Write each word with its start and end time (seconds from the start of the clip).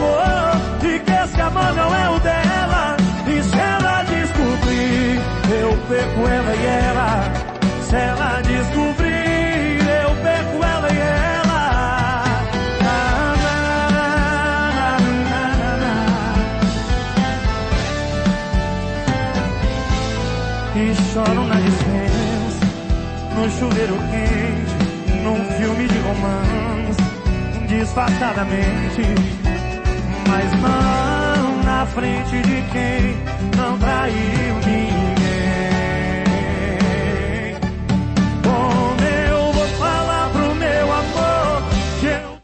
amor 0.00 0.56
e 0.82 0.98
que 1.00 1.12
esse 1.12 1.40
amor 1.40 1.74
não 1.74 1.94
é 1.94 2.10
o 2.10 2.18
dela. 2.20 2.96
E 3.26 3.42
se 3.42 3.58
ela 3.58 4.02
descobrir, 4.04 5.20
eu 5.60 5.76
perco 5.88 6.20
ela 6.28 6.54
e 6.56 6.66
ela. 6.66 7.32
Se 7.82 7.96
ela 7.96 8.40
descobrir, 8.40 9.80
eu 10.04 10.10
perco 10.22 10.64
ela 10.64 10.88
e 10.92 10.98
ela. 10.98 12.24
Na, 12.82 12.98
na, 13.44 13.56
na, 14.76 15.70
na. 15.76 15.96
E 20.76 20.94
choram 21.12 21.46
na 21.46 21.56
dispensa, 21.56 22.66
no 23.36 23.50
chuveiro 23.50 23.96
quente, 24.10 24.74
num 25.22 25.44
filme 25.58 25.86
de 25.86 25.98
romance, 25.98 27.02
disfarçadamente, 27.68 29.02
mas 30.30 30.52
não 30.62 31.62
na 31.64 31.84
frente 31.86 32.40
de 32.42 32.62
quem 32.70 33.16
não 33.56 33.76
traiu 33.78 34.54
ninguém. 34.64 35.10
Como 38.44 39.00
eu 39.02 39.52
vou 39.52 39.66
falar 39.76 40.30
pro 40.30 40.54
meu 40.54 40.92
amor 40.92 41.70
que 42.00 42.06
eu 42.06 42.42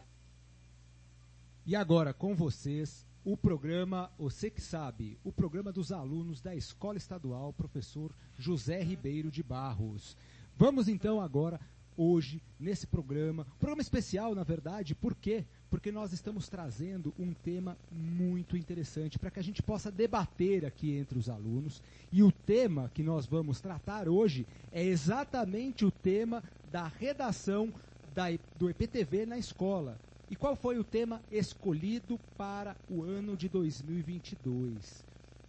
E 1.65 1.77
agora 1.77 2.13
com 2.13 2.35
vocês 2.35 3.07
o 3.25 3.37
programa 3.37 4.11
Você 4.19 4.51
que 4.51 4.61
Sabe, 4.61 5.17
o 5.23 5.33
programa 5.33 5.73
dos 5.73 5.93
alunos 5.93 6.41
da 6.41 6.57
Escola 6.57 6.97
Estadual 6.97 7.53
Professor 7.53 8.13
José 8.37 8.83
Ribeiro 8.83 9.31
de 9.31 9.45
Barros. 9.45 10.17
Vamos 10.57 10.89
então 10.89 11.21
agora, 11.21 11.61
hoje, 11.97 12.43
nesse 12.59 12.87
programa, 12.87 13.47
programa 13.61 13.83
especial 13.83 14.35
na 14.35 14.43
verdade, 14.43 14.93
por 14.93 15.15
quê? 15.15 15.45
Porque 15.69 15.91
nós 15.91 16.13
estamos 16.13 16.49
trazendo 16.49 17.13
um 17.19 17.35
tema 17.35 17.77
muito 17.91 18.57
interessante 18.57 19.19
para 19.19 19.31
que 19.31 19.41
a 19.41 19.43
gente 19.43 19.63
possa 19.63 19.91
debater 19.91 20.65
aqui 20.65 20.93
entre 20.93 21.19
os 21.19 21.29
alunos. 21.29 21.83
E 22.13 22.23
o 22.23 22.31
tema 22.31 22.91
que 22.95 23.03
nós 23.03 23.27
vamos 23.27 23.61
tratar 23.61 24.09
hoje 24.09 24.47
é 24.71 24.85
exatamente 24.85 25.85
o 25.85 25.91
tema 25.91 26.43
da 26.71 26.87
redação 26.87 27.73
da, 28.15 28.27
do 28.57 28.71
EPTV 28.71 29.27
na 29.27 29.39
escola. 29.39 29.99
E 30.31 30.35
qual 30.35 30.57
foi 30.57 30.79
o 30.79 30.85
tema 30.85 31.23
escolhido 31.31 32.19
para 32.37 32.77
o 32.89 33.03
ano 33.03 33.37
de 33.37 33.49
2022? 33.49 35.05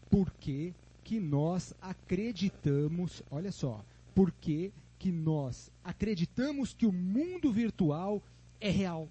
Por 0.10 0.32
que, 0.34 0.74
que 1.04 1.20
nós 1.20 1.74
acreditamos, 1.82 3.24
olha 3.32 3.52
só, 3.52 3.84
por 4.14 4.32
que, 4.32 4.72
que 5.00 5.12
nós 5.12 5.72
acreditamos 5.84 6.74
que 6.74 6.86
o 6.86 6.92
mundo 6.92 7.52
virtual 7.52 8.22
é 8.60 8.70
real? 8.70 9.10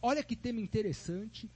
Olha 0.00 0.22
que 0.22 0.36
tema 0.36 0.60
interessante. 0.60 1.48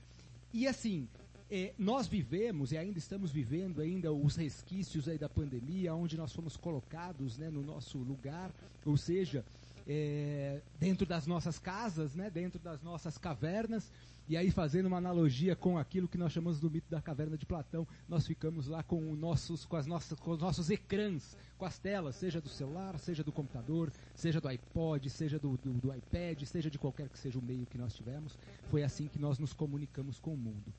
E 0.53 0.67
assim, 0.67 1.07
eh, 1.49 1.73
nós 1.77 2.07
vivemos 2.07 2.71
e 2.71 2.77
ainda 2.77 2.99
estamos 2.99 3.31
vivendo 3.31 3.81
ainda 3.81 4.11
os 4.11 4.35
resquícios 4.35 5.07
aí 5.07 5.17
da 5.17 5.29
pandemia, 5.29 5.95
onde 5.95 6.17
nós 6.17 6.33
fomos 6.33 6.57
colocados 6.57 7.37
né, 7.37 7.49
no 7.49 7.63
nosso 7.63 7.97
lugar, 7.97 8.51
ou 8.85 8.97
seja, 8.97 9.45
é, 9.87 10.61
dentro 10.79 11.05
das 11.05 11.25
nossas 11.25 11.59
casas, 11.59 12.15
né, 12.15 12.29
dentro 12.29 12.59
das 12.59 12.81
nossas 12.81 13.17
cavernas, 13.17 13.91
e 14.27 14.37
aí 14.37 14.49
fazendo 14.49 14.85
uma 14.85 14.97
analogia 14.97 15.55
com 15.55 15.77
aquilo 15.77 16.07
que 16.07 16.17
nós 16.17 16.31
chamamos 16.31 16.59
do 16.59 16.71
mito 16.71 16.89
da 16.89 17.01
caverna 17.01 17.37
de 17.37 17.45
Platão, 17.45 17.87
nós 18.07 18.25
ficamos 18.25 18.67
lá 18.67 18.81
com, 18.81 19.01
nossos, 19.15 19.65
com, 19.65 19.75
as 19.75 19.85
nossas, 19.85 20.17
com 20.17 20.31
os 20.31 20.39
nossos 20.39 20.69
ecrãs, 20.69 21.37
com 21.57 21.65
as 21.65 21.77
telas, 21.77 22.15
seja 22.15 22.39
do 22.39 22.47
celular, 22.47 22.97
seja 22.99 23.23
do 23.23 23.31
computador, 23.31 23.91
seja 24.15 24.39
do 24.39 24.47
iPod, 24.47 25.09
seja 25.09 25.37
do, 25.37 25.57
do, 25.57 25.73
do 25.73 25.93
iPad, 25.93 26.41
seja 26.43 26.69
de 26.69 26.79
qualquer 26.79 27.09
que 27.09 27.19
seja 27.19 27.37
o 27.37 27.41
meio 27.41 27.65
que 27.65 27.77
nós 27.77 27.93
tivemos, 27.93 28.37
foi 28.69 28.83
assim 28.83 29.07
que 29.07 29.19
nós 29.19 29.37
nos 29.37 29.51
comunicamos 29.51 30.19
com 30.19 30.33
o 30.33 30.37
mundo. 30.37 30.73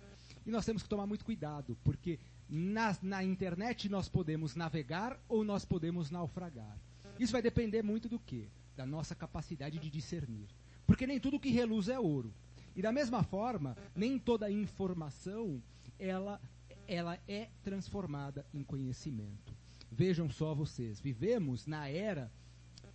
E 0.47 0.51
nós 0.51 0.65
temos 0.65 0.83
que 0.83 0.89
tomar 0.89 1.07
muito 1.07 1.25
cuidado, 1.25 1.77
porque 1.85 2.19
na, 2.49 2.97
na 3.03 3.23
internet 3.23 3.89
nós 3.89 4.09
podemos 4.09 4.55
navegar 4.55 5.19
ou 5.29 5.45
nós 5.45 5.65
podemos 5.65 6.11
naufragar. 6.11 6.79
Isso 7.19 7.33
vai 7.33 7.43
depender 7.43 7.83
muito 7.83 8.09
do 8.09 8.19
quê? 8.19 8.49
Da 8.77 8.85
nossa 8.85 9.15
capacidade 9.15 9.79
de 9.79 9.91
discernir. 9.91 10.49
Porque 10.87 11.07
nem 11.07 11.21
tudo 11.21 11.41
que 11.41 11.51
reluz 11.51 11.89
é 11.89 11.99
ouro. 11.99 12.35
E 12.75 12.83
da 12.83 12.93
mesma 12.93 13.23
forma, 13.23 13.77
nem 13.95 14.19
toda 14.19 14.51
informação 14.51 15.63
ela, 15.99 16.41
ela 16.87 17.19
é 17.29 17.49
transformada 17.63 18.45
em 18.53 18.63
conhecimento. 18.63 19.55
Vejam 19.91 20.29
só 20.29 20.55
vocês, 20.55 21.01
vivemos 21.01 21.67
na 21.67 21.89
era 21.89 22.33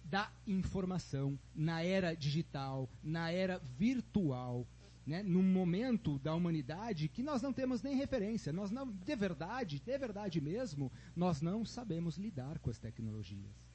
da 0.03 0.31
informação, 0.45 1.39
na 1.56 1.84
era 1.84 2.16
digital, 2.16 2.89
na 3.01 3.31
era 3.31 3.59
virtual, 3.78 4.68
né, 5.06 5.23
num 5.23 5.44
momento 5.44 6.19
da 6.19 6.35
humanidade 6.35 7.07
que 7.07 7.23
nós 7.23 7.41
não 7.41 7.53
temos 7.53 7.81
nem 7.81 7.95
referência. 7.95 8.51
Nós 8.51 8.69
não, 8.72 8.91
de 8.91 9.16
verdade, 9.16 9.79
de 9.79 9.97
verdade 9.97 10.41
mesmo, 10.41 10.91
nós 11.16 11.41
não 11.41 11.63
sabemos 11.63 12.18
lidar 12.18 12.59
com 12.59 12.69
as 12.69 12.79
tecnologias. 12.79 13.69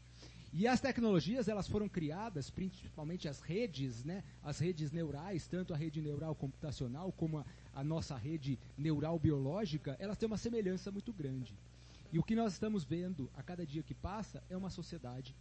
E 0.57 0.69
as 0.69 0.81
tecnologias, 0.81 1.49
elas 1.49 1.67
foram 1.67 1.89
criadas, 1.89 2.49
principalmente 2.49 3.27
as 3.27 3.41
redes, 3.41 4.05
né, 4.05 4.23
as 4.41 4.61
redes 4.61 4.93
neurais, 4.93 5.49
tanto 5.49 5.75
a 5.75 5.77
rede 5.77 6.01
neural 6.01 6.33
computacional 6.33 7.11
como 7.11 7.39
a, 7.39 7.45
a 7.75 7.83
nossa 7.83 8.17
rede 8.17 8.57
neural 8.79 9.19
biológica, 9.19 9.97
elas 9.99 10.17
têm 10.17 10.29
uma 10.29 10.39
semelhança 10.39 10.93
muito 10.93 11.13
grande. 11.13 11.59
E 12.13 12.21
o 12.21 12.23
que 12.23 12.37
nós 12.37 12.53
estamos 12.53 12.85
vendo 12.85 13.29
a 13.35 13.43
cada 13.43 13.67
dia 13.67 13.83
que 13.83 13.95
passa 13.95 14.45
é 14.49 14.57
uma 14.57 14.71
sociedade 14.71 15.35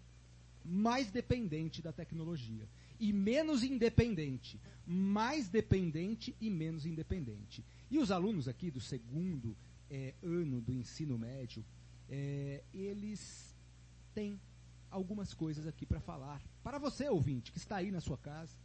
mais 0.66 1.12
dependente 1.12 1.79
da 1.79 1.91
tecnologia 1.91 2.68
e 3.00 3.13
menos 3.13 3.62
independente, 3.62 4.59
mais 4.84 5.47
dependente 5.47 6.35
e 6.41 6.50
menos 6.50 6.88
independente. 6.88 7.63
E 7.91 8.00
os 8.00 8.09
alunos 8.09 8.47
aqui 8.47 8.72
do 8.72 8.81
segundo 8.81 9.56
eh, 9.91 10.16
ano 10.23 10.59
do 10.59 10.73
ensino 10.73 11.19
médio, 11.19 11.63
eh, 12.09 12.63
eles 12.73 13.56
têm 14.16 14.40
algumas 14.94 15.34
coisas 15.34 15.66
aqui 15.68 15.86
para 15.86 16.00
falar. 16.00 16.42
Para 16.64 16.78
você, 16.78 17.09
ouvinte, 17.09 17.52
que 17.52 17.58
está 17.58 17.78
aí 17.78 17.92
na 17.92 18.00
sua 18.00 18.18
casa, 18.18 18.56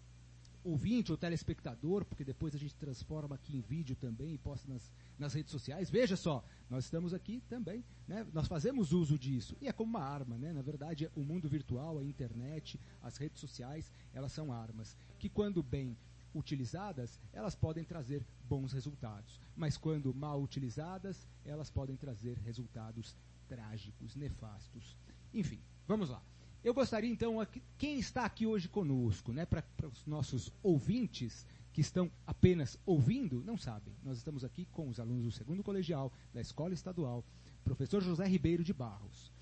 ouvinte 0.62 1.10
ou 1.10 1.16
telespectador, 1.16 2.04
porque 2.04 2.24
depois 2.24 2.54
a 2.54 2.58
gente 2.58 2.74
transforma 2.74 3.34
aqui 3.34 3.56
em 3.56 3.60
vídeo 3.60 3.96
também 3.96 4.34
e 4.34 4.38
posta 4.38 4.70
nas, 4.70 4.92
nas 5.18 5.32
redes 5.32 5.50
sociais. 5.50 5.88
Veja 5.88 6.16
só, 6.16 6.44
nós 6.68 6.84
estamos 6.84 7.14
aqui 7.14 7.42
também, 7.48 7.82
né? 8.06 8.26
nós 8.32 8.46
fazemos 8.46 8.92
uso 8.92 9.18
disso. 9.18 9.56
E 9.60 9.68
é 9.68 9.72
como 9.72 9.90
uma 9.90 10.04
arma, 10.04 10.36
né? 10.36 10.52
na 10.52 10.60
verdade, 10.60 11.10
o 11.14 11.20
mundo 11.20 11.48
virtual, 11.48 11.98
a 11.98 12.04
internet, 12.04 12.78
as 13.02 13.16
redes 13.16 13.40
sociais, 13.40 13.90
elas 14.12 14.32
são 14.32 14.52
armas 14.52 14.96
que, 15.18 15.28
quando 15.30 15.62
bem 15.62 15.96
utilizadas, 16.34 17.18
elas 17.32 17.54
podem 17.54 17.84
trazer 17.84 18.22
bons 18.44 18.72
resultados. 18.72 19.40
Mas 19.56 19.78
quando 19.78 20.12
mal 20.12 20.42
utilizadas, 20.42 21.26
elas 21.44 21.70
podem 21.70 21.96
trazer 21.96 22.36
resultados 22.38 23.16
trágicos, 23.48 24.14
nefastos. 24.14 24.94
Enfim, 25.32 25.60
vamos 25.88 26.10
lá. 26.10 26.22
Eu 26.62 26.74
gostaria 26.74 27.10
então, 27.10 27.40
aqui- 27.40 27.62
quem 27.78 27.98
está 27.98 28.24
aqui 28.24 28.46
hoje 28.46 28.68
conosco, 28.68 29.32
né, 29.32 29.46
para 29.46 29.64
os 29.90 30.04
nossos 30.06 30.52
ouvintes 30.62 31.46
que 31.72 31.80
estão 31.80 32.10
apenas 32.26 32.78
ouvindo, 32.84 33.42
não 33.44 33.56
sabem. 33.56 33.94
Nós 34.04 34.18
estamos 34.18 34.44
aqui 34.44 34.66
com 34.72 34.88
os 34.88 35.00
alunos 35.00 35.24
do 35.24 35.30
segundo 35.30 35.62
colegial 35.62 36.12
da 36.34 36.40
Escola 36.40 36.74
Estadual, 36.74 37.24
professor 37.64 38.02
José 38.02 38.26
Ribeiro 38.26 38.62
de 38.62 38.72
Barros. 38.74 39.32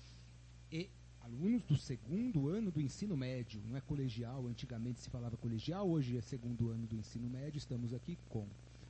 E 0.71 0.89
alunos 1.21 1.63
do 1.63 1.75
segundo 1.75 2.47
ano 2.47 2.71
do 2.71 2.79
ensino 2.79 3.17
médio, 3.17 3.61
não 3.65 3.75
é 3.75 3.81
colegial, 3.81 4.47
antigamente 4.47 5.01
se 5.01 5.09
falava 5.09 5.35
colegial, 5.37 5.89
hoje 5.89 6.17
é 6.17 6.21
segundo 6.21 6.69
ano 6.69 6.85
do 6.87 6.95
ensino 6.95 7.27
médio. 7.29 7.57
Estamos 7.57 7.93
aqui 7.93 8.17
com 8.29 8.47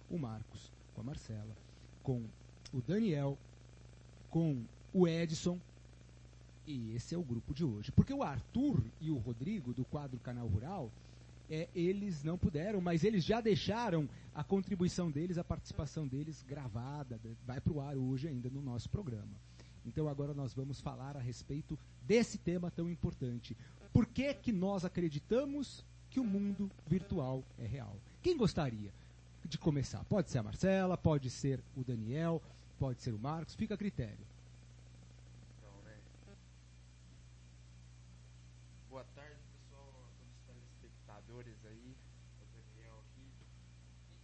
o 0.10 0.18
Marcos, 0.20 0.72
com 0.94 1.02
a 1.02 1.04
Marcela, 1.04 1.56
com 2.04 2.24
o 2.74 2.82
Daniel, 2.82 3.38
com 4.30 4.64
o 4.94 5.08
Edson, 5.08 5.60
e 6.68 6.92
esse 6.94 7.16
é 7.16 7.18
o 7.18 7.24
grupo 7.24 7.54
de 7.54 7.64
hoje. 7.64 7.92
Porque 7.92 8.14
o 8.14 8.22
Arthur 8.22 8.84
e 9.02 9.10
o 9.10 9.18
Rodrigo, 9.18 9.74
do 9.74 9.86
quadro 9.86 10.20
Canal 10.20 10.46
Rural, 10.48 10.92
é, 11.50 11.70
eles 11.74 12.24
não 12.24 12.38
puderam, 12.38 12.82
mas 12.82 13.04
eles 13.06 13.24
já 13.24 13.40
deixaram 13.40 14.08
a 14.36 14.44
contribuição 14.44 15.10
deles, 15.10 15.38
a 15.38 15.44
participação 15.44 16.06
deles 16.06 16.44
gravada, 16.48 17.18
de- 17.24 17.36
vai 17.46 17.62
para 17.62 17.72
o 17.74 17.80
ar 17.82 17.96
hoje 17.98 18.28
ainda 18.28 18.50
no 18.50 18.62
nosso 18.62 18.90
programa. 18.90 19.32
Então 19.86 20.10
agora 20.10 20.34
nós 20.34 20.54
vamos 20.54 20.82
falar 20.82 21.16
a 21.16 21.22
respeito 21.22 21.80
desse 22.06 22.38
tema 22.38 22.70
tão 22.70 22.90
importante. 22.90 23.56
Por 23.94 24.06
que, 24.06 24.34
que 24.34 24.52
nós 24.52 24.84
acreditamos 24.84 25.86
que 26.10 26.20
o 26.20 26.24
mundo 26.26 26.70
virtual 26.86 27.42
é 27.58 27.66
real? 27.66 27.96
Quem 28.22 28.36
gostaria 28.36 28.92
de 29.46 29.58
começar? 29.58 30.04
Pode 30.04 30.30
ser 30.30 30.40
a 30.40 30.44
Marcela, 30.44 30.98
pode 30.98 31.30
ser 31.30 31.62
o 31.78 31.84
Daniel, 31.86 32.42
pode 32.78 33.02
ser 33.02 33.14
o 33.14 33.18
Marcos, 33.20 33.56
fica 33.56 33.76
a 33.76 33.78
critério. 33.78 34.20
Então, 35.58 35.72
né? 35.86 35.96
Boa 38.90 39.06
tarde, 39.16 39.40
pessoal, 39.54 39.88
a 39.88 40.12
todos 40.18 40.34
os 40.36 40.42
telespectadores 40.48 41.56
aí, 41.66 41.96
o 42.42 42.46
Daniel 42.54 42.96
aqui. 43.00 43.26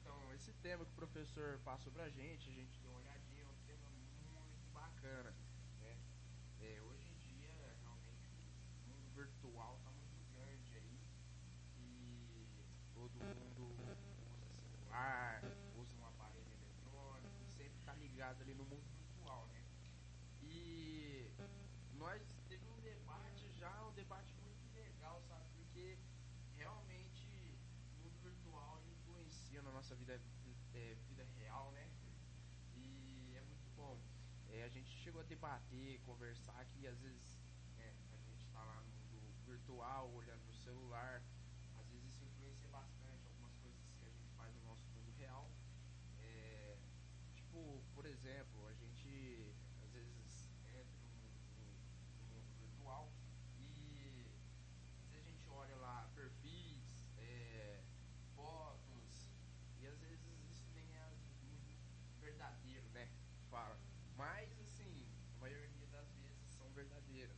Então, 0.01 0.33
esse 0.35 0.51
tema 0.61 0.83
que 0.83 0.91
o 0.91 0.95
professor 1.33 1.59
passou 1.65 1.91
pra 1.91 2.07
gente, 2.09 2.47
a 2.47 2.53
gente 2.53 2.79
deu 2.79 2.91
uma 2.91 2.99
olhadinha, 2.99 3.41
é 3.41 3.47
um 3.47 3.65
tema 3.65 3.89
muito 3.89 4.71
bacana, 4.71 5.33
né? 5.81 5.97
É, 6.61 6.79
hoje 6.83 7.09
em 7.09 7.15
dia, 7.17 7.49
realmente, 7.81 8.29
o 8.85 8.89
mundo 8.89 9.09
virtual 9.15 9.79
tá 9.83 9.89
muito 9.89 10.23
grande 10.31 10.75
aí 10.75 10.99
e 11.79 12.47
todo 12.93 13.11
mundo 13.13 13.73
usa 13.73 13.95
celular, 13.95 15.41
usa 15.75 15.95
um 15.95 16.05
aparelho 16.05 16.53
ligado 17.99 18.41
ali 18.41 18.53
no 18.53 18.65
mundo 18.65 18.85
virtual, 18.95 19.47
né? 19.47 19.63
E 20.43 21.31
nós 21.97 22.21
teve 22.47 22.67
um 22.67 22.79
debate 22.81 23.49
já, 23.53 23.87
um 23.87 23.93
debate 23.93 24.35
muito 24.43 24.75
legal, 24.75 25.21
sabe? 25.27 25.45
Porque 25.55 25.97
realmente 26.57 27.57
o 27.97 28.03
mundo 28.03 28.19
virtual 28.21 28.83
influencia 28.85 29.61
na 29.61 29.71
nossa 29.71 29.95
vida, 29.95 30.19
é, 30.73 30.95
vida 31.07 31.23
real, 31.37 31.71
né? 31.71 31.87
E 32.75 33.33
é 33.35 33.41
muito 33.41 33.69
bom. 33.75 33.97
É, 34.49 34.63
a 34.63 34.69
gente 34.69 34.91
chegou 35.03 35.19
a 35.21 35.25
debater, 35.25 35.99
conversar 36.05 36.63
que 36.71 36.87
às 36.87 36.97
vezes 36.99 37.37
é, 37.77 37.91
a 38.13 38.17
gente 38.29 38.47
tá 38.53 38.63
lá 38.63 38.75
no 38.81 38.91
mundo 39.11 39.33
virtual, 39.45 40.09
olhando 40.13 40.41
no 40.47 40.53
celular, 40.53 41.21
às 41.77 41.87
vezes 41.89 42.13
isso 42.15 42.23
influencia 42.23 42.69
bastante 42.69 43.27
algumas 43.27 43.53
coisas 43.57 43.81
que 43.99 44.05
a 44.05 44.09
gente 44.09 44.31
faz 44.37 44.53
no 44.55 44.61
nosso 44.69 44.85
mundo 44.95 45.11
real. 45.19 45.49
É, 46.21 46.77
tipo, 47.35 47.81
por 47.93 48.05
exemplo, 48.05 48.65
a 48.67 48.73
gente 48.73 49.53
às 49.83 49.91
vezes 49.91 50.49
entra 50.69 50.97
no, 51.11 51.19
no- 51.59 51.75
no 52.17 52.39
mundo 52.39 52.53
virtual 52.61 53.11
e 53.59 53.65
às 53.67 53.75
vezes 53.75 55.17
a 55.17 55.19
gente 55.19 55.49
olha 55.49 55.75
lá 55.75 56.09
perfis, 56.15 56.79
é, 57.19 57.81
fotos, 58.35 59.27
e 59.81 59.85
às 59.87 59.99
vezes 59.99 60.39
isso 60.49 60.65
nem 60.73 60.87
é 60.95 61.09
muito 61.41 62.21
verdadeiro, 62.21 62.87
né? 62.93 63.09
Fala. 63.51 63.77
Mas 64.15 64.49
assim, 64.61 65.05
a 65.37 65.39
maioria 65.41 65.87
das 65.91 66.07
vezes 66.13 66.47
são 66.57 66.69
verdadeiras. 66.71 67.35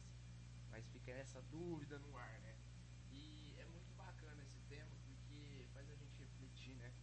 Mas 0.71 0.85
fica 0.89 1.11
essa 1.25 1.41
dúvida 1.41 1.97
no 1.97 2.15
ar, 2.15 2.39
né? 2.41 2.55
E 3.11 3.55
é 3.57 3.65
muito 3.65 3.91
bacana 3.95 4.43
esse 4.43 4.59
tema 4.69 4.95
porque 5.03 5.65
faz 5.73 5.89
a 5.89 5.95
gente 5.95 6.15
refletir, 6.19 6.75
né? 6.75 6.93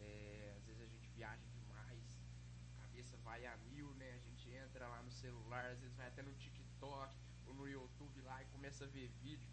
É, 0.00 0.54
às 0.58 0.64
vezes 0.66 0.82
a 0.82 0.86
gente 0.86 1.08
viaja 1.10 1.46
demais, 1.46 2.20
a 2.76 2.82
cabeça 2.82 3.16
vai 3.18 3.46
a 3.46 3.56
mil, 3.58 3.94
né? 3.94 4.14
A 4.14 4.18
gente 4.18 4.50
entra 4.50 4.88
lá 4.88 5.00
no 5.02 5.12
celular, 5.12 5.64
às 5.66 5.78
vezes 5.80 5.94
vai 5.96 6.08
até 6.08 6.22
no 6.22 6.34
TikTok 6.34 7.16
ou 7.46 7.54
no 7.54 7.68
YouTube 7.68 8.20
lá 8.22 8.42
e 8.42 8.46
começa 8.46 8.84
a 8.84 8.88
ver 8.88 9.08
vídeo. 9.22 9.48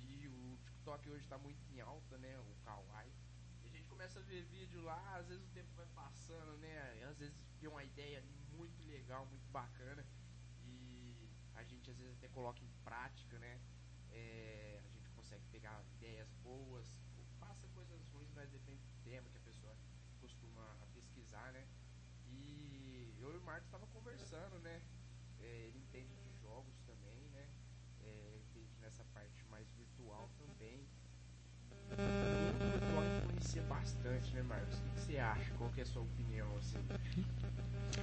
E 0.00 0.26
o 0.26 0.58
TikTok 0.64 1.08
hoje 1.08 1.28
tá 1.28 1.38
muito 1.38 1.62
em 1.72 1.80
alta, 1.80 2.18
né? 2.18 2.36
O 2.40 2.54
Kawaii. 2.64 3.12
E 3.62 3.68
a 3.68 3.70
gente 3.70 3.86
começa 3.86 4.18
a 4.18 4.22
ver 4.22 4.42
vídeo 4.46 4.82
lá, 4.82 5.18
às 5.18 5.28
vezes 5.28 5.44
o 5.44 5.50
tempo 5.50 5.72
vai 5.76 5.86
passando, 5.94 6.58
né? 6.58 6.98
E 6.98 7.04
às 7.04 7.16
vezes 7.16 7.36
vê 7.60 7.68
uma 7.68 7.84
ideia 7.84 8.24
muito 8.50 8.84
legal, 8.88 9.24
muito 9.26 9.48
bacana. 9.52 10.04
E 11.62 11.64
a 11.64 11.68
gente 11.68 11.88
às 11.88 11.96
vezes 11.96 12.16
até 12.18 12.26
coloca 12.26 12.60
em 12.60 12.68
prática, 12.82 13.38
né? 13.38 13.60
É, 14.10 14.80
a 14.84 14.88
gente 14.88 15.08
consegue 15.10 15.44
pegar 15.52 15.80
ideias 15.96 16.28
boas, 16.42 16.98
passa 17.38 17.68
coisas 17.68 18.04
ruins, 18.08 18.32
mas 18.34 18.50
depende 18.50 18.82
do 18.82 19.04
tema 19.04 19.28
que 19.30 19.36
a 19.36 19.40
pessoa 19.40 19.72
costuma 20.20 20.66
pesquisar, 20.92 21.52
né? 21.52 21.64
E 22.26 23.14
eu 23.20 23.32
e 23.32 23.36
o 23.36 23.40
Marcos 23.42 23.66
estava 23.66 23.86
conversando, 23.86 24.58
né? 24.58 24.82
É, 25.38 25.68
ele 25.68 25.78
entende 25.78 26.12
de 26.16 26.40
jogos 26.42 26.74
também, 26.80 27.28
né? 27.30 27.46
É, 28.02 28.40
entende 28.40 28.72
nessa 28.80 29.04
parte 29.14 29.44
mais 29.48 29.70
virtual 29.78 30.28
também. 30.38 30.84
O 31.92 31.94
virtual 31.94 33.04
influencia 33.04 33.62
bastante, 33.62 34.34
né, 34.34 34.42
Marcos? 34.42 34.78
O 34.78 34.82
que 34.82 34.90
que 34.90 35.00
você 35.00 35.18
acha? 35.18 35.54
Qual 35.54 35.70
que 35.70 35.80
é 35.80 35.84
a 35.84 35.86
sua 35.86 36.02
opinião, 36.02 36.56
assim? 36.56 36.78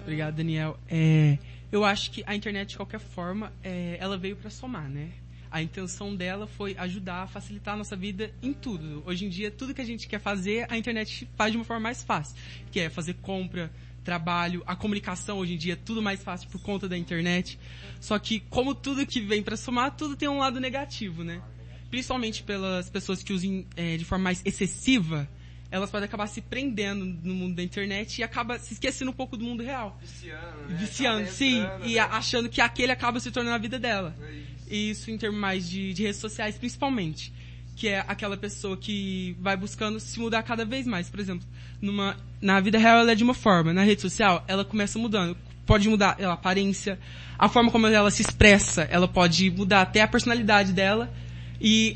Obrigado, 0.02 0.36
Daniel. 0.36 0.80
É, 0.88 1.38
eu 1.72 1.86
acho 1.86 2.12
que 2.12 2.24
a 2.26 2.36
internet, 2.36 2.70
de 2.70 2.78
qualquer 2.78 3.00
forma, 3.00 3.54
é, 3.64 3.98
ela 4.00 4.18
veio 4.18 4.36
para 4.36 4.50
somar, 4.50 4.90
né? 4.90 5.12
A 5.52 5.62
intenção 5.62 6.16
dela 6.16 6.46
foi 6.46 6.76
ajudar 6.78 7.28
facilitar 7.28 7.74
a 7.74 7.78
nossa 7.78 7.96
vida 7.96 8.32
em 8.42 8.54
tudo. 8.54 9.04
Hoje 9.06 9.26
em 9.26 9.30
dia, 9.30 9.50
tudo 9.50 9.74
que 9.74 9.82
a 9.82 9.86
gente 9.86 10.08
quer 10.08 10.20
fazer, 10.20 10.68
a 10.70 10.78
internet 10.78 11.28
faz 11.36 11.52
de 11.52 11.58
uma 11.58 11.66
forma 11.66 11.82
mais 11.82 12.04
fácil. 12.04 12.36
Que 12.72 12.82
é 12.82 12.90
fazer 12.90 13.16
compra, 13.16 13.72
trabalho, 14.04 14.64
a 14.66 14.76
comunicação 14.76 15.40
hoje 15.40 15.54
em 15.54 15.58
dia 15.58 15.74
é 15.74 15.76
tudo 15.76 16.02
mais 16.02 16.22
fácil 16.24 16.50
por 16.50 16.62
conta 16.62 16.88
da 16.88 16.98
internet. 16.98 17.60
Só 18.00 18.18
que, 18.20 18.40
como 18.42 18.76
tudo 18.76 19.06
que 19.06 19.22
vem 19.22 19.42
para 19.42 19.58
somar, 19.58 19.96
tudo 19.96 20.16
tem 20.16 20.30
um 20.30 20.38
lado 20.38 20.60
negativo, 20.60 21.24
né? 21.24 21.42
Principalmente 21.90 22.44
pelas 22.44 22.90
pessoas 22.90 23.24
que 23.24 23.34
usam 23.34 23.66
é, 23.76 23.98
de 23.98 24.06
forma 24.06 24.24
mais 24.26 24.44
excessiva, 24.46 25.28
elas 25.72 25.92
podem 25.92 26.06
acabar 26.06 26.28
se 26.28 26.42
prendendo 26.42 27.06
no 27.06 27.34
mundo 27.34 27.56
da 27.56 27.64
internet 27.64 28.20
e 28.20 28.24
acaba 28.24 28.58
se 28.58 28.74
esquecendo 28.74 29.12
um 29.12 29.14
pouco 29.14 29.38
do 29.38 29.46
mundo 29.46 29.64
real. 29.64 30.00
Viciando, 30.02 30.58
né? 30.68 30.78
Viciando, 30.78 31.22
Acaba 31.22 31.32
sim, 31.32 31.60
entrando, 31.60 31.86
e 31.86 31.96
né? 31.96 32.00
achando 32.00 32.50
que 32.50 32.60
aquele 32.60 32.92
acaba 32.92 33.20
se 33.20 33.32
tornando 33.32 33.56
a 33.56 33.60
vida 33.60 33.78
dela. 33.78 34.16
É 34.22 34.32
isso. 34.32 34.68
E 34.70 34.90
isso 34.90 35.12
em 35.12 35.18
termos 35.18 35.40
mais 35.40 35.70
de, 35.70 35.94
de 35.94 36.04
redes 36.04 36.20
sociais, 36.20 36.58
principalmente. 36.58 37.32
Que 37.76 37.88
é 37.88 38.04
aquela 38.08 38.36
pessoa 38.36 38.76
que 38.76 39.36
vai 39.40 39.56
buscando 39.56 40.00
se 40.00 40.20
mudar 40.20 40.42
cada 40.44 40.66
vez 40.66 40.88
mais. 40.88 41.10
Por 41.10 41.20
exemplo, 41.20 41.48
numa, 41.80 42.18
na 42.42 42.60
vida 42.60 42.78
real 42.78 43.00
ela 43.00 43.12
é 43.12 43.16
de 43.16 43.24
uma 43.24 43.34
forma, 43.34 43.72
na 43.72 43.84
rede 43.84 44.02
social 44.02 44.44
ela 44.48 44.66
começa 44.66 44.98
mudando. 44.98 45.38
Pode 45.66 45.88
mudar 45.88 46.18
a 46.20 46.34
aparência, 46.34 47.00
a 47.38 47.48
forma 47.48 47.70
como 47.70 47.86
ela 47.86 48.10
se 48.10 48.24
expressa, 48.24 48.88
ela 48.90 49.08
pode 49.08 49.52
mudar 49.52 49.82
até 49.82 50.02
a 50.02 50.08
personalidade 50.08 50.74
dela. 50.74 51.14
E, 51.62 51.96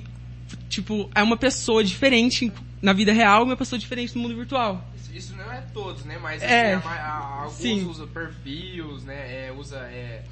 tipo, 0.69 1.09
é 1.15 1.23
uma 1.23 1.35
pessoa 1.35 1.83
diferente 1.83 2.51
na 2.83 2.91
vida 2.93 3.11
real 3.13 3.41
e 3.41 3.45
uma 3.45 3.55
pessoa 3.57 3.79
diferente 3.79 4.13
no 4.15 4.21
mundo 4.21 4.35
virtual. 4.35 4.85
Isso- 4.95 5.13
Isso 5.15 5.35
não 5.37 5.51
é 5.51 5.61
todos, 5.73 6.03
né? 6.05 6.19
Mas 6.21 6.43
É, 6.43 6.73
assim, 6.73 6.85
a 6.85 6.89
ma- 6.89 6.95
a- 6.97 7.41
alguns 7.43 7.53
sim. 7.57 7.85
usam 7.87 8.07
perfis, 8.07 9.03
né? 9.05 9.47
É, 9.47 9.51
usa 9.57 9.77
é, 9.77 10.23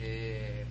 é, 0.00 0.64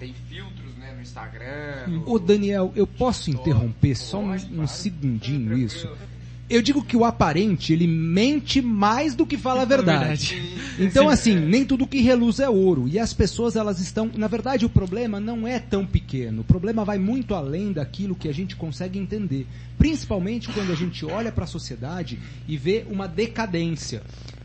tem 0.00 0.12
filtros, 0.28 0.74
né? 0.78 0.92
No 0.96 1.00
Instagram. 1.02 1.86
no- 1.86 2.10
Ô 2.10 2.18
Daniel, 2.18 2.72
eu 2.74 2.86
posso 2.86 3.30
interromper 3.30 3.94
só 3.94 4.18
um, 4.18 4.32
um 4.32 4.66
segundinho 4.66 5.56
isso? 5.56 5.88
Eu 6.48 6.60
digo 6.60 6.84
que 6.84 6.96
o 6.96 7.04
aparente, 7.04 7.72
ele 7.72 7.86
mente 7.86 8.60
mais 8.60 9.14
do 9.14 9.26
que 9.26 9.38
fala 9.38 9.62
a 9.62 9.66
verdade. 9.66 10.62
Então, 10.78 11.08
assim, 11.10 11.36
nem 11.36 11.66
tudo 11.66 11.86
que 11.86 12.00
reluz 12.00 12.40
é 12.40 12.48
ouro. 12.48 12.88
E 12.88 12.98
as 12.98 13.12
pessoas, 13.12 13.56
elas 13.56 13.78
estão. 13.78 14.10
Na 14.16 14.26
verdade, 14.26 14.64
o 14.64 14.70
problema 14.70 15.20
não 15.20 15.46
é 15.46 15.58
tão 15.58 15.84
pequeno. 15.84 16.40
O 16.40 16.44
problema 16.44 16.82
vai 16.82 16.98
muito 16.98 17.34
além 17.34 17.72
daquilo 17.72 18.14
que 18.14 18.26
a 18.26 18.32
gente 18.32 18.56
consegue 18.56 18.98
entender. 18.98 19.46
Principalmente 19.76 20.48
quando 20.48 20.72
a 20.72 20.74
gente 20.74 21.04
olha 21.04 21.30
para 21.30 21.44
a 21.44 21.46
sociedade 21.46 22.18
e 22.48 22.56
vê 22.56 22.86
uma 22.88 23.06
decadência. 23.06 24.02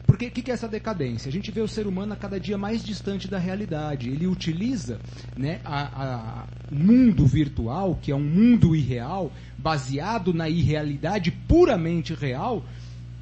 Porque 0.08 0.28
o 0.28 0.32
que, 0.32 0.42
que 0.42 0.50
é 0.50 0.54
essa 0.54 0.68
decadência? 0.70 1.28
A 1.30 1.32
gente 1.32 1.52
vê 1.52 1.60
o 1.62 1.68
ser 1.68 1.86
humano 1.86 2.14
a 2.14 2.16
cada 2.16 2.40
dia 2.40 2.58
mais 2.58 2.82
distante 2.84 3.28
da 3.28 3.38
realidade. 3.38 4.10
Ele 4.10 4.26
utiliza 4.26 5.00
né, 5.36 5.60
a- 5.66 5.84
a- 5.84 6.46
o 6.72 6.76
mundo 6.76 7.26
virtual, 7.28 8.00
que 8.02 8.12
é 8.12 8.16
um 8.16 8.24
mundo 8.24 8.74
irreal, 8.76 9.32
baseado 9.58 10.34
na 10.34 10.48
irrealidade 10.50 11.30
puramente 11.30 12.14
real, 12.14 12.66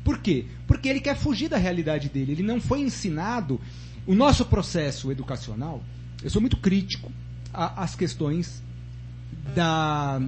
por 0.04 0.20
quê? 0.20 0.46
Porque 0.68 0.88
ele 0.88 1.02
quer 1.02 1.16
fugir 1.18 1.50
da 1.50 1.58
realidade 1.58 2.08
dele. 2.08 2.34
Ele 2.34 2.44
não 2.44 2.62
foi 2.62 2.82
ensinado. 2.82 3.60
O 4.06 4.14
nosso 4.14 4.46
processo 4.46 5.12
educacional, 5.12 5.84
eu 6.24 6.30
sou 6.30 6.40
muito 6.40 6.58
crítico 6.58 7.12
às 7.52 7.96
questões 7.96 8.62
da- 9.56 10.22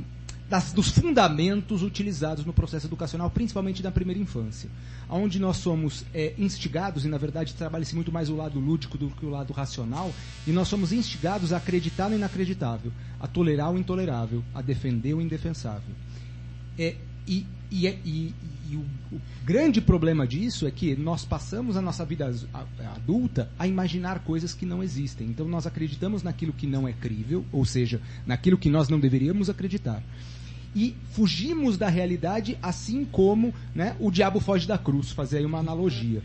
das- 0.49 0.71
dos 0.71 0.89
fundamentos 0.89 1.83
utilizados 1.83 2.45
no 2.45 2.53
processo 2.53 2.87
educacional, 2.87 3.29
principalmente 3.29 3.83
na 3.83 3.91
primeira 3.91 4.19
infância, 4.21 4.69
onde 5.09 5.39
nós 5.39 5.57
somos 5.57 6.05
é, 6.13 6.33
instigados, 6.37 7.03
e 7.05 7.07
na 7.07 7.17
verdade 7.17 7.53
trabalha-se 7.53 7.93
muito 7.95 8.11
mais 8.11 8.29
o 8.29 8.35
lado 8.35 8.59
lúdico 8.59 8.97
do 8.97 9.09
que 9.09 9.25
o 9.25 9.29
lado 9.29 9.51
racional, 9.53 10.13
e 10.45 10.51
nós 10.51 10.67
somos 10.67 10.91
instigados 10.93 11.51
a 11.51 11.57
acreditar 11.57 12.09
no 12.09 12.15
inacreditável, 12.15 12.91
a 13.19 13.27
tolerar 13.27 13.71
o 13.73 13.77
intolerável, 13.77 14.43
a 14.55 14.61
defender 14.61 15.13
o 15.13 15.21
indefensável. 15.21 15.93
É, 16.79 16.95
e, 17.27 17.45
e, 17.69 17.87
é- 17.87 17.97
e- 18.05 18.33
e 18.69 18.75
o, 18.75 18.85
o 19.15 19.21
grande 19.45 19.81
problema 19.81 20.25
disso 20.27 20.65
é 20.67 20.71
que 20.71 20.95
nós 20.95 21.25
passamos 21.25 21.75
a 21.75 21.81
nossa 21.81 22.05
vida 22.05 22.33
adulta 22.95 23.49
a 23.59 23.67
imaginar 23.67 24.19
coisas 24.19 24.53
que 24.53 24.65
não 24.65 24.81
existem. 24.83 25.27
Então 25.27 25.47
nós 25.47 25.65
acreditamos 25.67 26.23
naquilo 26.23 26.53
que 26.53 26.67
não 26.67 26.87
é 26.87 26.93
crível, 26.93 27.45
ou 27.51 27.65
seja, 27.65 27.99
naquilo 28.25 28.57
que 28.57 28.69
nós 28.69 28.87
não 28.89 28.99
deveríamos 28.99 29.49
acreditar. 29.49 30.01
E 30.79 30.95
fugimos 31.09 31.75
da 31.75 31.89
realidade 31.89 32.55
assim 32.61 33.03
como 33.03 33.51
né, 33.73 33.95
o 33.99 34.11
diabo 34.11 34.39
foge 34.39 34.67
da 34.67 34.77
cruz, 34.77 35.09
fazer 35.11 35.39
aí 35.39 35.45
uma 35.45 35.57
analogia. 35.57 36.21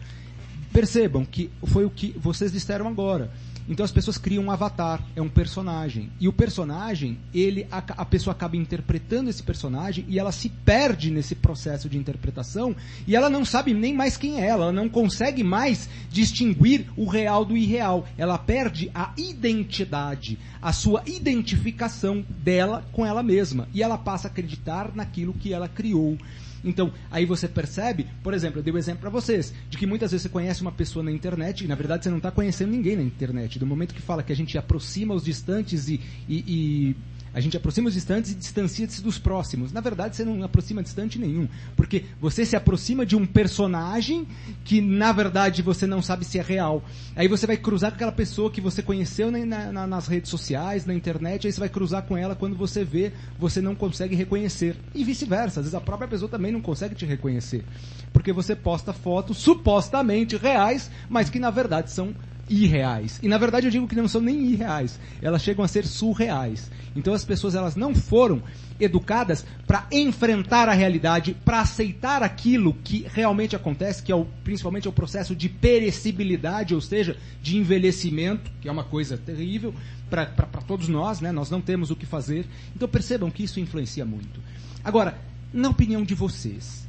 Percebam 0.71 1.25
que 1.25 1.51
foi 1.65 1.87
o 1.87 1.91
que 1.91 2.15
vocês 2.19 2.53
disseram 2.53 2.87
agora. 2.87 3.31
Então 3.69 3.85
as 3.85 3.93
pessoas 3.93 4.19
criam 4.19 4.45
um 4.45 4.51
avatar, 4.51 5.03
é 5.15 5.23
um 5.23 5.29
personagem. 5.29 6.11
E 6.21 6.29
o 6.29 6.33
personagem, 6.33 7.19
ele 7.33 7.67
a, 7.71 7.79
a 7.79 8.05
pessoa 8.05 8.33
acaba 8.33 8.57
interpretando 8.57 9.31
esse 9.31 9.43
personagem 9.43 10.05
e 10.09 10.19
ela 10.19 10.33
se 10.33 10.49
perde 10.49 11.11
nesse 11.11 11.35
processo 11.35 11.89
de 11.89 11.99
interpretação 11.99 12.75
e 13.07 13.15
ela 13.15 13.31
não 13.31 13.45
sabe 13.45 13.73
nem 13.73 13.95
mais 13.95 14.17
quem 14.17 14.41
é 14.41 14.47
ela, 14.47 14.65
ela 14.65 14.73
não 14.73 14.89
consegue 14.89 15.43
mais 15.45 15.89
distinguir 16.11 16.87
o 16.97 17.07
real 17.07 17.45
do 17.45 17.57
irreal. 17.57 18.07
Ela 18.19 18.39
perde 18.39 18.91
a 18.95 19.13
identidade, 19.17 20.39
a 20.61 20.73
sua 20.73 21.03
identificação 21.07 22.25
dela 22.29 22.85
com 22.93 23.07
ela 23.07 23.23
mesma 23.23 23.69
e 23.73 23.83
ela 23.83 23.99
passa 23.99 24.29
a 24.29 24.31
acreditar 24.31 24.93
naquilo 24.95 25.33
que 25.33 25.53
ela 25.53 25.69
criou. 25.69 26.19
Então, 26.65 26.93
aí 27.11 27.25
você 27.25 27.49
percebe, 27.49 28.07
por 28.23 28.35
exemplo, 28.35 28.59
eu 28.59 28.63
dei 28.63 28.73
o 28.73 28.77
um 28.77 28.79
exemplo 28.79 29.01
para 29.01 29.11
vocês, 29.11 29.53
de 29.69 29.77
que 29.77 29.87
muitas 29.87 30.11
vezes 30.13 30.23
você 30.23 30.29
conhece 30.29 30.63
uma 30.63 30.73
pessoa 30.73 31.03
na 31.03 31.11
internet 31.11 31.65
e 31.65 31.69
na 31.69 31.75
verdade 31.75 32.05
você 32.05 32.11
não 32.11 32.19
está 32.19 32.31
conhecendo 32.31 32.71
ninguém 32.71 32.97
na 32.97 33.03
internet. 33.03 33.59
Do 33.59 33.67
momento 33.67 33.95
que 33.95 34.03
fala 34.03 34.23
que 34.23 34.33
a 34.33 34.37
gente 34.37 34.57
aproxima 34.57 35.15
os 35.15 35.25
distantes 35.25 35.89
e, 35.89 36.01
e- 36.29 36.45
e 36.47 36.97
A 37.35 37.41
gente 37.41 37.57
aproxima 37.57 37.89
os 37.89 37.95
distantes 37.95 38.33
e 38.33 38.35
distancia-se 38.35 39.03
dos 39.03 39.19
próximos. 39.19 39.73
Na 39.73 39.81
verdade, 39.81 40.17
você 40.17 40.25
não 40.25 40.43
aproxima 40.43 40.83
distante 40.83 41.19
nenhum, 41.19 41.49
porque 41.75 42.05
você 42.21 42.45
se 42.45 42.57
aproxima 42.57 43.07
de 43.07 43.17
um 43.17 43.25
personagem 43.25 44.27
que, 44.65 44.81
na 44.83 45.13
verdade, 45.13 45.63
você 45.63 45.87
não 45.87 46.03
sabe 46.03 46.27
se 46.27 46.39
é 46.39 46.43
real. 46.43 46.85
Aí 47.17 47.29
você 47.29 47.47
vai 47.47 47.57
cruzar 47.57 47.91
com 47.91 47.97
aquela 47.97 48.13
pessoa 48.13 48.51
que 48.51 48.61
você 48.61 48.83
conheceu 48.83 49.31
na, 49.31 49.73
na, 49.73 49.87
nas 49.87 50.07
redes 50.07 50.31
sociais, 50.31 50.85
na 50.85 50.93
internet, 50.93 51.47
aí 51.47 51.53
você 51.53 51.61
vai 51.61 51.69
cruzar 51.71 52.03
com 52.03 52.17
ela 52.17 52.37
quando 52.37 52.55
você 52.55 52.85
vê, 52.85 53.13
você 53.39 53.63
não 53.63 53.75
consegue 53.75 54.15
reconhecer. 54.15 54.77
E 54.95 55.03
vice-versa. 55.03 55.61
Às 55.61 55.67
vezes 55.67 55.75
a 55.75 55.81
própria 55.81 56.09
pessoa 56.09 56.29
também 56.29 56.53
não 56.53 56.61
consegue 56.61 56.95
te 56.95 57.07
reconhecer. 57.07 57.65
Porque 58.13 58.33
você 58.33 58.55
posta 58.55 58.93
fotos 58.93 59.39
supostamente 59.39 60.37
reais, 60.37 60.91
mas 61.09 61.31
que 61.31 61.39
na 61.39 61.51
verdade 61.51 61.91
são 61.91 62.15
irreais. 62.49 63.19
E 63.23 63.29
na 63.29 63.39
verdade 63.39 63.67
eu 63.67 63.71
digo 63.71 63.89
que 63.89 63.97
não 63.97 64.09
são 64.09 64.21
nem 64.21 64.53
irreais, 64.53 64.99
elas 65.21 65.43
chegam 65.43 65.65
a 65.65 65.69
ser 65.69 65.87
surreais. 65.87 66.71
Então 66.95 67.15
as 67.15 67.25
pessoas 67.25 67.55
elas 67.55 67.77
não 67.77 67.95
foram 67.95 68.43
educadas 68.79 69.45
para 69.67 69.87
enfrentar 69.91 70.69
a 70.69 70.73
realidade, 70.73 71.37
para 71.45 71.61
aceitar 71.61 72.23
aquilo 72.23 72.75
que 72.85 73.07
realmente 73.13 73.57
acontece, 73.57 74.03
que 74.03 74.13
é 74.13 74.15
o, 74.15 74.27
principalmente 74.45 74.87
é 74.87 74.91
o 74.91 74.93
processo 74.93 75.35
de 75.35 75.49
perecibilidade, 75.49 76.75
ou 76.75 76.81
seja, 76.81 77.17
de 77.41 77.57
envelhecimento, 77.57 78.51
que 78.61 78.69
é 78.69 78.73
uma 78.73 78.85
coisa 78.85 79.17
terrível 79.17 79.75
para 80.11 80.27
todos 80.67 80.89
nós, 80.89 81.21
né? 81.21 81.33
Nós 81.33 81.49
não 81.49 81.61
temos 81.61 81.91
o 81.91 81.97
que 81.97 82.05
fazer. 82.05 82.47
Então 82.77 82.89
percebam 82.89 83.31
que 83.31 83.45
isso 83.45 83.61
influencia 83.61 84.05
muito. 84.05 84.41
Agora, 84.85 85.19
na 85.53 85.71
opinião 85.71 86.03
de 86.03 86.15
vocês, 86.15 86.87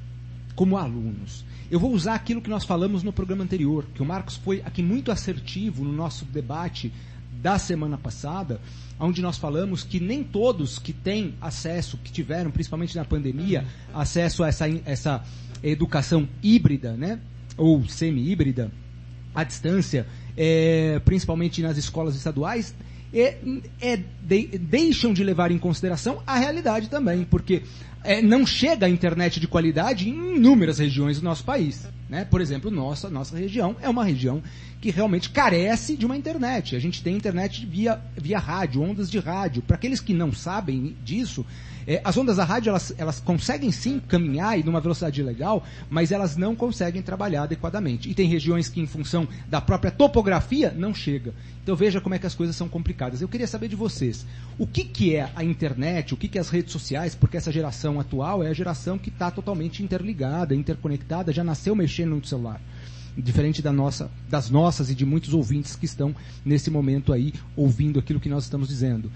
como 0.56 0.78
alunos, 0.78 1.46
eu 1.74 1.80
vou 1.80 1.92
usar 1.92 2.14
aquilo 2.14 2.40
que 2.40 2.52
nós 2.52 2.64
falamos 2.64 3.02
no 3.02 3.12
programa 3.12 3.44
anterior, 3.44 3.84
que 3.96 4.02
o 4.04 4.06
Marcos 4.06 4.36
foi 4.36 4.62
aqui 4.64 4.84
muito 4.84 5.12
assertivo 5.12 5.84
no 5.84 5.92
nosso 5.92 6.24
debate 6.24 6.94
da 7.42 7.58
semana 7.58 7.98
passada, 7.98 8.62
onde 9.00 9.24
nós 9.24 9.40
falamos 9.40 9.84
que 9.84 10.00
nem 10.00 10.24
todos 10.24 10.78
que 10.78 10.94
têm 10.94 11.34
acesso, 11.42 11.98
que 11.98 12.12
tiveram, 12.12 12.52
principalmente 12.52 12.96
na 12.96 13.04
pandemia, 13.04 13.66
acesso 13.92 14.44
a 14.44 14.50
essa, 14.50 14.68
essa 14.86 15.24
educação 15.64 16.30
híbrida, 16.44 16.96
né? 16.96 17.20
Ou 17.58 17.84
semi-híbrida, 17.90 18.72
à 19.34 19.44
distância, 19.44 20.06
é, 20.38 21.02
principalmente 21.04 21.60
nas 21.64 21.76
escolas 21.76 22.16
estaduais, 22.16 22.76
é, 23.12 23.36
é, 23.82 24.00
de, 24.22 24.60
deixam 24.60 25.12
de 25.12 25.24
levar 25.24 25.52
em 25.52 25.58
consideração 25.58 26.22
a 26.26 26.38
realidade 26.38 26.88
também, 26.88 27.24
porque 27.24 27.64
é, 28.04 28.22
não 28.22 28.46
chega 28.46 28.86
a 28.86 28.90
internet 28.90 29.40
de 29.40 29.48
qualidade 29.48 30.10
em 30.10 30.36
inúmeras 30.36 30.80
regiões 30.80 31.20
do 31.20 31.24
nosso 31.24 31.44
país. 31.44 31.88
Né? 32.10 32.26
Por 32.26 32.42
exemplo, 32.42 32.70
nossa, 32.70 33.10
nossa 33.10 33.36
região 33.38 33.76
é 33.82 33.90
uma 33.90 34.04
região 34.04 34.44
que 34.80 34.92
realmente 34.92 35.30
carece 35.30 35.96
de 35.96 36.06
uma 36.06 36.18
internet. 36.18 36.76
A 36.76 36.80
gente 36.80 37.02
tem 37.02 37.16
internet 37.16 37.66
via, 37.66 38.00
via 38.16 38.38
rádio, 38.38 38.82
ondas 38.82 39.10
de 39.10 39.18
rádio. 39.18 39.62
Para 39.62 39.78
aqueles 39.78 40.02
que 40.02 40.14
não 40.14 40.32
sabem 40.32 40.96
disso, 41.04 41.46
é, 41.88 42.02
as 42.04 42.16
ondas 42.18 42.38
da 42.38 42.44
rádio 42.44 42.70
elas, 42.70 42.94
elas 42.98 43.20
conseguem 43.20 43.72
sim 43.72 44.00
caminhar 44.00 44.60
e 44.60 44.64
numa 44.64 44.80
velocidade 44.80 45.22
legal, 45.22 45.66
mas 45.90 46.12
elas 46.12 46.36
não 46.36 46.56
conseguem 46.56 47.02
trabalhar 47.02 47.44
adequadamente. 47.44 48.10
E 48.10 48.14
tem 48.14 48.28
regiões 48.28 48.70
que, 48.70 48.80
em 48.80 48.86
função 48.86 49.28
da 49.48 49.62
própria 49.62 49.92
topografia, 49.92 50.74
não 50.78 50.94
chega. 50.94 51.34
Então 51.62 51.76
veja 51.76 52.02
como 52.02 52.16
é 52.16 52.20
que 52.20 52.28
as 52.28 52.36
coisas 52.36 52.56
são 52.56 52.68
complicadas. 52.68 53.22
Eu 53.22 53.28
queria 53.28 53.48
saber 53.48 53.70
de 53.70 53.76
vocês, 53.76 54.26
o 54.58 54.68
que, 54.68 54.84
que 54.84 55.16
é 55.16 55.30
a 55.36 55.44
internet, 55.44 56.14
o 56.14 56.18
que, 56.18 56.28
que 56.28 56.38
é 56.38 56.42
as 56.42 56.50
redes 56.50 56.72
sociais, 56.72 57.16
porque 57.16 57.38
essa 57.38 57.52
geração 57.52 57.93
atual 58.00 58.44
é 58.44 58.50
a 58.50 58.54
geração 58.54 58.98
que 58.98 59.10
está 59.10 59.30
totalmente 59.32 59.84
interligada, 59.84 60.56
interconectada, 60.56 61.34
já 61.34 61.44
nasceu 61.44 61.76
mexendo 61.76 62.16
no 62.16 62.26
celular 62.26 62.62
diferente 63.16 63.62
da 63.62 63.72
nossa, 63.72 64.10
das 64.28 64.50
nossas 64.50 64.90
e 64.90 64.96
de 64.96 65.06
muitos 65.06 65.34
ouvintes 65.34 65.76
que 65.76 65.86
estão 65.86 66.16
nesse 66.44 66.72
momento 66.72 67.14
aí 67.14 67.34
ouvindo 67.56 68.00
aquilo 68.00 68.20
que 68.20 68.30
nós 68.30 68.44
estamos 68.44 68.68
dizendo. 68.68 69.12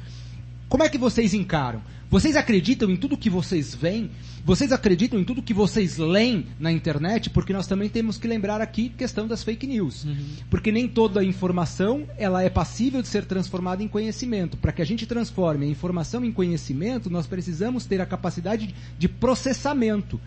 Como 0.69 0.83
é 0.83 0.89
que 0.89 0.97
vocês 0.97 1.33
encaram? 1.33 1.81
Vocês 2.09 2.36
acreditam 2.36 2.89
em 2.89 2.97
tudo 2.97 3.17
que 3.17 3.29
vocês 3.29 3.74
veem? 3.74 4.09
Vocês 4.45 4.71
acreditam 4.71 5.19
em 5.19 5.24
tudo 5.24 5.41
que 5.41 5.53
vocês 5.53 5.97
leem 5.97 6.45
na 6.59 6.71
internet? 6.71 7.29
Porque 7.29 7.53
nós 7.53 7.67
também 7.67 7.88
temos 7.88 8.17
que 8.17 8.27
lembrar 8.27 8.59
aqui 8.59 8.89
questão 8.89 9.27
das 9.27 9.43
fake 9.43 9.65
news. 9.65 10.03
Uhum. 10.03 10.17
Porque 10.50 10.71
nem 10.71 10.88
toda 10.88 11.24
informação 11.24 12.05
ela 12.17 12.43
é 12.43 12.50
passível 12.50 13.01
de 13.01 13.07
ser 13.07 13.25
transformada 13.25 13.81
em 13.81 13.88
conhecimento. 13.88 14.57
Para 14.57 14.74
que 14.74 14.81
a 14.81 14.86
gente 14.86 15.05
transforme 15.05 15.65
a 15.65 15.69
informação 15.69 16.24
em 16.24 16.31
conhecimento, 16.31 17.09
nós 17.09 17.27
precisamos 17.27 17.86
ter 17.86 18.01
a 18.01 18.05
capacidade 18.05 18.74
de 18.97 19.07
processamento. 19.07 20.19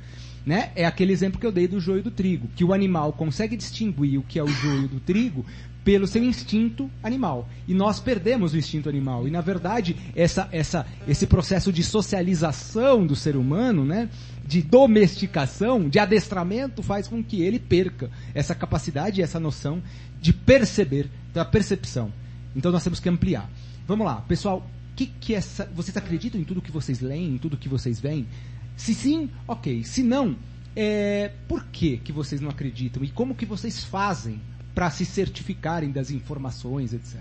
Né? 0.45 0.71
É 0.75 0.87
aquele 0.87 1.13
exemplo 1.13 1.39
que 1.39 1.47
eu 1.47 1.53
dei 1.53 1.69
do 1.69 1.79
joio 1.79 2.03
do 2.03 2.11
trigo, 2.11 2.49
que 2.57 2.65
o 2.65 2.73
animal 2.73 3.13
consegue 3.13 3.57
distinguir 3.57 4.19
o 4.19 4.23
que 4.23 4.39
é 4.39 4.43
o 4.43 4.49
joio 4.49 4.89
do 4.89 4.99
trigo 4.99 5.45
pelo 5.91 6.07
seu 6.07 6.23
instinto 6.23 6.89
animal. 7.03 7.49
E 7.67 7.75
nós 7.75 7.99
perdemos 7.99 8.53
o 8.53 8.57
instinto 8.57 8.89
animal. 8.89 9.27
E 9.27 9.31
na 9.33 9.41
verdade, 9.41 9.97
essa, 10.15 10.49
essa, 10.53 10.87
esse 11.09 11.27
processo 11.27 11.73
de 11.73 11.83
socialização 11.83 13.05
do 13.05 13.17
ser 13.17 13.35
humano, 13.35 13.85
né, 13.85 14.09
de 14.47 14.63
domesticação, 14.63 15.89
de 15.89 15.99
adestramento, 15.99 16.81
faz 16.81 17.09
com 17.09 17.25
que 17.25 17.43
ele 17.43 17.59
perca 17.59 18.09
essa 18.33 18.55
capacidade, 18.55 19.21
essa 19.21 19.41
noção 19.41 19.83
de 20.21 20.33
perceber, 20.33 21.11
da 21.35 21.45
percepção. 21.45 22.13
Então 22.55 22.71
nós 22.71 22.85
temos 22.85 23.01
que 23.01 23.09
ampliar. 23.09 23.51
Vamos 23.85 24.07
lá, 24.07 24.21
pessoal. 24.29 24.65
Que 24.95 25.07
que 25.07 25.35
essa, 25.35 25.69
vocês 25.75 25.97
acreditam 25.97 26.41
em 26.41 26.45
tudo 26.45 26.63
que 26.63 26.71
vocês 26.71 27.01
leem, 27.01 27.35
em 27.35 27.39
tudo 27.39 27.57
que 27.57 27.69
vocês 27.69 27.99
veem? 27.99 28.29
Se 28.77 28.95
sim, 28.95 29.29
ok. 29.49 29.83
Se 29.83 30.05
não, 30.05 30.37
é, 30.77 31.33
por 31.49 31.65
que, 31.65 31.97
que 31.97 32.13
vocês 32.13 32.41
não 32.41 32.49
acreditam? 32.49 33.03
E 33.03 33.09
como 33.09 33.35
que 33.35 33.45
vocês 33.45 33.83
fazem 33.83 34.41
para 34.75 34.91
se 34.91 35.05
certificarem 35.05 35.91
das 35.91 36.11
informações, 36.11 36.93
etc. 36.93 37.21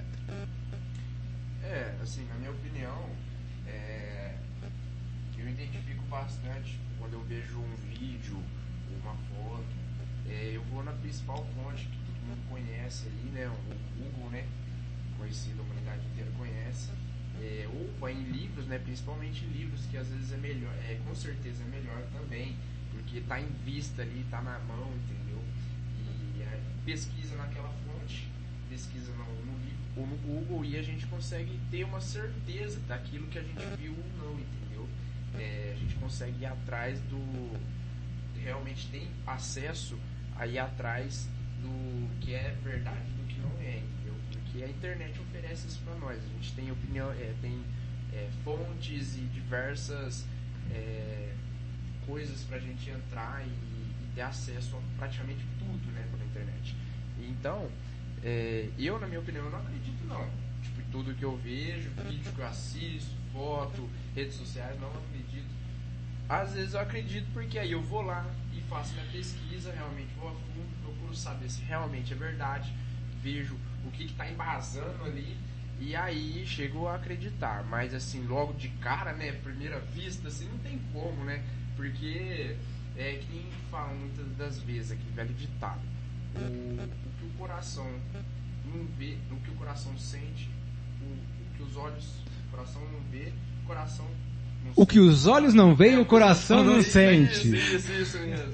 É, 1.64 1.96
assim, 2.02 2.26
na 2.26 2.36
minha 2.36 2.52
opinião, 2.52 3.10
é, 3.68 4.36
eu 5.38 5.48
identifico 5.50 6.04
bastante 6.10 6.80
quando 6.98 7.14
eu 7.14 7.24
vejo 7.24 7.60
um 7.60 7.76
vídeo 7.90 8.38
ou 8.92 8.98
uma 9.02 9.16
foto, 9.16 9.66
é, 10.28 10.52
eu 10.54 10.64
vou 10.66 10.84
na 10.84 10.92
principal 10.94 11.46
fonte 11.56 11.86
que 11.86 11.98
todo 11.98 12.16
mundo 12.28 12.50
conhece 12.50 13.08
aí, 13.08 13.32
né, 13.34 13.48
o 13.48 14.02
Google, 14.02 14.30
né, 14.32 14.48
conhecido, 15.18 15.62
a 15.62 15.64
humanidade 15.64 16.02
inteira 16.08 16.32
conhece, 16.38 16.90
é, 17.42 17.68
ou 17.72 18.10
em 18.10 18.24
livros, 18.24 18.66
né, 18.66 18.80
principalmente 18.80 19.46
livros 19.46 19.86
que 19.86 19.98
às 19.98 20.08
vezes 20.08 20.32
é 20.32 20.38
melhor, 20.38 20.74
é, 20.88 21.00
com 21.08 21.16
certeza 21.16 21.64
é 21.64 21.68
melhor 21.68 22.02
também, 22.12 22.56
porque 22.92 23.20
está 23.20 23.40
em 23.40 23.50
vista 23.64 24.02
ali, 24.02 24.22
está 24.22 24.42
na 24.42 24.60
mão, 24.60 24.92
entendeu? 24.96 25.29
Pesquisa 26.90 27.36
naquela 27.36 27.72
fonte, 27.86 28.28
pesquisa 28.68 29.12
no, 29.12 29.24
no 29.46 29.60
livro 29.60 29.80
ou 29.96 30.08
no 30.08 30.18
Google 30.18 30.66
e 30.66 30.76
a 30.76 30.82
gente 30.82 31.06
consegue 31.06 31.60
ter 31.70 31.84
uma 31.84 32.02
certeza 32.02 32.80
daquilo 32.88 33.28
que 33.28 33.38
a 33.38 33.44
gente 33.44 33.64
viu 33.78 33.94
ou 33.94 34.18
não, 34.18 34.40
entendeu? 34.40 34.90
É, 35.36 35.74
a 35.76 35.80
gente 35.80 35.94
consegue 35.96 36.42
ir 36.42 36.48
atrás 36.48 37.00
do. 37.02 37.60
realmente 38.42 38.88
tem 38.88 39.08
acesso 39.28 40.00
a 40.36 40.48
ir 40.48 40.58
atrás 40.58 41.30
do 41.62 42.20
que 42.20 42.34
é 42.34 42.58
verdade 42.64 43.12
do 43.12 43.28
que 43.28 43.40
não 43.40 43.52
é, 43.60 43.78
entendeu? 43.78 44.16
Porque 44.32 44.64
a 44.64 44.68
internet 44.68 45.20
oferece 45.20 45.68
isso 45.68 45.80
para 45.86 45.94
nós. 45.96 46.18
A 46.18 46.28
gente 46.28 46.54
tem 46.54 46.72
opinião, 46.72 47.12
é, 47.12 47.36
tem 47.40 47.62
é, 48.14 48.28
fontes 48.44 49.16
e 49.16 49.22
diversas 49.32 50.26
é, 50.72 51.36
coisas 52.08 52.42
para 52.46 52.58
a 52.58 52.60
gente 52.60 52.90
entrar 52.90 53.46
e, 53.46 53.50
e, 53.50 53.69
ter 54.20 54.24
acesso 54.24 54.76
a 54.76 54.98
praticamente 54.98 55.46
tudo, 55.58 55.92
né, 55.94 56.06
pela 56.12 56.26
internet. 56.26 56.76
Então, 57.20 57.70
é, 58.22 58.68
eu, 58.78 59.00
na 59.00 59.08
minha 59.08 59.22
opinião, 59.22 59.50
não 59.50 59.60
acredito 59.60 60.06
não. 60.06 60.30
Tipo, 60.62 60.82
tudo 60.92 61.16
que 61.16 61.24
eu 61.24 61.38
vejo, 61.38 61.90
vídeo 62.10 62.32
que 62.34 62.40
eu 62.40 62.48
assisto, 62.48 63.12
foto, 63.32 63.90
redes 64.14 64.36
sociais, 64.36 64.78
não 64.82 64.90
acredito. 64.90 65.48
Às 66.28 66.54
vezes 66.54 66.74
eu 66.74 66.82
acredito 66.82 67.28
porque 67.34 67.58
aí 67.58 67.72
eu 67.72 67.82
vou 67.82 68.02
lá 68.02 68.26
e 68.54 68.62
faço 68.70 68.94
minha 68.94 69.06
pesquisa, 69.08 69.72
realmente 69.72 70.14
vou 70.20 70.30
a 70.30 70.34
fundo, 70.34 70.84
procuro 70.84 71.16
saber 71.16 71.50
se 71.50 71.62
realmente 71.62 72.14
é 72.14 72.16
verdade, 72.16 72.74
vejo 73.24 73.56
o 73.86 73.92
que 73.92 74.04
está 74.04 74.30
embasando 74.30 75.06
ali 75.06 75.38
e 75.80 75.96
aí 75.96 76.46
chego 76.46 76.88
a 76.88 76.96
acreditar. 76.96 77.64
Mas 77.64 77.94
assim, 77.94 78.28
logo 78.28 78.54
de 78.54 78.68
cara, 78.70 79.14
né, 79.14 79.32
primeira 79.32 79.80
vista, 79.80 80.28
assim, 80.28 80.48
não 80.50 80.58
tem 80.60 80.78
como, 80.94 81.24
né? 81.24 81.42
Porque 81.76 82.58
é 83.00 83.14
que 83.14 83.34
nem 83.34 83.46
fala 83.72 83.94
muitas 83.94 84.28
das 84.38 84.60
vezes 84.62 84.92
aqui, 84.92 85.04
velho 85.16 85.34
ditado. 85.34 85.82
O, 86.36 87.38
coração 87.38 87.90
não 88.66 88.86
vê, 88.98 89.18
o 89.32 89.38
que 89.38 89.50
o 89.50 89.56
coração 89.56 89.98
sente, 89.98 90.50
o, 91.02 91.06
o 91.06 91.56
que 91.56 91.64
os 91.64 91.78
olhos, 91.78 92.06
o 92.48 92.52
coração 92.52 92.82
não 92.92 93.00
vê, 93.10 93.32
o 93.64 93.68
coração 93.68 94.06
não 94.66 94.74
O 94.76 94.86
que 94.86 95.00
os 95.00 95.26
olhos 95.26 95.54
não 95.54 95.74
veem, 95.74 95.96
é, 95.96 96.00
o 96.00 96.06
coração 96.06 96.64
não, 96.64 96.76
não 96.76 96.82
sente. 96.82 97.56
Isso, 97.56 97.76
isso, 97.76 97.92
isso 97.94 98.20
mesmo. 98.20 98.54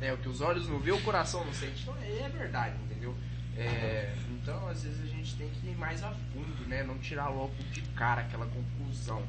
É, 0.00 0.12
o 0.12 0.18
que 0.18 0.28
os 0.28 0.40
olhos 0.40 0.68
não 0.68 0.80
veem, 0.80 0.96
o 0.96 1.02
coração 1.02 1.44
não 1.44 1.54
sente. 1.54 1.82
Então 1.82 1.96
é, 2.02 2.22
é 2.22 2.28
verdade, 2.28 2.74
entendeu? 2.84 3.14
É, 3.56 4.12
então, 4.32 4.68
às 4.68 4.82
vezes 4.82 5.00
a 5.00 5.06
gente 5.06 5.36
tem 5.36 5.48
que 5.48 5.68
ir 5.68 5.76
mais 5.76 6.02
a 6.02 6.10
fundo, 6.10 6.68
né? 6.68 6.82
Não 6.82 6.98
tirar 6.98 7.28
logo 7.28 7.54
de 7.70 7.80
cara 7.94 8.22
aquela 8.22 8.46
conclusão. 8.46 9.22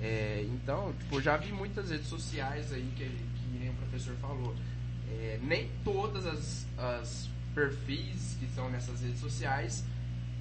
É, 0.00 0.46
então, 0.48 0.94
tipo, 0.98 1.16
eu 1.16 1.20
já 1.20 1.36
vi 1.36 1.52
muitas 1.52 1.90
redes 1.90 2.06
sociais 2.06 2.72
aí 2.72 2.90
que, 2.96 3.04
que 3.04 3.35
o 3.35 3.35
professor 3.96 4.14
falou. 4.16 4.54
É, 5.10 5.38
nem 5.42 5.70
todas 5.84 6.26
as, 6.26 6.66
as 6.76 7.28
perfis 7.54 8.36
que 8.38 8.44
estão 8.44 8.68
nessas 8.68 9.00
redes 9.00 9.20
sociais 9.20 9.84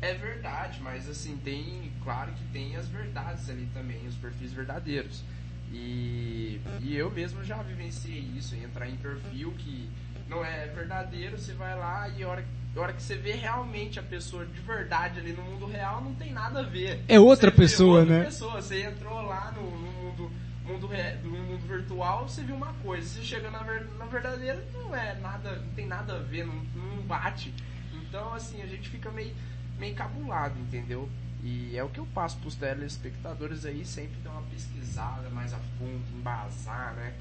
É 0.01 0.13
verdade, 0.13 0.79
mas 0.81 1.07
assim, 1.09 1.37
tem. 1.43 1.91
Claro 2.03 2.31
que 2.33 2.43
tem 2.51 2.75
as 2.75 2.87
verdades 2.87 3.49
ali 3.49 3.67
também, 3.73 4.05
os 4.07 4.15
perfis 4.15 4.51
verdadeiros. 4.51 5.23
E, 5.71 6.59
e 6.81 6.95
eu 6.95 7.09
mesmo 7.09 7.43
já 7.43 7.61
vivenciei 7.63 8.19
isso, 8.37 8.55
entrar 8.55 8.87
em 8.89 8.95
perfil 8.97 9.51
que 9.57 9.89
não 10.29 10.43
é 10.43 10.67
verdadeiro, 10.67 11.37
você 11.37 11.53
vai 11.53 11.75
lá 11.75 12.07
e 12.09 12.23
a 12.23 12.27
hora, 12.27 12.45
a 12.75 12.79
hora 12.79 12.93
que 12.93 13.01
você 13.01 13.15
vê 13.15 13.33
realmente 13.33 13.99
a 13.99 14.03
pessoa 14.03 14.45
de 14.45 14.59
verdade 14.61 15.19
ali 15.19 15.33
no 15.33 15.41
mundo 15.43 15.65
real, 15.65 16.01
não 16.01 16.13
tem 16.15 16.31
nada 16.31 16.59
a 16.59 16.63
ver. 16.63 17.03
É 17.07 17.19
outra 17.19 17.49
Você 17.51 17.57
pessoa, 17.57 17.99
outra 18.01 18.19
né? 18.19 18.25
pessoa. 18.25 18.61
Você 18.61 18.83
entrou 18.83 19.21
lá 19.21 19.51
no, 19.55 19.63
no 19.71 19.91
mundo, 19.91 20.31
mundo, 20.65 20.89
no 21.23 21.29
mundo 21.29 21.67
virtual, 21.67 22.27
você 22.27 22.43
viu 22.43 22.55
uma 22.55 22.73
coisa. 22.75 23.07
Você 23.07 23.23
chega 23.23 23.49
na, 23.49 23.59
ver- 23.59 23.87
na 23.97 24.05
verdadeira, 24.05 24.65
não 24.73 24.95
é 24.95 25.13
nada, 25.15 25.57
não 25.57 25.73
tem 25.73 25.87
nada 25.87 26.15
a 26.15 26.19
ver, 26.19 26.45
não, 26.45 26.55
não 26.75 27.01
bate. 27.03 27.53
Então, 27.93 28.33
assim, 28.33 28.61
a 28.61 28.65
gente 28.67 28.89
fica 28.89 29.11
meio, 29.11 29.33
meio 29.77 29.93
encabulado, 29.93 30.57
entendeu? 30.59 31.09
E 31.43 31.77
é 31.77 31.83
o 31.83 31.89
que 31.89 31.99
eu 31.99 32.07
passo 32.07 32.37
pros 32.37 32.55
telespectadores 32.55 33.65
aí, 33.65 33.85
sempre 33.85 34.17
dar 34.23 34.31
uma 34.31 34.41
pesquisada 34.43 35.29
mais 35.29 35.53
a 35.53 35.59
fundo, 35.77 36.01
embasar, 36.17 36.93
né? 36.95 37.13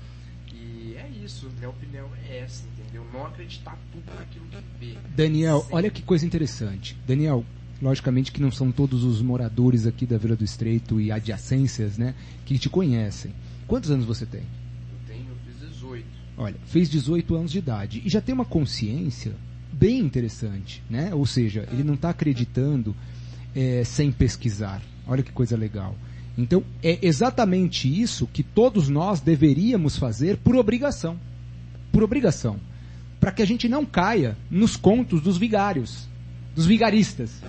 E 0.53 0.97
é 0.97 1.09
isso, 1.09 1.51
minha 1.57 1.69
opinião 1.69 2.09
é 2.29 2.39
essa, 2.39 2.65
entendeu? 2.67 3.05
Não 3.13 3.27
acreditar 3.27 3.77
tudo 3.93 4.05
naquilo 4.15 4.47
que 4.47 4.63
vê. 4.79 4.99
Daniel, 5.09 5.61
Sim. 5.63 5.69
olha 5.73 5.91
que 5.91 6.01
coisa 6.01 6.25
interessante. 6.25 6.97
Daniel, 7.07 7.45
logicamente 7.85 8.33
que 8.33 8.41
não 8.41 8.51
são 8.51 8.73
todos 8.73 9.05
os 9.05 9.21
moradores 9.21 9.87
aqui 9.87 10.07
da 10.07 10.17
Vila 10.17 10.35
do 10.35 10.43
Estreito 10.43 10.99
e 10.99 11.13
adjacências, 11.13 11.99
né, 11.99 12.15
que 12.47 12.59
te 12.59 12.71
conhecem. 12.71 13.31
Quantos 13.67 13.91
anos 13.91 14.07
você 14.07 14.25
tem? 14.25 14.41
Eu 14.41 15.07
tenho, 15.07 15.27
eu 15.29 15.37
fiz 15.45 15.69
18. 15.69 16.05
Olha, 16.39 16.57
fez 16.65 16.89
18 16.89 17.35
anos 17.37 17.53
de 17.53 17.59
idade 17.59 18.03
e 18.03 18.09
já 18.09 18.23
tem 18.23 18.35
uma 18.35 18.47
consciência 18.47 19.33
bem 19.71 19.99
interessante, 20.01 20.83
né? 20.89 21.15
Ou 21.15 21.27
seja, 21.27 21.69
ele 21.71 21.85
não 21.85 21.95
está 21.95 22.11
acreditando 22.11 22.97
eh, 23.55 23.83
sem 23.85 24.11
pesquisar. 24.11 24.81
Olha 25.07 25.23
que 25.23 25.31
coisa 25.31 25.57
legal. 25.57 25.95
Então, 26.39 26.65
é 26.83 26.99
exatamente 27.03 27.87
isso 27.87 28.27
que 28.27 28.43
todos 28.43 28.89
nós 28.89 29.21
deveríamos 29.21 29.97
fazer 29.97 30.39
por 30.39 30.57
obrigação. 30.57 31.19
Por 31.93 32.03
obrigação. 32.03 32.59
Para 33.21 33.31
que 33.31 33.43
a 33.43 33.47
gente 33.47 33.69
não 33.69 33.85
caia 33.85 34.37
nos 34.51 34.77
contos 34.77 35.21
dos 35.21 35.37
vigários, 35.37 36.09
dos 36.55 36.67
vigaristas. 36.67 37.41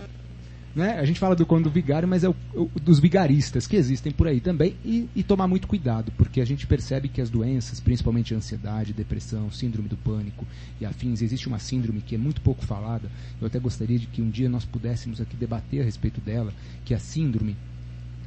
Né? 0.76 1.00
A 1.00 1.06
gente 1.06 1.20
fala 1.22 1.36
do 1.38 1.46
conto 1.46 1.64
do 1.64 1.70
vigário, 1.70 2.06
mas 2.06 2.26
é 2.26 2.30
o, 2.30 2.36
o- 2.54 2.70
dos 2.82 3.00
vigaristas 3.00 3.66
que 3.66 3.78
existem 3.78 4.12
por 4.12 4.28
aí 4.28 4.42
também 4.42 4.76
e, 4.84 5.08
e 5.16 5.24
tomar 5.24 5.48
muito 5.48 5.68
cuidado, 5.68 6.12
porque 6.18 6.42
a 6.42 6.46
gente 6.46 6.68
percebe 6.68 7.08
que 7.08 7.22
as 7.22 7.30
doenças, 7.30 7.80
principalmente 7.80 8.36
ansiedade, 8.36 8.92
depressão, 8.92 9.50
síndrome 9.50 9.88
do 9.88 9.96
pânico 9.96 10.46
e 10.82 10.86
afins, 10.86 11.22
existe 11.22 11.48
uma 11.48 11.60
síndrome 11.60 12.02
que 12.02 12.16
é 12.16 12.18
muito 12.18 12.42
pouco 12.42 12.66
falada. 12.66 13.10
Eu 13.40 13.48
até 13.48 13.58
gostaria 13.58 13.98
de 13.98 14.06
que 14.08 14.22
um 14.22 14.30
dia 14.30 14.50
nós 14.50 14.66
pudéssemos 14.66 15.22
aqui 15.22 15.38
debater 15.38 15.82
a 15.82 15.86
respeito 15.86 16.20
dela, 16.20 16.52
que 16.84 16.94
é 16.94 16.98
a 16.98 17.00
síndrome 17.00 17.56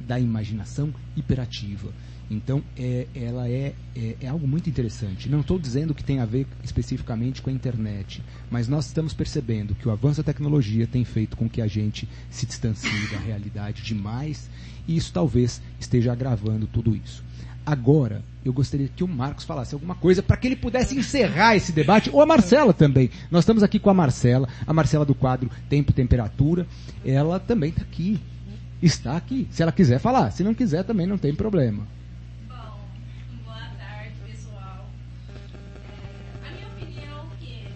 da 0.07 0.19
imaginação 0.19 0.91
hiperativa. 1.15 1.89
Então, 2.31 2.61
é, 2.77 3.07
ela 3.15 3.49
é, 3.49 3.73
é, 3.95 4.15
é 4.21 4.27
algo 4.27 4.47
muito 4.47 4.69
interessante. 4.69 5.27
Não 5.27 5.39
estou 5.39 5.57
dizendo 5.57 5.95
que 5.95 6.03
tem 6.03 6.19
a 6.19 6.25
ver 6.25 6.45
especificamente 6.63 7.41
com 7.41 7.49
a 7.49 7.53
internet, 7.53 8.21
mas 8.51 8.67
nós 8.67 8.85
estamos 8.85 9.13
percebendo 9.13 9.73
que 9.73 9.87
o 9.87 9.91
avanço 9.91 10.21
da 10.21 10.31
tecnologia 10.31 10.85
tem 10.85 11.03
feito 11.03 11.35
com 11.35 11.49
que 11.49 11.61
a 11.61 11.67
gente 11.67 12.07
se 12.29 12.45
distancie 12.45 13.07
da 13.11 13.17
realidade 13.17 13.81
demais 13.81 14.47
e 14.87 14.95
isso 14.95 15.11
talvez 15.11 15.59
esteja 15.79 16.11
agravando 16.11 16.67
tudo 16.67 16.95
isso. 16.95 17.23
Agora, 17.65 18.23
eu 18.43 18.53
gostaria 18.53 18.87
que 18.87 19.03
o 19.03 19.07
Marcos 19.07 19.43
falasse 19.43 19.73
alguma 19.75 19.93
coisa 19.93 20.23
para 20.23 20.37
que 20.37 20.47
ele 20.47 20.55
pudesse 20.55 20.97
encerrar 20.97 21.55
esse 21.55 21.71
debate, 21.71 22.09
ou 22.11 22.21
a 22.21 22.25
Marcela 22.25 22.73
também. 22.73 23.09
Nós 23.29 23.43
estamos 23.43 23.61
aqui 23.61 23.77
com 23.77 23.89
a 23.89 23.93
Marcela, 23.93 24.47
a 24.65 24.73
Marcela 24.73 25.05
do 25.05 25.13
quadro 25.13 25.51
Tempo 25.67 25.91
e 25.91 25.93
Temperatura, 25.93 26.65
ela 27.05 27.39
também 27.39 27.69
está 27.69 27.81
aqui. 27.81 28.19
Está 28.81 29.17
aqui. 29.17 29.47
Se 29.51 29.61
ela 29.61 29.71
quiser 29.71 29.99
falar, 29.99 30.31
se 30.31 30.43
não 30.43 30.53
quiser 30.53 30.83
também 30.83 31.05
não 31.05 31.17
tem 31.17 31.35
problema. 31.35 31.85
Bom, 32.47 32.79
boa 33.43 33.69
tarde, 33.77 34.13
pessoal. 34.25 34.89
É, 36.41 36.47
a 36.47 36.51
minha 36.51 36.67
opinião 36.69 37.19
é 37.19 37.35
que 37.37 37.67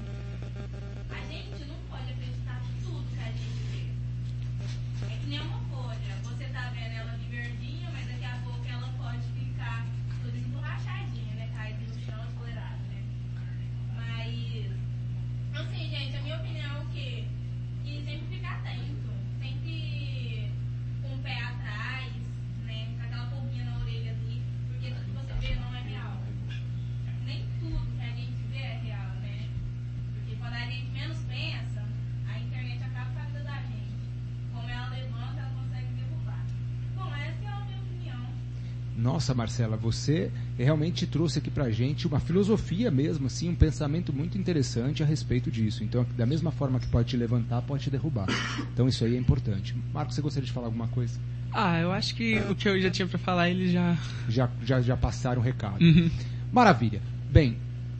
a 1.11 1.19
gente 1.29 1.67
não 1.67 1.75
pode 1.91 2.09
acreditar 2.09 2.61
em 2.63 2.83
tudo 2.83 3.03
que 3.11 3.19
a 3.21 3.27
gente 3.27 3.61
vê. 3.69 5.13
É 5.13 5.17
que 5.17 5.27
nem 5.27 5.39
uma 5.41 5.59
folha. 5.69 5.99
Você 6.23 6.45
tá 6.45 6.71
vendo 6.73 6.93
ela 6.93 7.11
de 7.17 7.25
verdinha, 7.27 7.89
mas 7.91 8.07
daqui 8.07 8.25
a 8.25 8.39
pouco 8.45 8.65
ela 8.65 8.89
pode 8.97 9.23
ficar 9.37 9.85
toda 10.23 10.37
emborrachadinha, 10.37 11.35
né? 11.35 11.49
Cair 11.53 11.75
no 11.75 11.99
chão, 12.05 12.23
espoleirada, 12.29 12.79
né? 12.89 13.03
Mas, 13.97 14.71
assim, 15.59 15.89
gente, 15.89 16.15
a 16.15 16.21
minha 16.21 16.37
opinião 16.37 16.77
é 16.79 16.85
que, 16.93 17.27
que 17.83 18.03
sempre 18.05 18.27
ficar 18.37 18.53
atento. 18.59 19.11
Sempre 19.41 20.49
com 21.01 21.15
o 21.15 21.17
pé 21.19 21.37
atrás, 21.41 22.11
né? 22.65 22.87
Com 22.97 23.03
aquela 23.03 23.25
pulguinha 23.27 23.65
na 23.65 23.77
orelha 23.79 24.11
ali. 24.11 24.41
Porque 24.69 24.89
tudo 24.91 25.05
que 25.05 25.33
você 25.33 25.47
vê 25.47 25.55
não 25.55 25.75
é 25.75 25.81
real. 25.81 26.17
Nem 27.25 27.45
tudo 27.59 27.79
que 27.97 28.01
a 28.03 28.09
gente 28.15 28.41
vê 28.49 28.57
é 28.57 28.79
real, 28.83 29.09
né? 29.21 29.47
Porque 30.15 30.35
quando 30.37 30.53
a 30.53 30.65
gente 30.65 30.89
menos 30.91 31.17
pensa, 31.27 31.83
a 32.27 32.39
internet 32.39 32.83
acaba 32.83 33.11
com 33.11 33.19
a 33.19 33.25
vida 33.25 33.43
da 33.43 33.61
gente. 33.61 33.93
Como 34.53 34.69
ela 34.69 34.89
levanta, 34.89 35.39
ela 35.39 35.51
consegue 35.51 35.93
derrubar. 35.93 36.45
Bom, 36.95 37.13
essa 37.15 37.43
é 37.43 37.47
a 37.47 37.65
minha 37.65 37.77
opinião. 37.79 38.25
Nossa, 39.03 39.33
Marcela, 39.33 39.75
você 39.75 40.31
realmente 40.57 41.05
trouxe 41.05 41.39
aqui 41.39 41.51
pra 41.51 41.69
gente 41.69 42.07
uma 42.07 42.21
filosofia 42.21 42.89
mesmo, 42.89 43.27
assim, 43.27 43.49
um 43.49 43.55
pensamento 43.55 44.13
muito 44.13 44.37
interessante 44.37 45.03
a 45.03 45.05
respeito 45.05 45.51
disso. 45.51 45.83
Então, 45.83 46.05
da 46.15 46.25
mesma 46.25 46.51
forma 46.51 46.79
que 46.79 46.87
pode 46.87 47.09
te 47.09 47.17
levantar, 47.17 47.61
pode 47.63 47.83
te 47.83 47.89
derrubar. 47.89 48.27
Então, 48.73 48.87
isso 48.87 49.03
aí 49.03 49.17
é 49.17 49.19
importante. 49.19 49.75
Marcos, 49.93 50.15
você 50.15 50.21
gostaria 50.21 50.47
de 50.47 50.53
falar 50.53 50.67
alguma 50.67 50.87
coisa? 50.87 51.19
Ah, 51.51 51.81
eu 51.81 51.91
acho 51.91 52.15
que 52.15 52.39
o 52.49 52.55
que 52.55 52.69
eu 52.69 52.79
já 52.79 52.89
tinha 52.89 53.05
pra 53.05 53.19
falar, 53.19 53.49
ele 53.49 53.69
já. 53.69 53.97
Já, 54.29 54.49
já, 54.63 54.79
já 54.79 54.95
passaram 54.95 55.41
o 55.41 55.43
recado. 55.43 55.83
Uhum. 55.83 56.09
Maravilha. 56.49 57.01
Bem, 57.29 57.57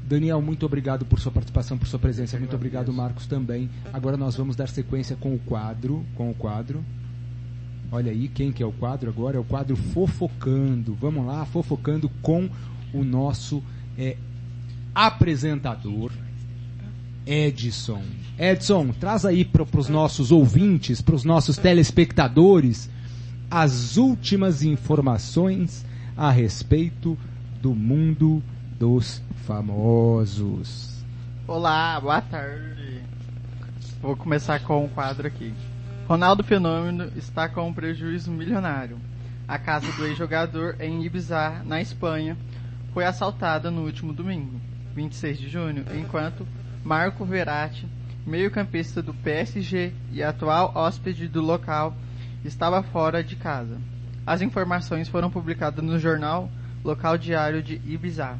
Daniel, 0.07 0.41
muito 0.41 0.65
obrigado 0.65 1.05
por 1.05 1.19
sua 1.19 1.33
participação, 1.33 1.77
por 1.77 1.85
sua 1.85 1.99
presença. 1.99 2.39
Muito 2.39 2.55
obrigado, 2.55 2.93
Marcos, 2.93 3.27
também. 3.27 3.69
Agora 3.91 4.15
nós 4.15 4.37
vamos 4.37 4.55
dar 4.55 4.69
sequência 4.69 5.17
com 5.17 5.35
o 5.35 5.39
quadro, 5.39 6.05
com 6.15 6.31
o 6.31 6.33
quadro. 6.33 6.81
Olha 7.93 8.11
aí, 8.11 8.27
quem 8.27 8.51
que 8.51 8.63
é 8.63 8.65
o 8.65 8.71
quadro 8.71 9.07
agora? 9.07 9.37
É 9.37 9.39
o 9.39 9.43
quadro 9.43 9.75
Fofocando. 9.75 10.97
Vamos 10.99 11.27
lá, 11.27 11.45
fofocando 11.45 12.09
com 12.23 12.49
o 12.91 13.03
nosso 13.03 13.61
é, 13.95 14.17
apresentador, 14.95 16.11
Edson. 17.23 18.01
Edson, 18.35 18.87
traz 18.99 19.25
aí 19.25 19.45
para 19.45 19.63
os 19.77 19.89
nossos 19.89 20.31
ouvintes, 20.31 21.01
para 21.01 21.13
os 21.13 21.23
nossos 21.23 21.55
telespectadores, 21.55 22.89
as 23.49 23.95
últimas 23.95 24.63
informações 24.63 25.85
a 26.17 26.31
respeito 26.31 27.15
do 27.61 27.75
mundo 27.75 28.41
dos 28.79 29.21
famosos. 29.45 31.05
Olá, 31.47 32.01
boa 32.01 32.21
tarde. 32.21 33.03
Vou 34.01 34.17
começar 34.17 34.59
com 34.61 34.85
um 34.85 34.89
quadro 34.89 35.27
aqui. 35.27 35.53
Ronaldo 36.13 36.43
Fenômeno 36.43 37.11
está 37.15 37.49
com 37.49 37.67
um 37.67 37.73
prejuízo 37.73 38.29
milionário. 38.29 38.99
A 39.47 39.57
casa 39.57 39.91
do 39.93 40.05
ex-jogador 40.05 40.75
em 40.79 41.03
Ibiza, 41.03 41.63
na 41.65 41.81
Espanha, 41.81 42.37
foi 42.93 43.03
assaltada 43.03 43.71
no 43.71 43.81
último 43.81 44.13
domingo, 44.13 44.61
26 44.93 45.39
de 45.39 45.49
junho, 45.49 45.83
enquanto 45.99 46.47
Marco 46.83 47.25
Verratti, 47.25 47.87
meio-campista 48.27 49.01
do 49.01 49.11
PSG 49.11 49.91
e 50.11 50.21
atual 50.21 50.71
hóspede 50.75 51.27
do 51.27 51.41
local, 51.41 51.95
estava 52.45 52.83
fora 52.83 53.23
de 53.23 53.35
casa. 53.35 53.81
As 54.23 54.43
informações 54.43 55.09
foram 55.09 55.31
publicadas 55.31 55.83
no 55.83 55.97
jornal 55.97 56.47
local 56.83 57.17
diário 57.17 57.63
de 57.63 57.81
Ibiza. 57.83 58.37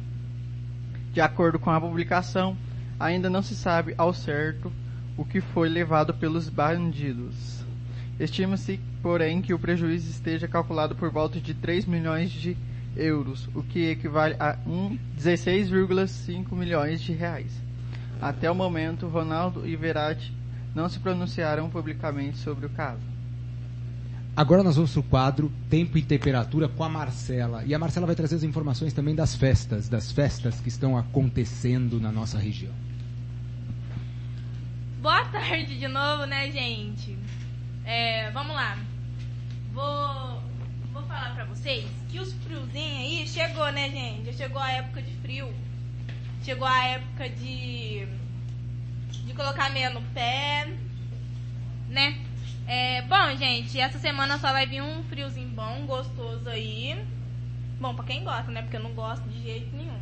De 1.12 1.20
acordo 1.20 1.58
com 1.58 1.70
a 1.70 1.80
publicação, 1.80 2.56
ainda 3.00 3.28
não 3.28 3.42
se 3.42 3.56
sabe 3.56 3.96
ao 3.98 4.14
certo 4.14 4.72
o 5.16 5.24
que 5.24 5.40
foi 5.40 5.68
levado 5.68 6.14
pelos 6.14 6.48
bandidos. 6.48 7.63
Estima-se, 8.18 8.78
porém, 9.02 9.42
que 9.42 9.52
o 9.52 9.58
prejuízo 9.58 10.08
esteja 10.10 10.46
calculado 10.46 10.94
por 10.94 11.10
volta 11.10 11.40
de 11.40 11.52
3 11.54 11.84
milhões 11.86 12.30
de 12.30 12.56
euros, 12.96 13.48
o 13.54 13.62
que 13.62 13.90
equivale 13.90 14.36
a 14.38 14.56
um 14.66 14.96
16,5 15.18 16.52
milhões 16.52 17.00
de 17.00 17.12
reais. 17.12 17.52
Até 18.20 18.50
o 18.50 18.54
momento, 18.54 19.08
Ronaldo 19.08 19.66
e 19.66 19.74
Verratti 19.74 20.32
não 20.74 20.88
se 20.88 20.98
pronunciaram 20.98 21.68
publicamente 21.68 22.38
sobre 22.38 22.66
o 22.66 22.70
caso. 22.70 23.02
Agora 24.36 24.64
nós 24.64 24.74
vamos 24.74 24.90
para 24.90 25.00
o 25.00 25.04
quadro 25.04 25.52
Tempo 25.70 25.96
e 25.96 26.02
Temperatura 26.02 26.68
com 26.68 26.82
a 26.82 26.88
Marcela. 26.88 27.62
E 27.64 27.72
a 27.72 27.78
Marcela 27.78 28.06
vai 28.06 28.16
trazer 28.16 28.34
as 28.34 28.42
informações 28.42 28.92
também 28.92 29.14
das 29.14 29.36
festas, 29.36 29.88
das 29.88 30.10
festas 30.10 30.60
que 30.60 30.68
estão 30.68 30.98
acontecendo 30.98 32.00
na 32.00 32.10
nossa 32.10 32.36
região. 32.36 32.72
Boa 35.00 35.24
tarde 35.26 35.78
de 35.78 35.86
novo, 35.86 36.24
né, 36.24 36.50
gente? 36.50 37.16
É, 37.84 38.30
vamos 38.30 38.54
lá. 38.54 38.78
Vou, 39.72 40.42
vou 40.92 41.02
falar 41.02 41.34
pra 41.34 41.44
vocês 41.44 41.88
que 42.08 42.18
os 42.18 42.32
friozinhos 42.32 42.98
aí 42.98 43.28
chegou, 43.28 43.70
né, 43.72 43.90
gente? 43.90 44.26
Já 44.26 44.44
chegou 44.44 44.60
a 44.60 44.70
época 44.70 45.02
de 45.02 45.12
frio. 45.16 45.52
Chegou 46.42 46.66
a 46.66 46.84
época 46.84 47.28
de 47.28 48.06
de 49.24 49.32
colocar 49.32 49.70
meia 49.70 49.90
no 49.90 50.02
pé, 50.02 50.68
né? 51.88 52.20
É, 52.66 53.02
bom, 53.02 53.36
gente, 53.36 53.78
essa 53.78 53.98
semana 53.98 54.38
só 54.38 54.52
vai 54.52 54.66
vir 54.66 54.82
um 54.82 55.02
friozinho 55.04 55.48
bom, 55.48 55.86
gostoso 55.86 56.48
aí. 56.48 56.96
Bom, 57.80 57.94
pra 57.94 58.04
quem 58.04 58.24
gosta, 58.24 58.50
né? 58.50 58.62
Porque 58.62 58.76
eu 58.76 58.82
não 58.82 58.92
gosto 58.92 59.28
de 59.28 59.42
jeito 59.42 59.74
nenhum. 59.76 59.98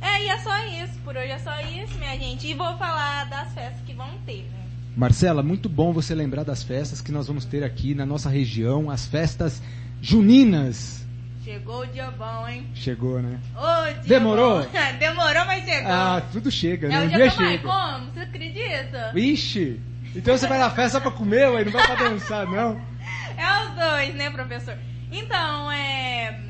É, 0.00 0.24
e 0.24 0.28
é 0.28 0.38
só 0.38 0.56
isso. 0.66 0.98
Por 1.00 1.16
hoje 1.16 1.30
é 1.30 1.38
só 1.38 1.60
isso, 1.60 1.98
minha 1.98 2.16
gente. 2.18 2.46
E 2.46 2.54
vou 2.54 2.76
falar 2.76 3.24
das 3.24 3.52
festas 3.52 3.80
que 3.84 3.92
vão 3.92 4.18
ter, 4.26 4.42
né? 4.44 4.67
Marcela, 4.98 5.44
muito 5.44 5.68
bom 5.68 5.92
você 5.92 6.12
lembrar 6.12 6.42
das 6.42 6.64
festas 6.64 7.00
que 7.00 7.12
nós 7.12 7.28
vamos 7.28 7.44
ter 7.44 7.62
aqui 7.62 7.94
na 7.94 8.04
nossa 8.04 8.28
região, 8.28 8.90
as 8.90 9.06
festas 9.06 9.62
juninas. 10.02 11.06
Chegou 11.44 11.82
o 11.82 11.86
dia 11.86 12.10
bom, 12.10 12.48
hein? 12.48 12.66
Chegou, 12.74 13.22
né? 13.22 13.38
Ô, 13.54 14.08
Demorou? 14.08 14.66
Demorou, 14.98 15.44
mas 15.46 15.64
chegou. 15.64 15.88
Ah, 15.88 16.20
tudo 16.32 16.50
chega, 16.50 16.88
né? 16.88 16.96
é 16.96 17.00
Um 17.02 17.06
o 17.06 17.08
dia 17.10 17.30
chega. 17.30 17.58
como, 17.62 18.10
você 18.10 18.20
acredita? 18.22 19.12
Ixi! 19.14 19.80
Então 20.16 20.36
você 20.36 20.48
vai 20.48 20.58
na 20.58 20.68
festa 20.68 20.98
só 20.98 21.00
pra 21.00 21.12
comer, 21.12 21.48
ué, 21.48 21.64
não 21.64 21.70
vai 21.70 21.86
pra 21.86 22.08
dançar, 22.08 22.44
não? 22.46 22.80
É 23.38 23.68
os 23.68 23.74
dois, 23.76 24.14
né, 24.16 24.30
professor? 24.30 24.76
Então, 25.12 25.70
é. 25.70 26.40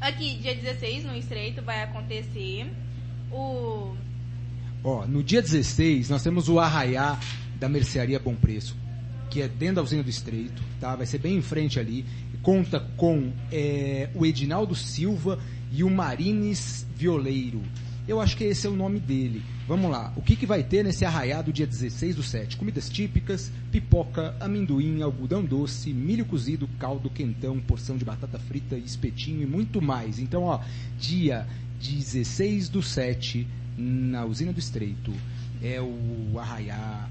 Aqui, 0.00 0.36
dia 0.36 0.54
16, 0.54 1.04
no 1.04 1.16
Estreito, 1.16 1.62
vai 1.62 1.82
acontecer 1.82 2.72
o. 3.32 3.92
Ó, 4.84 5.04
no 5.04 5.20
dia 5.20 5.42
16, 5.42 6.08
nós 6.10 6.22
temos 6.22 6.48
o 6.48 6.60
Arraiá 6.60 7.18
da 7.58 7.68
Mercearia 7.68 8.18
Bom 8.18 8.34
Preço, 8.34 8.76
que 9.30 9.42
é 9.42 9.48
dentro 9.48 9.76
da 9.76 9.82
usina 9.82 10.02
do 10.02 10.10
Estreito, 10.10 10.62
tá? 10.80 10.94
Vai 10.94 11.06
ser 11.06 11.18
bem 11.18 11.36
em 11.36 11.42
frente 11.42 11.78
ali. 11.78 12.04
Conta 12.42 12.80
com 12.96 13.32
é, 13.50 14.08
o 14.14 14.24
Edinaldo 14.24 14.74
Silva 14.74 15.38
e 15.72 15.82
o 15.82 15.90
Marines 15.90 16.86
Violeiro. 16.96 17.60
Eu 18.06 18.20
acho 18.20 18.36
que 18.36 18.44
esse 18.44 18.66
é 18.66 18.70
o 18.70 18.76
nome 18.76 19.00
dele. 19.00 19.42
Vamos 19.66 19.90
lá. 19.90 20.12
O 20.14 20.22
que, 20.22 20.36
que 20.36 20.46
vai 20.46 20.62
ter 20.62 20.84
nesse 20.84 21.04
arraiá 21.04 21.42
do 21.42 21.52
dia 21.52 21.66
16 21.66 22.14
do 22.14 22.22
7? 22.22 22.56
Comidas 22.56 22.88
típicas, 22.88 23.50
pipoca, 23.72 24.36
amendoim, 24.38 25.02
algodão 25.02 25.44
doce, 25.44 25.92
milho 25.92 26.24
cozido, 26.24 26.68
caldo 26.78 27.10
quentão, 27.10 27.58
porção 27.58 27.96
de 27.96 28.04
batata 28.04 28.38
frita, 28.38 28.76
espetinho 28.76 29.42
e 29.42 29.46
muito 29.46 29.82
mais. 29.82 30.20
Então, 30.20 30.44
ó, 30.44 30.60
dia 31.00 31.48
16 31.80 32.68
do 32.68 32.80
7, 32.80 33.44
na 33.76 34.24
usina 34.24 34.52
do 34.52 34.60
Estreito, 34.60 35.12
é 35.60 35.80
o 35.80 36.38
arraiá 36.38 37.08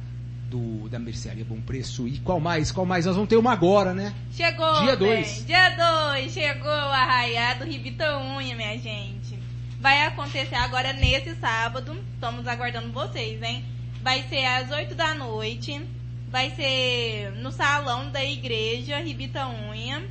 do, 0.50 0.88
da 0.90 1.00
mercearia 1.00 1.44
Bom 1.46 1.60
Preço. 1.62 2.08
E 2.08 2.20
qual 2.20 2.40
mais? 2.40 2.72
Qual 2.72 2.86
mais? 2.86 3.06
Nós 3.06 3.16
vamos 3.16 3.30
ter 3.30 3.38
uma 3.38 3.52
agora, 3.52 3.94
né? 3.94 4.14
Chegou! 4.32 4.74
Dia 4.84 4.96
bem, 4.96 4.98
dois. 4.98 5.46
Dia 5.46 5.70
2, 6.14 6.32
chegou 6.32 6.70
o 6.70 6.92
Arraiá 6.92 7.54
do 7.56 7.66
Ribita 7.66 8.18
Unha, 8.20 8.56
minha 8.56 8.78
gente. 8.78 9.38
Vai 9.80 10.06
acontecer 10.06 10.56
agora 10.56 10.94
nesse 10.94 11.36
sábado. 11.36 11.98
Estamos 12.14 12.48
aguardando 12.48 12.92
vocês, 12.92 13.42
hein? 13.42 13.66
Vai 14.02 14.24
ser 14.30 14.46
às 14.46 14.72
8 14.72 14.96
da 14.96 15.14
noite. 15.14 15.82
Vai 16.30 16.52
ser 16.52 17.32
no 17.38 17.52
salão 17.52 18.10
da 18.12 18.24
igreja 18.24 19.00
Ribita 19.00 19.48
Unha. 19.48 20.04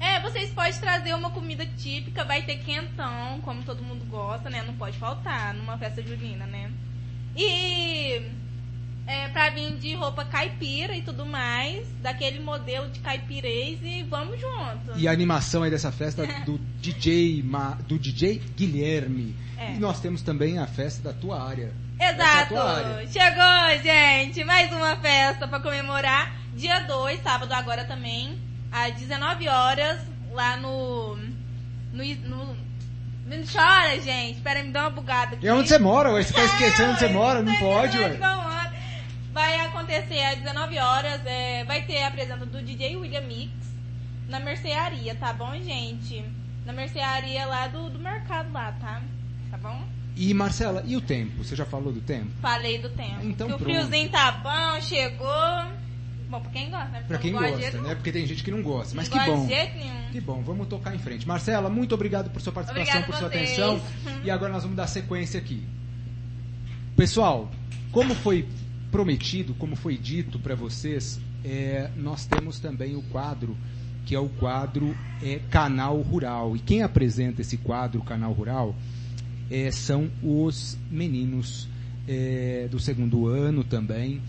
É, 0.00 0.20
vocês 0.20 0.50
podem 0.50 0.72
trazer 0.74 1.14
uma 1.14 1.30
comida 1.30 1.64
típica, 1.64 2.24
vai 2.24 2.42
ter 2.42 2.58
quentão, 2.58 3.40
como 3.42 3.62
todo 3.62 3.82
mundo 3.82 4.04
gosta, 4.04 4.50
né? 4.50 4.62
Não 4.62 4.74
pode 4.74 4.98
faltar 4.98 5.54
numa 5.54 5.78
festa 5.78 6.02
junina, 6.02 6.46
né? 6.46 6.70
E 7.36 8.22
é, 9.06 9.28
pra 9.28 9.50
vir 9.50 9.76
de 9.76 9.94
roupa 9.94 10.24
caipira 10.24 10.94
e 10.96 11.02
tudo 11.02 11.26
mais, 11.26 11.86
daquele 12.02 12.40
modelo 12.40 12.88
de 12.90 13.00
caipirês 13.00 13.78
e 13.82 14.02
vamos 14.04 14.40
junto. 14.40 14.96
E 14.96 15.06
a 15.06 15.12
animação 15.12 15.62
aí 15.62 15.70
dessa 15.70 15.92
festa 15.92 16.26
do 16.46 16.58
DJ, 16.80 17.42
Ma- 17.42 17.76
do 17.86 17.98
DJ 17.98 18.40
Guilherme. 18.56 19.34
É. 19.58 19.74
E 19.74 19.78
nós 19.78 20.00
temos 20.00 20.22
também 20.22 20.58
a 20.58 20.66
festa 20.66 21.12
da 21.12 21.18
tua 21.18 21.42
área. 21.42 21.72
Essa 21.98 22.12
é 22.12 22.14
Exato! 22.26 22.48
tua 22.48 22.76
área. 22.76 23.06
Chegou, 23.08 23.82
gente! 23.84 24.44
Mais 24.44 24.72
uma 24.72 24.96
festa 24.96 25.46
pra 25.46 25.60
comemorar. 25.60 26.34
Dia 26.56 26.80
2, 26.80 27.22
sábado 27.22 27.52
agora 27.52 27.84
também, 27.84 28.38
às 28.70 28.94
19 28.94 29.48
horas, 29.48 30.00
lá 30.32 30.56
no. 30.56 31.16
No. 31.92 32.04
no 32.04 32.56
não 33.26 33.38
chora, 33.50 33.98
gente. 34.00 34.36
Espera, 34.36 34.62
me 34.62 34.70
dá 34.70 34.82
uma 34.82 34.90
bugada 34.90 35.36
aqui. 35.36 35.46
E 35.46 35.50
onde 35.50 35.68
você 35.68 35.78
mora, 35.78 36.12
ué? 36.12 36.22
Você 36.22 36.32
tá 36.32 36.44
esquecendo 36.44 36.90
onde 36.90 36.98
você 37.00 37.08
mora? 37.08 37.42
Não 37.42 37.52
tá 37.54 37.58
pode, 37.60 37.96
entendendo 37.96 38.02
ué. 38.02 38.08
onde 38.10 38.18
que 38.18 38.24
eu 38.24 38.50
moro. 38.50 38.64
Vai 39.34 39.60
acontecer 39.66 40.22
às 40.22 40.38
19 40.38 40.78
horas. 40.78 41.20
é, 41.26 41.64
vai 41.64 41.82
ter 41.82 42.02
a 42.04 42.10
presença 42.10 42.46
do 42.46 42.62
DJ 42.62 42.96
William 42.96 43.20
Mix 43.22 43.52
na 44.28 44.40
mercearia, 44.40 45.14
tá 45.16 45.32
bom, 45.32 45.52
gente? 45.60 46.24
Na 46.64 46.72
mercearia 46.72 47.44
lá 47.44 47.66
do, 47.68 47.90
do 47.90 47.98
mercado 47.98 48.50
lá, 48.52 48.72
tá? 48.80 49.02
Tá 49.50 49.58
bom? 49.58 49.82
E 50.16 50.32
Marcela, 50.32 50.82
e 50.86 50.96
o 50.96 51.00
tempo? 51.00 51.42
Você 51.44 51.56
já 51.56 51.66
falou 51.66 51.92
do 51.92 52.00
tempo? 52.00 52.30
Falei 52.40 52.78
do 52.78 52.88
tempo. 52.90 53.18
Então 53.24 53.48
que 53.48 53.54
o 53.54 53.58
friozinho 53.58 54.08
tá 54.08 54.30
bom, 54.32 54.80
chegou. 54.80 55.28
Bom, 56.30 56.40
pra 56.40 56.50
quem 56.52 56.70
gosta, 56.70 56.88
né? 56.88 57.04
Pra 57.06 57.18
quem 57.18 57.32
gosta, 57.32 57.80
né? 57.82 57.94
Porque 57.96 58.12
tem 58.12 58.24
gente 58.26 58.42
que 58.42 58.50
não 58.50 58.62
gosta. 58.62 58.94
Mas 58.94 59.08
Não 59.10 59.18
que 59.18 59.26
bom. 59.30 59.42
de 59.46 59.52
jeito 59.54 59.76
nenhum. 59.76 60.10
Que 60.12 60.20
bom, 60.20 60.42
vamos 60.42 60.68
tocar 60.68 60.94
em 60.94 60.98
frente. 60.98 61.26
Marcela, 61.26 61.68
muito 61.68 61.94
obrigado 61.94 62.30
por 62.30 62.40
sua 62.40 62.52
participação, 62.52 63.00
Obrigada 63.00 63.12
por 63.12 63.18
sua 63.18 63.28
vocês. 63.28 63.58
atenção. 63.58 63.80
E 64.24 64.30
agora 64.30 64.52
nós 64.52 64.62
vamos 64.62 64.76
dar 64.76 64.86
sequência 64.86 65.38
aqui. 65.38 65.66
Pessoal, 66.96 67.50
como 67.92 68.14
foi 68.14 68.48
prometido, 68.94 69.54
como 69.54 69.74
foi 69.74 69.98
dito 69.98 70.38
para 70.38 70.54
vocês, 70.54 71.18
é, 71.44 71.90
nós 71.96 72.26
temos 72.26 72.60
também 72.60 72.94
o 72.94 73.02
quadro, 73.02 73.56
que 74.06 74.14
é 74.14 74.20
o 74.20 74.28
quadro 74.28 74.96
é, 75.20 75.40
Canal 75.50 76.00
Rural. 76.00 76.54
E 76.54 76.60
quem 76.60 76.80
apresenta 76.84 77.40
esse 77.40 77.56
quadro, 77.56 78.00
Canal 78.02 78.32
Rural, 78.32 78.72
é, 79.50 79.68
são 79.72 80.08
os 80.22 80.78
meninos 80.88 81.68
é, 82.06 82.68
do 82.70 82.78
segundo 82.78 83.26
ano 83.26 83.64
também, 83.64 84.22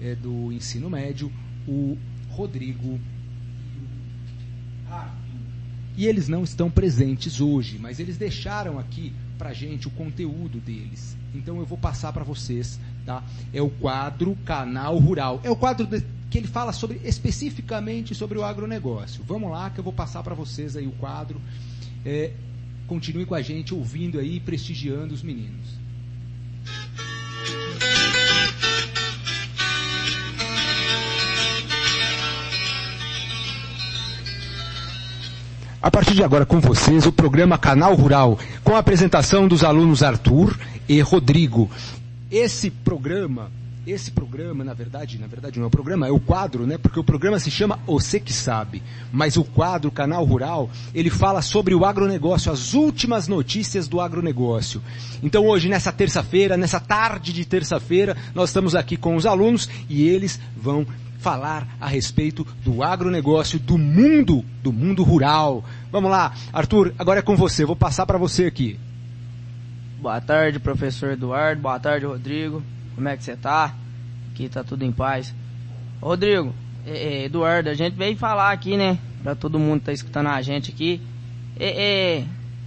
é, 0.00 0.14
do 0.14 0.52
ensino 0.52 0.88
médio, 0.88 1.32
o 1.66 1.98
Rodrigo 2.30 3.00
e 5.96 6.06
eles 6.06 6.28
não 6.28 6.44
estão 6.44 6.70
presentes 6.70 7.40
hoje, 7.40 7.78
mas 7.80 7.98
eles 7.98 8.16
deixaram 8.16 8.78
aqui 8.78 9.12
pra 9.36 9.52
gente 9.52 9.88
o 9.88 9.90
conteúdo 9.90 10.60
deles. 10.60 11.16
Então 11.34 11.58
eu 11.58 11.66
vou 11.66 11.78
passar 11.78 12.12
para 12.12 12.22
vocês, 12.22 12.78
tá? 13.04 13.22
É 13.52 13.60
o 13.62 13.68
quadro 13.70 14.36
Canal 14.44 14.98
Rural. 14.98 15.40
É 15.44 15.50
o 15.50 15.56
quadro 15.56 15.86
de- 15.86 16.02
que 16.30 16.38
ele 16.38 16.48
fala 16.48 16.72
sobre 16.72 17.00
especificamente 17.04 18.14
sobre 18.14 18.36
o 18.38 18.44
agronegócio. 18.44 19.22
Vamos 19.26 19.50
lá 19.50 19.70
que 19.70 19.78
eu 19.78 19.84
vou 19.84 19.92
passar 19.92 20.22
para 20.22 20.34
vocês 20.34 20.76
aí 20.76 20.86
o 20.86 20.92
quadro. 20.92 21.40
É, 22.04 22.32
continue 22.86 23.24
com 23.24 23.34
a 23.34 23.42
gente 23.42 23.72
ouvindo 23.72 24.18
aí 24.18 24.40
prestigiando 24.40 25.14
os 25.14 25.22
meninos. 25.22 25.78
A 35.82 35.90
partir 35.90 36.14
de 36.14 36.24
agora 36.24 36.46
com 36.46 36.60
vocês 36.60 37.04
o 37.04 37.12
programa 37.12 37.58
Canal 37.58 37.94
Rural, 37.94 38.38
com 38.62 38.74
a 38.74 38.78
apresentação 38.78 39.46
dos 39.46 39.62
alunos 39.62 40.02
Arthur 40.02 40.58
e 40.88 41.00
Rodrigo. 41.00 41.70
Esse 42.34 42.68
programa, 42.68 43.48
esse 43.86 44.10
programa, 44.10 44.64
na 44.64 44.74
verdade, 44.74 45.20
na 45.20 45.28
verdade 45.28 45.56
não 45.60 45.66
é 45.66 45.68
o 45.68 45.70
programa, 45.70 46.08
é 46.08 46.10
o 46.10 46.18
quadro, 46.18 46.66
né? 46.66 46.76
Porque 46.76 46.98
o 46.98 47.04
programa 47.04 47.38
se 47.38 47.48
chama 47.48 47.78
Você 47.86 48.18
que 48.18 48.32
sabe. 48.32 48.82
Mas 49.12 49.36
o 49.36 49.44
quadro 49.44 49.88
Canal 49.88 50.24
Rural, 50.24 50.68
ele 50.92 51.10
fala 51.10 51.40
sobre 51.40 51.76
o 51.76 51.84
agronegócio, 51.84 52.50
as 52.50 52.74
últimas 52.74 53.28
notícias 53.28 53.86
do 53.86 54.00
agronegócio. 54.00 54.82
Então 55.22 55.46
hoje, 55.46 55.68
nessa 55.68 55.92
terça-feira, 55.92 56.56
nessa 56.56 56.80
tarde 56.80 57.32
de 57.32 57.44
terça-feira, 57.44 58.16
nós 58.34 58.48
estamos 58.48 58.74
aqui 58.74 58.96
com 58.96 59.14
os 59.14 59.26
alunos 59.26 59.68
e 59.88 60.02
eles 60.02 60.40
vão 60.56 60.84
falar 61.20 61.76
a 61.80 61.86
respeito 61.86 62.44
do 62.64 62.82
agronegócio, 62.82 63.60
do 63.60 63.78
mundo, 63.78 64.44
do 64.60 64.72
mundo 64.72 65.04
rural. 65.04 65.64
Vamos 65.92 66.10
lá, 66.10 66.34
Arthur, 66.52 66.92
agora 66.98 67.20
é 67.20 67.22
com 67.22 67.36
você, 67.36 67.64
vou 67.64 67.76
passar 67.76 68.04
para 68.06 68.18
você 68.18 68.46
aqui. 68.46 68.76
Boa 70.04 70.20
tarde, 70.20 70.60
professor 70.60 71.12
Eduardo. 71.12 71.62
Boa 71.62 71.80
tarde, 71.80 72.04
Rodrigo. 72.04 72.62
Como 72.94 73.08
é 73.08 73.16
que 73.16 73.24
você 73.24 73.34
tá? 73.34 73.74
Aqui 74.30 74.50
tá 74.50 74.62
tudo 74.62 74.84
em 74.84 74.92
paz. 74.92 75.34
Rodrigo, 75.98 76.54
é, 76.86 77.24
Eduardo, 77.24 77.70
a 77.70 77.74
gente 77.74 77.94
veio 77.94 78.14
falar 78.14 78.52
aqui, 78.52 78.76
né? 78.76 78.98
Pra 79.22 79.34
todo 79.34 79.58
mundo 79.58 79.80
que 79.80 79.86
tá 79.86 79.92
escutando 79.94 80.26
a 80.26 80.42
gente 80.42 80.70
aqui. 80.70 81.00
É, 81.58 82.18
é, 82.18 82.24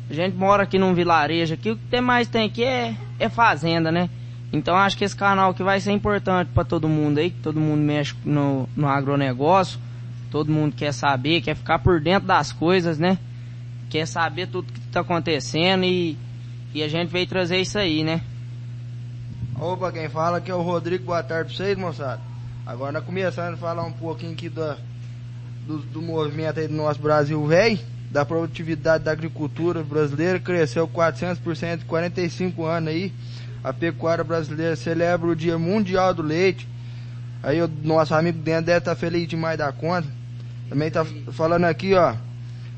a 0.10 0.14
gente 0.16 0.36
mora 0.36 0.64
aqui 0.64 0.80
num 0.80 0.96
vilarejo 0.96 1.54
aqui. 1.54 1.70
O 1.70 1.78
que 1.78 1.86
tem 1.92 2.02
mais 2.02 2.28
tem 2.28 2.48
aqui 2.48 2.64
é, 2.64 2.96
é 3.20 3.30
fazenda, 3.30 3.92
né? 3.92 4.10
Então 4.52 4.76
acho 4.76 4.98
que 4.98 5.04
esse 5.04 5.16
canal 5.16 5.52
aqui 5.52 5.62
vai 5.62 5.80
ser 5.80 5.92
importante 5.92 6.50
pra 6.56 6.64
todo 6.64 6.90
mundo 6.90 7.20
aí. 7.20 7.30
Que 7.30 7.42
todo 7.44 7.60
mundo 7.60 7.82
mexe 7.84 8.16
no, 8.26 8.68
no 8.76 8.88
agronegócio. 8.88 9.80
Todo 10.32 10.52
mundo 10.52 10.74
quer 10.76 10.92
saber, 10.92 11.42
quer 11.42 11.56
ficar 11.56 11.78
por 11.78 12.02
dentro 12.02 12.28
das 12.28 12.52
coisas, 12.52 12.98
né? 12.98 13.20
Quer 13.92 14.08
saber 14.08 14.48
tudo 14.48 14.74
que 14.74 14.80
tá 14.88 15.02
acontecendo 15.02 15.84
e 15.84 16.18
e 16.74 16.84
a 16.84 16.88
gente 16.88 17.10
veio 17.10 17.28
trazer 17.28 17.60
isso 17.60 17.78
aí, 17.78 18.04
né? 18.04 18.22
Opa, 19.60 19.92
quem 19.92 20.08
fala 20.10 20.38
aqui 20.38 20.52
é 20.52 20.56
o 20.56 20.62
Rodrigo, 20.62 21.06
boa 21.06 21.24
tarde 21.24 21.56
pra 21.56 21.66
vocês, 21.66 21.78
moçada. 21.78 22.22
Agora 22.66 22.92
nós 22.92 23.04
começando 23.04 23.54
a 23.54 23.58
falar 23.58 23.84
um 23.84 23.92
pouquinho 23.92 24.34
aqui 24.34 24.50
da, 24.50 24.78
do, 25.66 25.80
do 25.80 26.02
movimento 26.02 26.60
aí 26.60 26.68
do 26.68 26.76
nosso 26.76 27.00
Brasil 27.00 27.44
velho, 27.48 27.80
da 28.12 28.26
produtividade 28.26 29.04
da 29.04 29.12
agricultura 29.12 29.84
brasileira, 29.84 30.40
cresceu 30.40 30.88
400% 30.88 31.82
em 31.82 31.86
45 31.86 32.66
anos 32.66 32.90
aí. 32.90 33.12
A 33.64 33.74
pecuária 33.74 34.24
brasileira 34.24 34.76
celebra 34.76 35.28
o 35.28 35.36
Dia 35.36 35.58
Mundial 35.58 36.14
do 36.14 36.22
Leite. 36.22 36.68
Aí 37.42 37.62
o 37.62 37.70
nosso 37.84 38.14
amigo 38.14 38.40
dentro 38.40 38.66
deve 38.66 38.80
estar 38.80 38.96
feliz 38.96 39.28
demais 39.28 39.58
da 39.58 39.72
conta. 39.72 40.08
Também 40.70 40.92
tá 40.92 41.06
falando 41.32 41.66
aqui, 41.66 41.94
ó. 41.94 42.16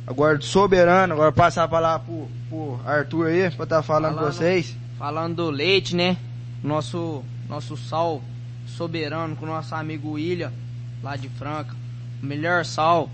Agora 0.09 0.41
soberano, 0.41 1.13
agora 1.13 1.31
passar 1.31 1.67
pra 1.67 1.79
lá 1.79 1.99
pro, 1.99 2.27
pro 2.49 2.79
Arthur 2.83 3.27
aí, 3.27 3.51
pra 3.51 3.67
tá 3.67 3.83
falando 3.83 4.15
Falando- 4.15 4.33
vocês. 4.33 4.75
Falando 4.97 5.35
do 5.35 5.49
leite, 5.51 5.95
né? 5.95 6.17
Nosso, 6.63 7.23
nosso 7.47 7.77
sal 7.77 8.19
soberano 8.65 9.35
com 9.35 9.45
o 9.45 9.47
nosso 9.47 9.75
amigo 9.75 10.13
William, 10.13 10.51
lá 11.03 11.15
de 11.15 11.29
Franca. 11.29 11.75
O 12.23 12.25
melhor 12.25 12.65
sal 12.65 13.07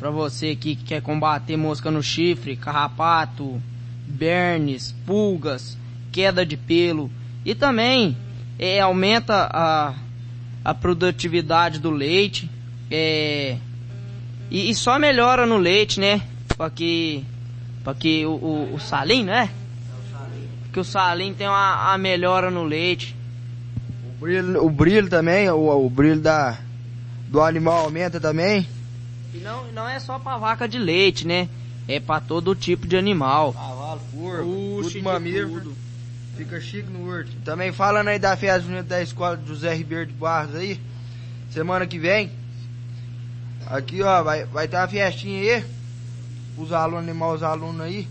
pra 0.00 0.10
você 0.10 0.48
aqui 0.50 0.74
que 0.74 0.82
quer 0.82 1.00
combater 1.00 1.56
mosca 1.56 1.88
no 1.88 2.02
chifre, 2.02 2.56
carrapato, 2.56 3.62
bernes, 4.08 4.92
pulgas, 5.06 5.78
queda 6.10 6.44
de 6.44 6.56
pelo. 6.56 7.08
E 7.44 7.54
também 7.54 8.16
é, 8.58 8.80
aumenta 8.80 9.48
a, 9.52 9.94
a 10.64 10.74
produtividade 10.74 11.78
do 11.78 11.90
leite. 11.92 12.50
É, 12.90 13.56
e, 14.50 14.68
e 14.68 14.74
só 14.74 14.98
melhora 14.98 15.46
no 15.46 15.56
leite, 15.56 16.00
né? 16.00 16.20
Pra 16.60 16.68
que, 16.68 17.24
pra 17.82 17.94
que 17.94 18.26
o, 18.26 18.32
o, 18.32 18.74
o 18.74 18.78
salim, 18.78 19.24
né? 19.24 19.48
que 20.70 20.78
o 20.78 20.84
salim 20.84 21.32
tem 21.32 21.48
uma, 21.48 21.94
a 21.94 21.96
melhora 21.96 22.50
no 22.50 22.64
leite. 22.64 23.16
O 24.04 24.20
brilho, 24.20 24.62
o 24.66 24.68
brilho 24.68 25.08
também, 25.08 25.48
o, 25.48 25.86
o 25.86 25.88
brilho 25.88 26.20
da, 26.20 26.58
do 27.28 27.40
animal 27.40 27.84
aumenta 27.84 28.20
também. 28.20 28.68
E 29.32 29.38
não, 29.38 29.72
não 29.72 29.88
é 29.88 29.98
só 30.00 30.18
pra 30.18 30.36
vaca 30.36 30.68
de 30.68 30.78
leite, 30.78 31.26
né? 31.26 31.48
É 31.88 31.98
pra 31.98 32.20
todo 32.20 32.54
tipo 32.54 32.86
de 32.86 32.94
animal. 32.94 33.54
Cavalo, 33.54 34.02
porco, 34.12 34.82
tudo 34.82 35.02
mamífero. 35.02 35.72
Fica 36.36 36.60
chique 36.60 36.90
no 36.90 37.08
urto. 37.08 37.30
Também 37.42 37.72
falando 37.72 38.08
aí 38.08 38.18
da 38.18 38.36
festa 38.36 38.60
junina 38.60 38.82
da 38.82 39.00
escola 39.00 39.34
de 39.34 39.48
José 39.48 39.74
Ribeiro 39.74 40.04
de 40.04 40.12
Barros 40.12 40.54
aí. 40.56 40.78
Semana 41.50 41.86
que 41.86 41.98
vem. 41.98 42.30
Aqui 43.66 44.02
ó, 44.02 44.22
vai, 44.22 44.44
vai 44.44 44.68
ter 44.68 44.76
uma 44.76 44.86
festinha 44.86 45.56
aí. 45.56 45.79
Os 46.56 46.72
alunos 46.72 47.08
animar 47.08 47.34
os 47.34 47.42
alunos 47.42 47.80
aí. 47.80 48.06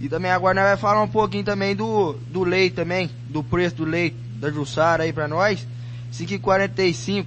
E 0.00 0.08
também 0.08 0.30
agora 0.30 0.54
nós 0.54 0.64
vamos 0.64 0.80
falar 0.80 1.02
um 1.02 1.08
pouquinho 1.08 1.44
também 1.44 1.74
do, 1.76 2.14
do 2.28 2.42
leite 2.44 2.74
também. 2.76 3.10
Do 3.28 3.42
preço 3.42 3.76
do 3.76 3.84
leite 3.84 4.16
da 4.36 4.50
Jussara 4.50 5.02
aí 5.04 5.12
pra 5.12 5.28
nós. 5.28 5.66
5,45 6.12 7.26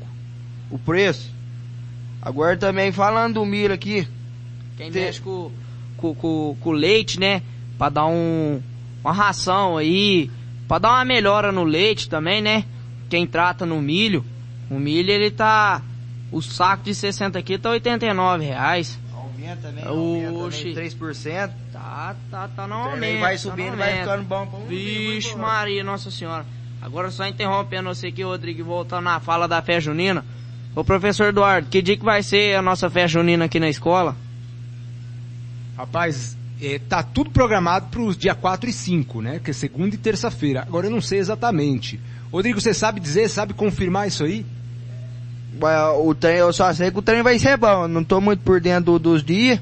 o 0.72 0.80
preço. 0.80 1.32
Agora 2.22 2.58
também 2.58 2.92
falando 2.92 3.36
do 3.36 3.46
milho 3.46 3.74
aqui. 3.74 4.08
Quem 4.78 4.92
Tem- 4.92 5.04
mexe 5.06 5.22
com, 5.22 5.52
com, 5.98 6.16
com, 6.16 6.58
com 6.60 6.72
leite, 6.72 7.20
né? 7.20 7.42
Pra 7.78 7.90
dar 7.90 8.06
um, 8.08 8.62
uma 9.04 9.14
ração 9.14 9.78
aí. 9.78 10.32
Pra 10.68 10.80
dar 10.80 10.90
uma 10.94 11.06
melhora 11.06 11.52
no 11.52 11.64
leite 11.64 12.10
também, 12.10 12.42
né? 12.42 12.64
Quem 13.10 13.28
trata 13.28 13.66
no 13.66 13.82
milho. 13.82 14.26
O 14.70 14.80
milho 14.80 15.12
ele 15.12 15.30
tá. 15.30 15.82
O 16.32 16.42
saco 16.42 16.84
de 16.86 16.96
60 16.96 17.38
aqui 17.38 17.58
tá 17.60 17.70
89 17.70 18.46
reais. 18.46 18.98
Aumenta 19.44 19.68
Oxi. 20.46 20.68
aumenta 20.68 20.74
também 20.74 20.90
3%. 20.90 21.52
Tá, 21.72 22.16
tá, 22.32 22.48
tá 22.48 22.68
no 22.68 22.76
aumento. 22.76 23.20
vai 23.20 23.34
tá 23.34 23.40
subindo, 23.40 23.72
no 23.72 23.78
vai 23.78 24.00
ficando 24.00 24.24
bom 24.24 24.48
pra 24.48 24.60
um 24.60 24.66
Vixe 24.66 25.30
dia, 25.30 25.38
Maria, 25.38 25.84
Nossa 25.84 26.10
Senhora. 26.10 26.46
Agora 26.82 27.12
só 27.12 27.26
interrompendo 27.28 27.90
você 27.90 28.08
aqui, 28.08 28.24
Rodrigo, 28.24 28.64
voltando 28.64 29.06
na 29.06 29.20
fala 29.20 29.48
da 29.48 29.62
festa 29.62 29.82
junina. 29.82 30.26
Ô 30.76 30.84
professor 30.84 31.28
Eduardo, 31.28 31.70
que 31.70 31.82
dia 31.82 31.98
que 31.98 32.04
vai 32.04 32.24
ser 32.24 32.56
a 32.56 32.62
nossa 32.62 32.90
festa 32.90 33.20
junina 33.20 33.46
aqui 33.46 33.60
na 33.60 33.70
escola? 33.70 34.16
Rapaz, 35.78 36.38
é, 36.62 36.80
tá 36.80 37.04
tudo 37.04 37.30
programado 37.30 37.88
para 37.90 38.02
os 38.02 38.18
dia 38.18 38.34
4 38.34 38.70
e 38.70 38.74
5, 38.74 39.22
né? 39.22 39.40
Que 39.44 39.52
é 39.52 39.54
segunda 39.54 39.96
e 39.96 39.98
terça-feira. 39.98 40.62
Agora 40.62 40.88
eu 40.88 40.92
não 40.92 41.02
sei 41.02 41.20
exatamente. 41.20 42.00
Rodrigo, 42.32 42.60
você 42.60 42.74
sabe 42.74 43.00
dizer, 43.00 43.30
sabe 43.30 43.54
confirmar 43.54 44.08
isso 44.08 44.24
aí? 44.24 44.46
O 46.00 46.14
trem, 46.16 46.38
eu 46.38 46.52
só 46.54 46.74
sei 46.74 46.92
que 46.92 47.00
o 47.00 47.02
trem 47.02 47.22
vai 47.22 47.38
ser 47.40 47.58
bom. 47.58 47.88
Não 47.88 48.04
tô 48.04 48.20
muito 48.20 48.42
por 48.42 48.60
dentro 48.60 48.94
do- 48.94 49.00
dos 49.00 49.24
dias. 49.24 49.60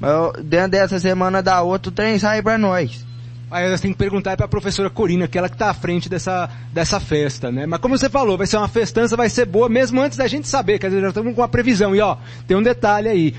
Mas 0.00 0.42
dentro 0.44 0.72
dessa 0.72 0.98
semana 0.98 1.42
da 1.42 1.62
outra 1.62 1.88
o 1.90 1.92
trem 1.94 2.18
sai 2.18 2.42
pra 2.42 2.58
nós. 2.58 3.04
Aí 3.50 3.68
nós 3.70 3.80
temos 3.82 3.96
que 3.96 3.98
perguntar 4.02 4.34
para 4.36 4.46
a 4.46 4.48
professora 4.48 4.88
Corina, 4.88 5.28
que 5.28 5.36
ela 5.36 5.48
que 5.48 5.56
tá 5.56 5.68
à 5.68 5.74
frente 5.74 6.08
dessa, 6.08 6.48
dessa 6.72 6.98
festa, 6.98 7.52
né? 7.52 7.66
Mas 7.66 7.80
como 7.80 7.96
você 7.98 8.08
falou, 8.08 8.38
vai 8.38 8.46
ser 8.46 8.56
uma 8.56 8.66
festança, 8.66 9.14
vai 9.14 9.28
ser 9.28 9.44
boa, 9.44 9.68
mesmo 9.68 10.00
antes 10.00 10.16
da 10.16 10.26
gente 10.26 10.48
saber, 10.48 10.78
quer 10.78 10.88
dizer, 10.88 11.02
já 11.02 11.08
estamos 11.10 11.34
com 11.34 11.42
a 11.42 11.48
previsão. 11.48 11.94
E 11.94 12.00
ó, 12.00 12.16
tem 12.48 12.56
um 12.56 12.62
detalhe 12.62 13.08
aí. 13.10 13.34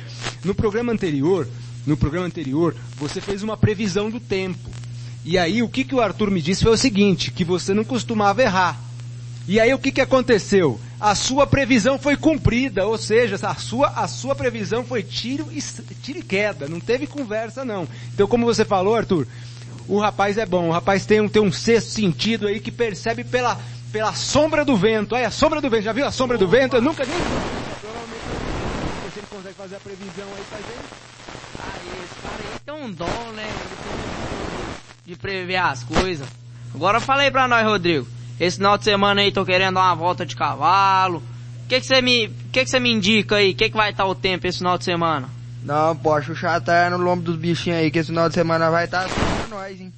No 0.45 0.53
programa 0.53 0.91
anterior, 0.93 1.47
no 1.85 1.97
programa 1.97 2.27
anterior, 2.27 2.75
você 2.97 3.19
fez 3.19 3.41
uma 3.41 3.57
previsão 3.57 4.11
do 4.11 4.19
tempo. 4.19 4.69
E 5.25 5.35
aí 5.37 5.63
o 5.63 5.67
que, 5.67 5.83
que 5.83 5.95
o 5.95 6.01
Arthur 6.01 6.29
me 6.29 6.41
disse 6.41 6.63
foi 6.63 6.73
o 6.73 6.77
seguinte, 6.77 7.31
que 7.31 7.43
você 7.43 7.73
não 7.73 7.83
costumava 7.83 8.43
errar. 8.43 8.77
E 9.47 9.59
aí 9.59 9.73
o 9.73 9.79
que, 9.79 9.91
que 9.91 10.01
aconteceu? 10.01 10.79
A 11.03 11.15
sua 11.15 11.45
previsão 11.45 11.99
foi 11.99 12.15
cumprida, 12.15 12.87
ou 12.87 12.97
seja, 12.97 13.35
a 13.45 13.55
sua, 13.55 13.87
a 13.89 14.07
sua 14.07 14.33
previsão 14.33 14.85
foi 14.85 15.03
tiro 15.03 15.49
e, 15.51 15.61
tiro 16.01 16.19
e 16.19 16.23
queda, 16.23 16.65
não 16.69 16.79
teve 16.79 17.05
conversa 17.05 17.65
não. 17.65 17.85
Então 18.13 18.25
como 18.25 18.45
você 18.45 18.63
falou, 18.63 18.95
Arthur, 18.95 19.27
o 19.85 19.99
rapaz 19.99 20.37
é 20.37 20.45
bom, 20.45 20.69
o 20.69 20.71
rapaz 20.71 21.05
tem 21.05 21.19
um, 21.19 21.27
tem 21.27 21.41
um 21.41 21.51
sexto 21.51 21.89
sentido 21.89 22.47
aí 22.47 22.57
que 22.57 22.71
percebe 22.71 23.25
pela, 23.25 23.59
pela 23.91 24.13
sombra 24.13 24.63
do 24.63 24.77
vento. 24.77 25.13
Aí 25.13 25.25
a 25.25 25.29
sombra 25.29 25.59
do 25.59 25.69
vento, 25.69 25.83
já 25.83 25.91
viu 25.91 26.05
a 26.07 26.11
sombra 26.11 26.37
do 26.37 26.47
vento? 26.47 26.77
Eu 26.77 26.81
nunca 26.81 27.03
nem... 27.03 27.17
Provavelmente 27.81 29.17
ele 29.17 29.27
consegue 29.29 29.55
fazer 29.55 29.75
a 29.75 29.79
previsão 29.81 30.25
aí 30.37 30.43
pra 30.49 30.57
gente. 30.59 30.87
Ah, 31.59 31.79
esse 32.01 32.21
cara 32.21 32.43
aí 32.49 32.59
tem 32.65 32.75
um 32.75 32.89
dom, 32.89 33.31
né? 33.35 33.49
De 35.05 35.17
prever 35.17 35.57
as 35.57 35.83
coisas. 35.83 36.25
Agora 36.73 37.01
fala 37.01 37.23
aí 37.23 37.29
pra 37.29 37.45
nós, 37.45 37.65
Rodrigo. 37.65 38.07
Esse 38.39 38.57
final 38.57 38.77
de 38.77 38.83
semana 38.83 39.21
aí 39.21 39.31
tô 39.31 39.45
querendo 39.45 39.75
dar 39.75 39.81
uma 39.81 39.95
volta 39.95 40.25
de 40.25 40.35
cavalo. 40.35 41.19
O 41.65 41.67
que 41.67 41.79
que 41.79 41.85
você 41.85 42.01
me, 42.01 42.27
que 42.51 42.63
que 42.63 42.69
você 42.69 42.79
me 42.79 42.91
indica 42.91 43.35
aí? 43.35 43.51
O 43.51 43.55
que 43.55 43.69
que 43.69 43.77
vai 43.77 43.91
estar 43.91 44.05
o 44.05 44.15
tempo 44.15 44.47
esse 44.47 44.57
final 44.57 44.77
de 44.77 44.83
semana? 44.83 45.29
Não, 45.63 45.95
pode 45.95 46.25
chuchar 46.25 46.59
tá 46.61 46.89
no 46.89 46.97
lombo 46.97 47.21
dos 47.21 47.37
bichinhos 47.37 47.79
aí, 47.79 47.89
que 47.89 47.99
esse 47.99 48.09
final 48.09 48.27
de 48.27 48.35
semana 48.35 48.69
vai 48.69 48.85
estar 48.85 49.07
tá 49.07 49.09
pra 49.09 49.57
nós, 49.57 49.79
hein. 49.79 49.93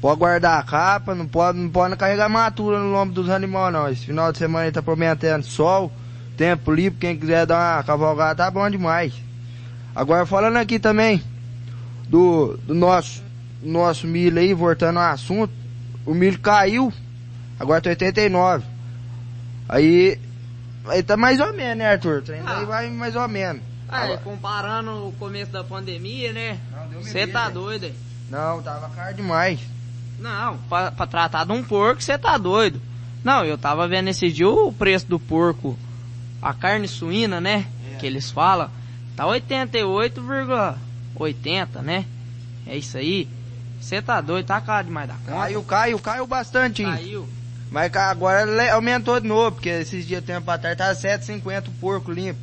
Pode 0.00 0.18
guardar 0.18 0.60
a 0.60 0.62
capa, 0.62 1.14
não 1.14 1.26
pode, 1.26 1.58
não 1.58 1.70
pode 1.70 1.96
carregar 1.96 2.28
matura 2.28 2.78
no 2.78 2.90
lombo 2.90 3.12
dos 3.12 3.28
animais 3.28 3.72
não. 3.72 3.88
Esse 3.88 4.06
final 4.06 4.32
de 4.32 4.38
semana 4.38 4.64
aí 4.64 4.72
tá 4.72 4.82
prometendo 4.82 5.44
sol, 5.44 5.92
tempo 6.36 6.72
livre, 6.72 6.98
quem 7.00 7.16
quiser 7.16 7.46
dar 7.46 7.76
uma 7.76 7.82
cavalgada 7.84 8.44
tá 8.44 8.50
bom 8.50 8.68
demais. 8.68 9.12
Agora 9.94 10.24
falando 10.24 10.56
aqui 10.56 10.78
também 10.78 11.22
do, 12.08 12.56
do 12.66 12.74
nosso, 12.74 13.22
nosso 13.62 14.06
milho 14.06 14.38
aí, 14.38 14.54
voltando 14.54 14.98
ao 14.98 15.12
assunto, 15.12 15.52
o 16.04 16.14
milho 16.14 16.38
caiu, 16.38 16.92
agora 17.62 17.80
tá 17.80 17.90
89. 17.90 18.64
Aí, 19.68 20.18
aí 20.86 21.02
tá 21.02 21.16
mais 21.16 21.40
ou 21.40 21.52
menos, 21.52 21.78
né 21.78 21.90
Arthur? 21.92 22.22
O 22.28 22.32
Ah. 22.46 22.54
daí 22.54 22.64
vai 22.66 22.90
mais 22.90 23.16
ou 23.16 23.28
menos. 23.28 23.62
Ah, 23.88 24.02
Agora- 24.04 24.18
comparando 24.18 25.08
o 25.08 25.12
começo 25.12 25.52
da 25.52 25.62
pandemia, 25.62 26.32
né? 26.32 26.58
Não, 26.72 26.88
deu 26.88 27.02
Você 27.02 27.26
tá 27.26 27.48
doido, 27.48 27.84
hein? 27.84 27.94
Não, 28.30 28.62
tava 28.62 28.88
caro 28.90 29.14
demais. 29.14 29.60
Não, 30.18 30.56
pra, 30.68 30.90
pra 30.90 31.06
tratar 31.06 31.44
de 31.44 31.52
um 31.52 31.62
porco, 31.62 32.02
você 32.02 32.16
tá 32.18 32.38
doido. 32.38 32.80
Não, 33.22 33.44
eu 33.44 33.56
tava 33.58 33.86
vendo 33.86 34.08
esse 34.08 34.30
dia 34.32 34.48
o 34.48 34.72
preço 34.72 35.06
do 35.06 35.20
porco, 35.20 35.78
a 36.40 36.54
carne 36.54 36.88
suína, 36.88 37.40
né? 37.40 37.66
Que 38.00 38.06
eles 38.06 38.30
falam, 38.30 38.70
tá 39.14 39.26
88,80, 39.26 41.82
né? 41.82 42.06
É 42.66 42.76
isso 42.76 42.96
aí. 42.96 43.28
Você 43.80 44.00
tá 44.00 44.20
doido, 44.20 44.46
tá 44.46 44.60
caro 44.60 44.86
demais 44.86 45.08
da 45.08 45.14
conta. 45.14 45.32
Caiu, 45.32 45.62
caiu, 45.64 45.98
caiu 45.98 46.26
bastante, 46.26 46.82
hein? 46.82 46.90
Caiu. 46.90 47.28
Mas 47.72 47.90
agora 47.96 48.72
aumentou 48.74 49.18
de 49.18 49.26
novo, 49.26 49.52
porque 49.52 49.70
esses 49.70 50.06
dias 50.06 50.22
tempo 50.22 50.48
atrás 50.50 50.76
tava 50.76 50.94
7,50 50.94 51.68
o 51.68 51.70
porco 51.72 52.12
limpo. 52.12 52.38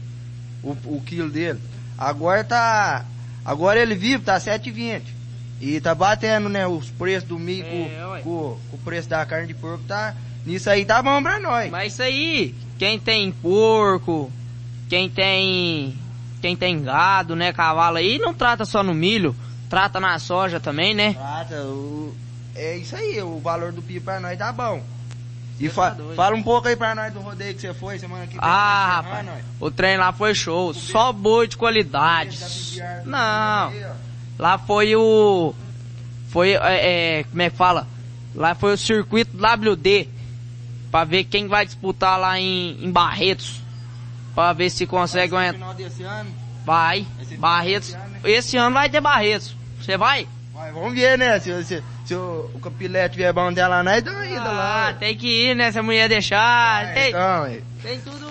O, 0.64 0.72
o 0.86 1.02
quilo 1.06 1.30
dele. 1.30 1.60
Agora 1.98 2.44
tá. 2.44 3.06
Agora 3.46 3.80
ele 3.80 3.94
vivo 3.96 4.24
tá 4.24 4.40
7,20. 4.40 5.04
E 5.62 5.80
tá 5.80 5.94
batendo, 5.94 6.50
né? 6.50 6.66
Os 6.66 6.90
preços 6.90 7.30
do 7.30 7.38
milho 7.38 7.66
É, 7.66 8.22
com, 8.24 8.30
com, 8.30 8.58
com 8.72 8.76
o 8.78 8.80
preço 8.80 9.08
da 9.08 9.24
carne 9.26 9.48
de 9.48 9.54
porco 9.54 9.84
tá. 9.88 10.16
Nisso 10.46 10.70
aí 10.70 10.84
tá 10.84 11.02
bom 11.04 11.22
pra 11.22 11.40
nós. 11.40 11.70
Mas 11.70 11.94
isso 11.94 12.02
aí, 12.02 12.56
quem 12.80 12.98
tem 13.00 13.32
porco, 13.32 14.32
quem 14.90 15.10
tem 15.10 15.96
quem 16.42 16.56
tem 16.56 16.82
gado, 16.82 17.36
né, 17.36 17.52
cavalo 17.52 17.98
aí, 17.98 18.18
não 18.18 18.34
trata 18.34 18.64
só 18.64 18.82
no 18.82 18.94
milho, 18.94 19.36
trata 19.70 20.00
na 20.00 20.18
soja 20.18 20.58
também, 20.60 20.94
né? 20.94 21.14
Prata, 21.14 21.62
o- 21.66 22.16
é 22.56 22.78
isso 22.78 22.96
aí, 22.96 23.22
o 23.22 23.40
valor 23.40 23.74
do 23.74 23.82
pio 23.82 24.02
pra 24.02 24.22
nós 24.22 24.38
tá 24.38 24.52
bom. 24.54 24.82
E 25.60 25.68
fa- 25.70 25.92
tá 25.92 26.04
fala 26.16 26.36
um 26.36 26.44
pouco 26.44 26.68
aí 26.68 26.76
pra 26.76 26.96
nós 26.96 27.12
do 27.14 27.20
rodeio 27.20 27.54
que 27.54 27.62
você 27.62 27.74
foi 27.74 28.00
semana 28.00 28.24
que 28.26 28.32
vem. 28.34 28.40
Ah, 28.42 29.04
tá 29.04 29.10
rapaz, 29.18 29.44
o 29.60 29.70
trem 29.70 29.98
lá 29.98 30.14
foi 30.14 30.34
show, 30.34 30.74
só 30.74 31.12
boi 31.12 31.48
de 31.48 31.58
qualidade. 31.58 32.40
ó. 32.82 33.06
Não, 33.06 33.74
lá 34.38 34.58
foi 34.58 34.96
o, 34.96 35.54
foi, 36.30 36.52
é, 36.54 37.20
é, 37.20 37.24
como 37.26 37.42
é 37.42 37.50
que 37.50 37.58
fala? 37.58 37.86
Lá 38.34 38.56
foi 38.56 38.74
o 38.74 38.78
circuito 38.78 39.36
WD, 39.36 40.08
pra 40.90 41.04
ver 41.04 41.26
quem 41.26 41.48
vai 41.48 41.66
disputar 41.66 42.18
lá 42.18 42.40
em, 42.40 42.78
em 42.82 42.90
Barretos, 42.92 43.60
pra 44.34 44.54
ver 44.54 44.70
se 44.70 44.86
consegue 44.86 45.34
Vai 45.34 45.52
final 45.52 45.74
desse 45.74 46.04
ano. 46.04 46.30
vai, 46.66 47.06
Barretos, 47.38 47.90
esse 47.90 47.98
ano, 47.98 48.10
né? 48.12 48.20
esse 48.24 48.58
ano 48.58 48.74
vai 48.74 48.90
ter 48.90 49.02
Barretos, 49.02 49.56
você 49.82 49.98
vai? 49.98 50.26
Vai, 50.54 50.72
vamos 50.72 50.94
ver, 50.94 51.18
né? 51.18 51.38
Se, 51.40 51.64
se, 51.66 51.84
se 52.10 52.16
o, 52.16 52.50
o 52.56 52.60
capilete 52.60 53.16
vier 53.18 53.32
bom 53.32 53.54
dela, 53.54 53.84
nós 53.84 54.02
dá 54.04 54.12
uma 54.12 54.26
ida 54.26 54.42
Ah, 54.42 54.52
lá. 54.52 54.94
tem 54.94 55.16
que 55.16 55.28
ir, 55.28 55.56
né, 55.56 55.72
se 55.72 55.78
a 55.78 55.84
mulher 55.84 56.10
deixar, 56.10 56.86
É, 56.88 56.94
tem, 56.94 57.10
então, 57.10 57.46
é. 57.46 57.60
tem 57.84 58.00
tudo 58.00 58.28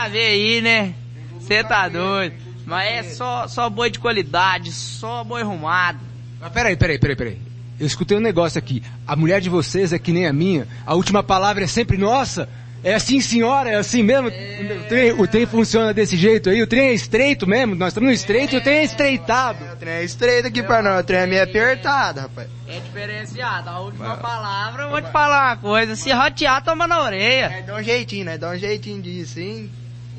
a 0.00 0.08
ver 0.08 0.26
aí, 0.26 0.60
né? 0.62 0.94
Você 1.38 1.62
tá 1.64 1.88
doido. 1.88 2.34
Mas 2.64 2.88
é 2.88 3.02
só, 3.14 3.46
só 3.48 3.68
boi 3.68 3.90
de 3.90 3.98
qualidade, 3.98 4.72
só 4.72 5.24
boi 5.24 5.42
arrumado. 5.42 5.98
Mas 6.40 6.52
peraí, 6.52 6.76
peraí, 6.76 6.98
peraí, 6.98 7.16
peraí. 7.16 7.38
Eu 7.80 7.86
escutei 7.86 8.16
um 8.16 8.20
negócio 8.20 8.58
aqui. 8.58 8.82
A 9.06 9.14
mulher 9.16 9.40
de 9.40 9.48
vocês 9.50 9.92
é 9.92 9.98
que 9.98 10.12
nem 10.12 10.26
a 10.26 10.32
minha. 10.32 10.66
A 10.86 10.94
última 10.94 11.22
palavra 11.22 11.64
é 11.64 11.66
sempre 11.66 11.96
nossa. 11.98 12.48
É 12.84 12.94
assim, 12.94 13.20
senhora? 13.20 13.70
É 13.70 13.74
assim 13.74 14.02
mesmo? 14.04 14.28
O, 14.28 14.88
trem, 14.88 15.12
o 15.12 15.26
trem 15.26 15.46
funciona 15.46 15.92
desse 15.92 16.16
jeito 16.16 16.48
aí? 16.48 16.62
O 16.62 16.66
trem 16.66 16.88
é 16.88 16.92
estreito 16.94 17.46
mesmo? 17.46 17.74
Nós 17.74 17.88
estamos 17.88 18.08
no 18.08 18.14
estreito 18.14 18.54
e 18.54 18.58
o 18.58 18.62
trem 18.62 18.78
é 18.78 18.84
estreitado. 18.84 19.58
O 19.72 19.76
trem 19.76 19.94
é 19.94 20.04
estreito 20.04 20.46
aqui 20.46 20.62
pra 20.62 20.80
nós, 20.80 21.00
o 21.00 21.04
trem 21.04 21.20
é 21.20 21.26
meio 21.26 21.42
apertado, 21.42 22.20
rapaz. 22.20 22.48
É 22.68 22.78
diferenciado. 22.78 23.68
A 23.68 23.80
última 23.80 24.16
palavra, 24.16 24.84
eu 24.84 24.90
vou 24.90 25.02
te 25.02 25.10
falar 25.10 25.48
uma 25.50 25.56
coisa. 25.56 25.96
Se 25.96 26.12
rotear, 26.12 26.62
toma 26.62 26.86
na 26.86 27.02
orelha. 27.02 27.50
Nós 27.50 27.66
dá 27.66 27.74
um 27.76 27.82
jeitinho, 27.82 28.24
nós 28.24 28.38
dá 28.38 28.50
um 28.50 28.56
jeitinho 28.58 29.02
disso, 29.02 29.40
hein? 29.40 29.70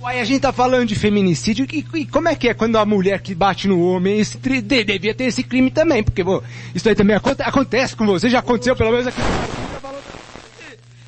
Uai, 0.02 0.20
a 0.20 0.24
gente 0.26 0.42
tá 0.42 0.52
falando 0.52 0.86
de 0.86 0.96
feminicídio. 0.96 1.66
E, 1.72 1.86
e 1.94 2.06
como 2.06 2.28
é 2.30 2.36
que 2.36 2.50
é 2.50 2.54
quando 2.54 2.78
a 2.78 2.86
mulher 2.86 3.20
que 3.22 3.34
bate 3.36 3.68
no 3.68 3.82
homem 3.82 4.20
esse, 4.20 4.38
de- 4.38 4.62
devia 4.62 5.14
ter 5.14 5.26
esse 5.26 5.44
crime 5.44 5.72
também? 5.72 6.04
Porque, 6.04 6.24
pô, 6.24 6.42
isso 6.76 6.88
aí 6.90 6.96
também 6.96 7.16
aconte- 7.16 7.42
acontece 7.42 7.96
com 7.96 8.06
você, 8.06 8.30
já 8.30 8.40
aconteceu 8.40 8.76
pelo 8.76 8.92
menos 8.92 9.08
aqui. 9.08 9.18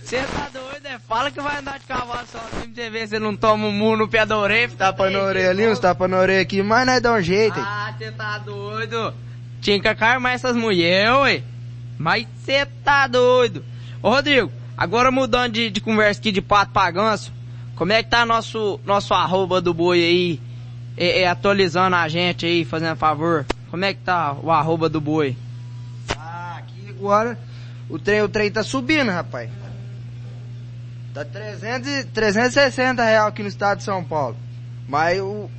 Você 0.04 0.18
tá 0.18 0.50
doido, 0.52 0.61
Fala 1.08 1.30
que 1.30 1.41
vai 1.41 1.60
andar 1.60 1.78
de 1.78 1.86
cavalo 1.86 2.26
sozinho 2.28 2.74
pra 2.74 2.84
você 2.84 2.89
ver 2.89 3.08
se 3.08 3.20
não 3.20 3.36
toma 3.36 3.67
um 3.67 3.72
murro 3.72 3.98
no 3.98 4.08
pé 4.08 4.26
da 4.26 4.38
orelha. 4.38 4.70
Tapa 4.70 5.10
na 5.10 5.20
orelha 5.20 5.50
ali, 5.50 5.67
uns 5.67 5.78
tapa 5.78 6.08
na 6.08 6.17
orelha 6.17 6.41
aqui, 6.41 6.63
mas 6.63 6.86
nós 6.86 7.02
dá 7.02 7.13
um 7.13 7.22
jeito, 7.22 7.60
hein? 7.60 7.65
Ah, 7.65 7.94
você 7.98 8.12
tá 8.12 8.38
doido. 8.38 9.13
Tinha 9.62 9.80
que 9.80 9.88
acarmar 9.88 10.34
essas 10.34 10.56
mulheres, 10.56 11.12
ué. 11.17 11.44
Mas 11.98 12.26
você 12.36 12.65
tá 12.84 13.08
doido. 13.08 13.63
Ô, 14.02 14.10
Rodrigo, 14.10 14.52
agora 14.76 15.12
mudando 15.12 15.54
de, 15.54 15.70
de 15.70 15.82
conversa 15.82 16.20
aqui 16.20 16.32
de 16.32 16.41
pato 16.41 16.72
pra 16.72 16.89
ganso, 16.89 17.32
como 17.76 17.91
é 17.94 18.02
que 18.02 18.10
tá 18.10 18.26
nosso, 18.26 18.80
nosso 18.86 19.13
arroba 19.13 19.62
do 19.62 19.74
boi 19.74 20.00
aí? 20.00 20.41
É, 20.98 21.22
é, 21.22 21.28
atualizando 21.28 21.96
a 21.96 22.08
gente 22.08 22.46
aí, 22.46 22.65
fazendo 22.65 22.96
favor. 22.96 23.46
Como 23.70 23.86
é 23.86 23.94
que 23.94 24.00
tá 24.02 24.34
o 24.41 24.50
arroba 24.50 24.89
do 24.89 25.00
boi? 25.00 25.38
Ah, 26.17 26.56
aqui 26.60 26.89
agora 26.89 27.38
o 27.89 28.00
trem, 28.00 28.22
o 28.22 28.30
trem 28.30 28.50
tá 28.50 28.63
subindo, 28.63 29.12
rapaz. 29.12 29.50
Tá 31.13 31.26
300, 31.26 31.88
e- 31.89 32.04
360 32.06 33.04
real 33.04 33.28
aqui 33.28 33.41
no 33.41 33.50
estado 33.50 33.80
de 33.80 33.84
São 33.84 34.04
Paulo. 34.04 34.36
Mas 34.88 35.19
o 35.19 35.50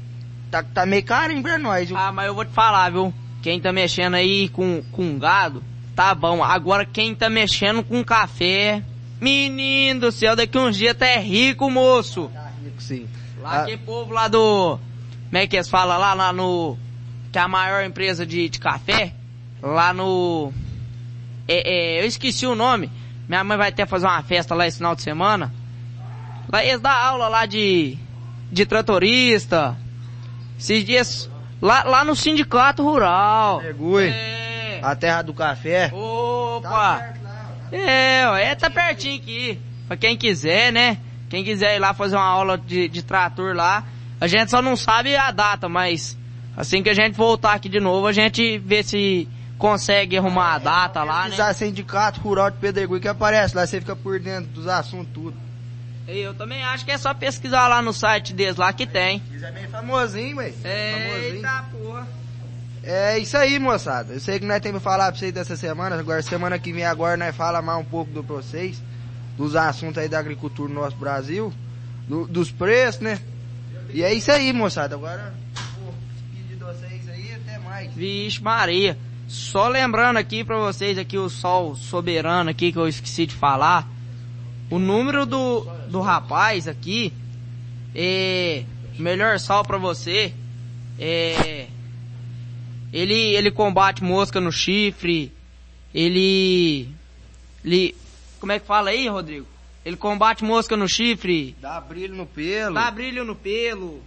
tá, 0.51 0.63
tá 0.63 0.87
meio 0.87 1.05
carinho 1.05 1.43
pra 1.43 1.59
nós. 1.59 1.89
viu? 1.89 1.97
Ah, 1.97 2.11
mas 2.13 2.27
eu 2.27 2.35
vou 2.35 2.45
te 2.45 2.53
falar, 2.53 2.91
viu? 2.91 3.13
Quem 3.43 3.61
tá 3.61 3.73
mexendo 3.73 4.15
aí 4.15 4.49
com, 4.49 4.83
com 4.93 5.19
gado, 5.19 5.63
tá 5.97 6.15
bom. 6.15 6.43
Agora 6.43 6.85
quem 6.87 7.15
tá 7.15 7.29
mexendo 7.29 7.83
com 7.83 8.05
café, 8.05 8.83
menino 9.21 10.01
do 10.03 10.13
céu, 10.13 10.37
daqui 10.37 10.57
uns 10.59 10.77
dias 10.77 10.97
tá 10.97 11.07
é 11.07 11.19
rico, 11.19 11.69
moço. 11.71 12.31
Tá 12.33 12.51
rico, 12.65 12.81
sim. 12.83 13.07
Lá 13.41 13.51
Ah, 13.51 13.63
aquele 13.63 13.79
povo 13.79 14.13
lá 14.13 14.29
do. 14.29 14.79
Como 15.27 15.37
é 15.43 15.47
que 15.47 15.57
eles 15.57 15.69
falam 15.69 15.99
lá, 15.99 16.15
lá 16.15 16.33
no. 16.33 16.77
Que 17.33 17.39
é 17.39 17.43
a 17.43 17.49
maior 17.49 17.83
empresa 17.85 18.25
de, 18.25 18.49
de 18.49 18.59
café. 18.59 19.13
Lá 19.63 19.93
no. 19.93 20.53
É, 21.49 21.99
é, 21.99 22.03
eu 22.03 22.07
esqueci 22.07 22.47
o 22.47 22.55
nome. 22.55 22.91
Minha 23.33 23.45
mãe 23.45 23.57
vai 23.57 23.71
até 23.71 23.87
fazer 23.87 24.05
uma 24.05 24.23
festa 24.23 24.55
lá 24.55 24.67
esse 24.67 24.77
final 24.77 24.95
de 24.95 25.01
semana. 25.01 25.51
Lá 26.53 26.63
eles 26.63 26.83
dão 26.83 26.93
aula 26.93 27.29
lá 27.29 27.47
de. 27.47 27.97
De 28.51 28.67
tratorista. 28.67 29.75
Esses 30.59 30.85
dias. 30.85 31.31
Lá, 31.59 31.83
lá 31.83 32.05
no 32.05 32.15
sindicato 32.15 32.83
rural. 32.83 33.63
É. 34.03 34.81
A 34.83 34.95
terra 34.95 35.23
do 35.23 35.33
café. 35.33 35.91
Opa! 35.95 37.15
É, 37.73 38.25
ó, 38.27 38.37
é, 38.37 38.55
tá 38.55 38.69
pertinho 38.69 39.17
aqui. 39.17 39.59
Pra 39.89 39.97
quem 39.97 40.15
quiser, 40.15 40.71
né? 40.71 40.99
Quem 41.31 41.43
quiser 41.43 41.77
ir 41.77 41.79
lá 41.79 41.95
fazer 41.95 42.17
uma 42.17 42.27
aula 42.27 42.59
de, 42.59 42.87
de 42.87 43.03
trator 43.03 43.57
lá. 43.57 43.83
A 44.21 44.27
gente 44.27 44.51
só 44.51 44.61
não 44.61 44.77
sabe 44.77 45.17
a 45.17 45.31
data, 45.31 45.71
mas 45.71 46.19
assim 46.55 46.83
que 46.83 46.91
a 46.91 46.95
gente 46.95 47.17
voltar 47.17 47.55
aqui 47.55 47.71
de 47.71 47.81
novo, 47.81 48.07
a 48.07 48.13
gente 48.13 48.59
vê 48.59 48.83
se 48.83 49.27
consegue 49.63 50.19
arrumar 50.19 50.55
a 50.55 50.59
data 50.59 51.05
lá, 51.05 51.29
né? 51.29 51.53
Sindicato 51.55 52.21
rural 52.21 52.51
de 52.51 52.57
Pedregulho 52.57 53.01
que 53.01 53.07
aparece 53.07 53.55
lá, 53.57 53.65
você 53.65 53.79
fica 53.81 53.95
por 53.95 54.19
dentro 54.19 54.51
dos 54.51 54.67
assuntos 54.67 55.13
tudo. 55.15 55.37
Eu 56.09 56.35
também 56.35 56.65
acho 56.65 56.85
que 56.85 56.91
é 56.91 56.99
só 56.99 57.15
pesquisar 57.15 57.69
lá 57.69 57.81
no 57.81 57.93
site 57.93 58.33
deles 58.35 58.57
lá 58.57 58.73
que 58.73 58.85
tem. 58.89 59.23
Eles 59.31 59.41
é 59.45 59.53
bem 59.53 59.69
famosinho, 59.69 60.37
velho. 60.37 60.53
Famosinho. 60.53 61.35
Eita 61.37 61.65
porra. 61.71 62.09
É 62.83 63.17
isso 63.19 63.37
aí, 63.39 63.57
moçada. 63.61 64.15
Eu 64.15 64.19
sei 64.21 64.41
que 64.41 64.45
nós 64.47 64.61
temos 64.61 64.79
que 64.81 64.85
falar 64.85 65.13
pra 65.13 65.21
vocês 65.21 65.33
dessa 65.33 65.55
semana. 65.55 65.97
Agora, 65.97 66.21
semana 66.23 66.59
que 66.59 66.73
vem, 66.73 66.85
agora 66.85 67.17
nós 67.17 67.35
fala 67.37 67.63
mais 67.63 67.79
um 67.79 67.85
pouco 67.85 68.11
do 68.11 68.25
pra 68.25 68.35
vocês. 68.35 68.83
Dos 69.39 69.55
assuntos 69.55 69.99
aí 69.99 70.09
da 70.09 70.19
agricultura 70.19 70.69
no 70.73 70.81
nosso 70.81 70.97
Brasil. 70.97 71.53
do- 72.09 72.27
dos 72.27 72.51
preços, 72.51 73.01
né? 73.01 73.21
E 73.91 74.03
é 74.03 74.13
isso 74.13 74.31
aí, 74.33 74.53
moçada. 74.53 74.97
Agora, 74.97 75.33
vou 75.81 75.95
despedir 76.13 76.49
de 76.49 76.65
vocês 76.65 77.09
aí. 77.09 77.33
Até 77.37 77.59
mais. 77.61 77.93
Vixe 77.95 78.43
Maria. 78.43 78.99
Só 79.33 79.67
lembrando 79.67 80.19
aqui 80.19 80.45
pra 80.45 80.59
vocês 80.59 80.99
aqui 80.99 81.17
o 81.17 81.31
sol 81.31 81.75
soberano 81.75 82.51
aqui 82.51 82.71
que 82.71 82.77
eu 82.77 82.87
esqueci 82.87 83.25
de 83.25 83.35
falar. 83.35 83.89
O 84.69 84.79
número 84.79 85.25
do, 85.25 85.65
do 85.89 86.03
rapaz 86.03 86.69
aqui 86.69 87.15
é 87.95 88.63
melhor 88.99 89.41
sal 89.41 89.65
pra 89.65 89.79
você. 89.79 90.35
É 90.99 91.67
ele 92.93 93.35
ele 93.35 93.51
combate 93.51 94.05
mosca 94.05 94.39
no 94.39 94.53
chifre. 94.53 95.33
Ele 95.95 96.91
ele 97.65 97.97
como 98.39 98.53
é 98.53 98.59
que 98.59 98.67
fala 98.67 98.91
aí, 98.91 99.09
Rodrigo? 99.09 99.47
Ele 99.83 99.97
combate 99.97 100.45
mosca 100.45 100.77
no 100.77 100.87
chifre, 100.87 101.57
Dá 101.59 101.81
brilho 101.81 102.15
no 102.15 102.27
pelo. 102.27 102.75
dá 102.75 102.91
brilho 102.91 103.25
no 103.25 103.35
pelo. 103.35 104.03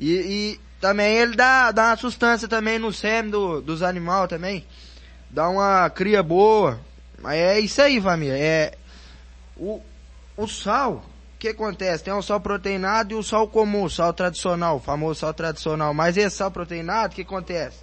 E, 0.00 0.10
e 0.10 0.60
também 0.84 1.16
ele 1.16 1.34
dá, 1.34 1.72
dá 1.72 1.86
uma 1.86 1.96
sustância 1.96 2.46
também 2.46 2.78
no 2.78 2.92
sêmen 2.92 3.30
do, 3.30 3.62
dos 3.62 3.82
animais 3.82 4.28
também. 4.28 4.66
Dá 5.30 5.48
uma 5.48 5.88
cria 5.88 6.22
boa. 6.22 6.78
Mas 7.22 7.36
é 7.36 7.58
isso 7.58 7.80
aí, 7.80 7.98
família. 7.98 8.36
É, 8.36 8.74
o, 9.56 9.80
o 10.36 10.46
sal, 10.46 10.96
o 10.96 11.38
que 11.38 11.48
acontece? 11.48 12.04
Tem 12.04 12.12
o 12.12 12.20
sal 12.20 12.38
proteinado 12.38 13.14
e 13.14 13.14
o 13.14 13.22
sal 13.22 13.48
comum, 13.48 13.84
o 13.84 13.88
sal 13.88 14.12
tradicional, 14.12 14.76
o 14.76 14.78
famoso 14.78 15.20
sal 15.20 15.32
tradicional. 15.32 15.94
Mas 15.94 16.18
esse 16.18 16.36
sal 16.36 16.50
proteinado, 16.50 17.14
o 17.14 17.16
que 17.16 17.22
acontece? 17.22 17.78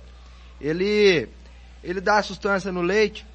Ele, 0.61 1.27
ele 1.83 2.01
dá 2.01 2.21
sustância 2.21 2.71
no 2.71 2.83
leite, 2.83 3.25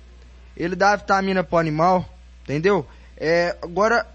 ele 0.56 0.76
dá 0.76 0.94
vitamina 0.94 1.42
pro 1.42 1.58
animal, 1.58 2.08
entendeu? 2.44 2.86
É, 3.16 3.56
agora, 3.60 4.06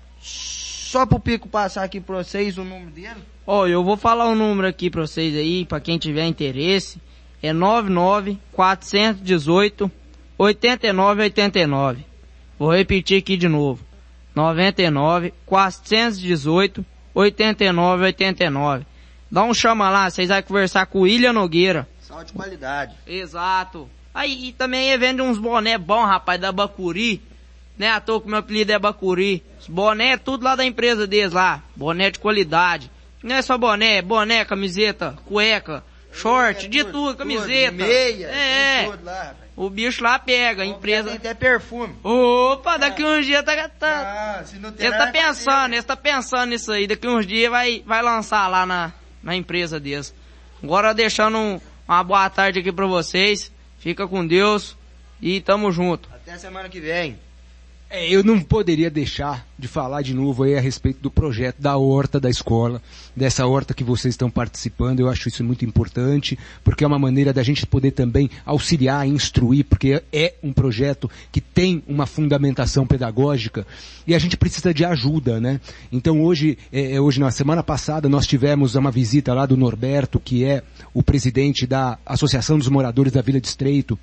só 0.91 1.05
pro 1.05 1.21
Pico 1.21 1.47
passar 1.47 1.83
aqui 1.83 2.01
pra 2.01 2.17
vocês 2.17 2.57
o 2.57 2.65
número 2.65 2.91
dele. 2.91 3.21
Ó, 3.47 3.65
eu 3.65 3.81
vou 3.81 3.95
falar 3.95 4.27
o 4.27 4.35
número 4.35 4.67
aqui 4.67 4.89
pra 4.89 5.01
vocês 5.01 5.33
aí, 5.37 5.65
pra 5.65 5.79
quem 5.79 5.97
tiver 5.97 6.25
interesse. 6.25 6.99
É 7.41 7.53
99 7.53 8.37
418 8.51 9.89
8989. 10.37 12.05
Vou 12.59 12.71
repetir 12.75 13.19
aqui 13.19 13.37
de 13.37 13.47
novo. 13.47 13.83
99 14.35 15.33
418 15.45 16.85
8989. 17.15 18.85
Dá 19.31 19.43
um 19.43 19.53
chama 19.53 19.89
lá, 19.89 20.09
vocês 20.09 20.27
vão 20.27 20.43
conversar 20.43 20.87
com 20.87 20.99
o 20.99 21.01
William 21.03 21.31
Nogueira. 21.31 21.87
Sal 22.01 22.21
de 22.25 22.33
qualidade. 22.33 22.93
Exato. 23.07 23.89
Aí 24.13 24.49
e 24.49 24.51
também 24.51 24.89
ele 24.89 24.97
vende 24.97 25.21
uns 25.21 25.37
boné 25.37 25.77
bom, 25.77 26.03
rapaz, 26.03 26.39
da 26.39 26.51
Bacuri. 26.51 27.21
Né, 27.77 27.89
à 27.89 27.99
toa 27.99 28.21
que 28.21 28.27
meu 28.27 28.37
apelido 28.39 28.71
é 28.71 28.77
Bacuri. 28.79 29.43
Os 29.59 29.67
boné 29.67 30.11
é 30.13 30.17
tudo 30.17 30.43
lá 30.43 30.55
da 30.55 30.63
empresa 30.65 31.07
deles 31.07 31.31
lá. 31.33 31.63
Boné 31.75 32.11
de 32.11 32.19
qualidade. 32.19 32.91
Não 33.23 33.35
é 33.35 33.41
só 33.41 33.57
boné, 33.57 33.97
é 33.97 34.01
boné, 34.01 34.43
camiseta, 34.45 35.15
cueca, 35.25 35.83
short, 36.11 36.67
de 36.67 36.83
tudo, 36.83 37.15
camiseta. 37.17 37.71
meia, 37.71 38.27
É, 38.27 38.81
tem 38.83 38.91
tudo 38.91 39.05
lá, 39.05 39.35
o 39.55 39.69
bicho 39.69 40.03
lá 40.03 40.17
pega, 40.19 40.63
a 40.63 40.65
Tem 40.65 40.73
empresa. 40.75 41.13
até 41.13 41.33
perfume. 41.33 41.95
Opa, 42.03 42.77
daqui 42.77 43.03
uns 43.03 43.25
dias 43.25 43.43
tá, 43.43 43.69
tá, 43.69 44.37
Ah, 44.39 44.43
se 44.43 44.57
não 44.57 44.71
tem 44.71 44.87
ele 44.87 44.97
tá 44.97 45.07
pensando, 45.11 45.73
ele 45.73 45.83
tá 45.83 45.95
pensando 45.95 46.49
nisso 46.49 46.71
aí. 46.71 46.87
Daqui 46.87 47.07
uns 47.07 47.25
dias 47.27 47.49
vai, 47.51 47.83
vai 47.85 48.01
lançar 48.01 48.47
lá 48.47 48.65
na, 48.65 48.91
na 49.23 49.35
empresa 49.35 49.79
deles. 49.79 50.13
Agora 50.63 50.93
deixando 50.93 51.37
um- 51.37 51.61
uma 51.87 52.03
boa 52.03 52.29
tarde 52.29 52.59
aqui 52.59 52.71
pra 52.71 52.85
vocês. 52.87 53.51
Fica 53.79 54.07
com 54.07 54.25
Deus 54.25 54.75
e 55.21 55.41
tamo 55.41 55.71
junto. 55.71 56.09
Até 56.13 56.37
semana 56.37 56.69
que 56.69 56.79
vem. 56.79 57.19
É, 57.93 58.07
eu 58.07 58.23
não 58.23 58.39
poderia 58.39 58.89
deixar 58.89 59.45
de 59.59 59.67
falar 59.67 60.01
de 60.01 60.13
novo 60.13 60.43
aí 60.43 60.55
a 60.55 60.61
respeito 60.61 61.01
do 61.01 61.11
projeto 61.11 61.61
da 61.61 61.75
horta 61.75 62.21
da 62.21 62.29
escola, 62.29 62.81
dessa 63.13 63.45
horta 63.45 63.73
que 63.73 63.83
vocês 63.83 64.13
estão 64.13 64.31
participando. 64.31 65.01
Eu 65.01 65.09
acho 65.09 65.27
isso 65.27 65.43
muito 65.43 65.65
importante, 65.65 66.39
porque 66.63 66.85
é 66.85 66.87
uma 66.87 66.97
maneira 66.97 67.33
da 67.33 67.43
gente 67.43 67.67
poder 67.67 67.91
também 67.91 68.29
auxiliar, 68.45 69.05
instruir, 69.05 69.65
porque 69.65 70.01
é 70.13 70.35
um 70.41 70.53
projeto 70.53 71.11
que 71.33 71.41
tem 71.41 71.83
uma 71.85 72.05
fundamentação 72.05 72.87
pedagógica 72.87 73.67
e 74.07 74.15
a 74.15 74.19
gente 74.19 74.37
precisa 74.37 74.73
de 74.73 74.85
ajuda, 74.85 75.41
né? 75.41 75.59
Então 75.91 76.23
hoje, 76.23 76.57
é, 76.71 76.93
é, 76.93 77.01
hoje 77.01 77.19
na 77.19 77.29
semana 77.29 77.61
passada 77.61 78.07
nós 78.07 78.25
tivemos 78.25 78.73
uma 78.75 78.89
visita 78.89 79.33
lá 79.33 79.45
do 79.45 79.57
Norberto, 79.57 80.17
que 80.17 80.45
é 80.45 80.63
o 80.93 81.03
presidente 81.03 81.67
da 81.67 81.99
Associação 82.05 82.57
dos 82.57 82.69
Moradores 82.69 83.11
da 83.11 83.21
Vila 83.21 83.41
de 83.41 83.47
Estreito, 83.47 83.99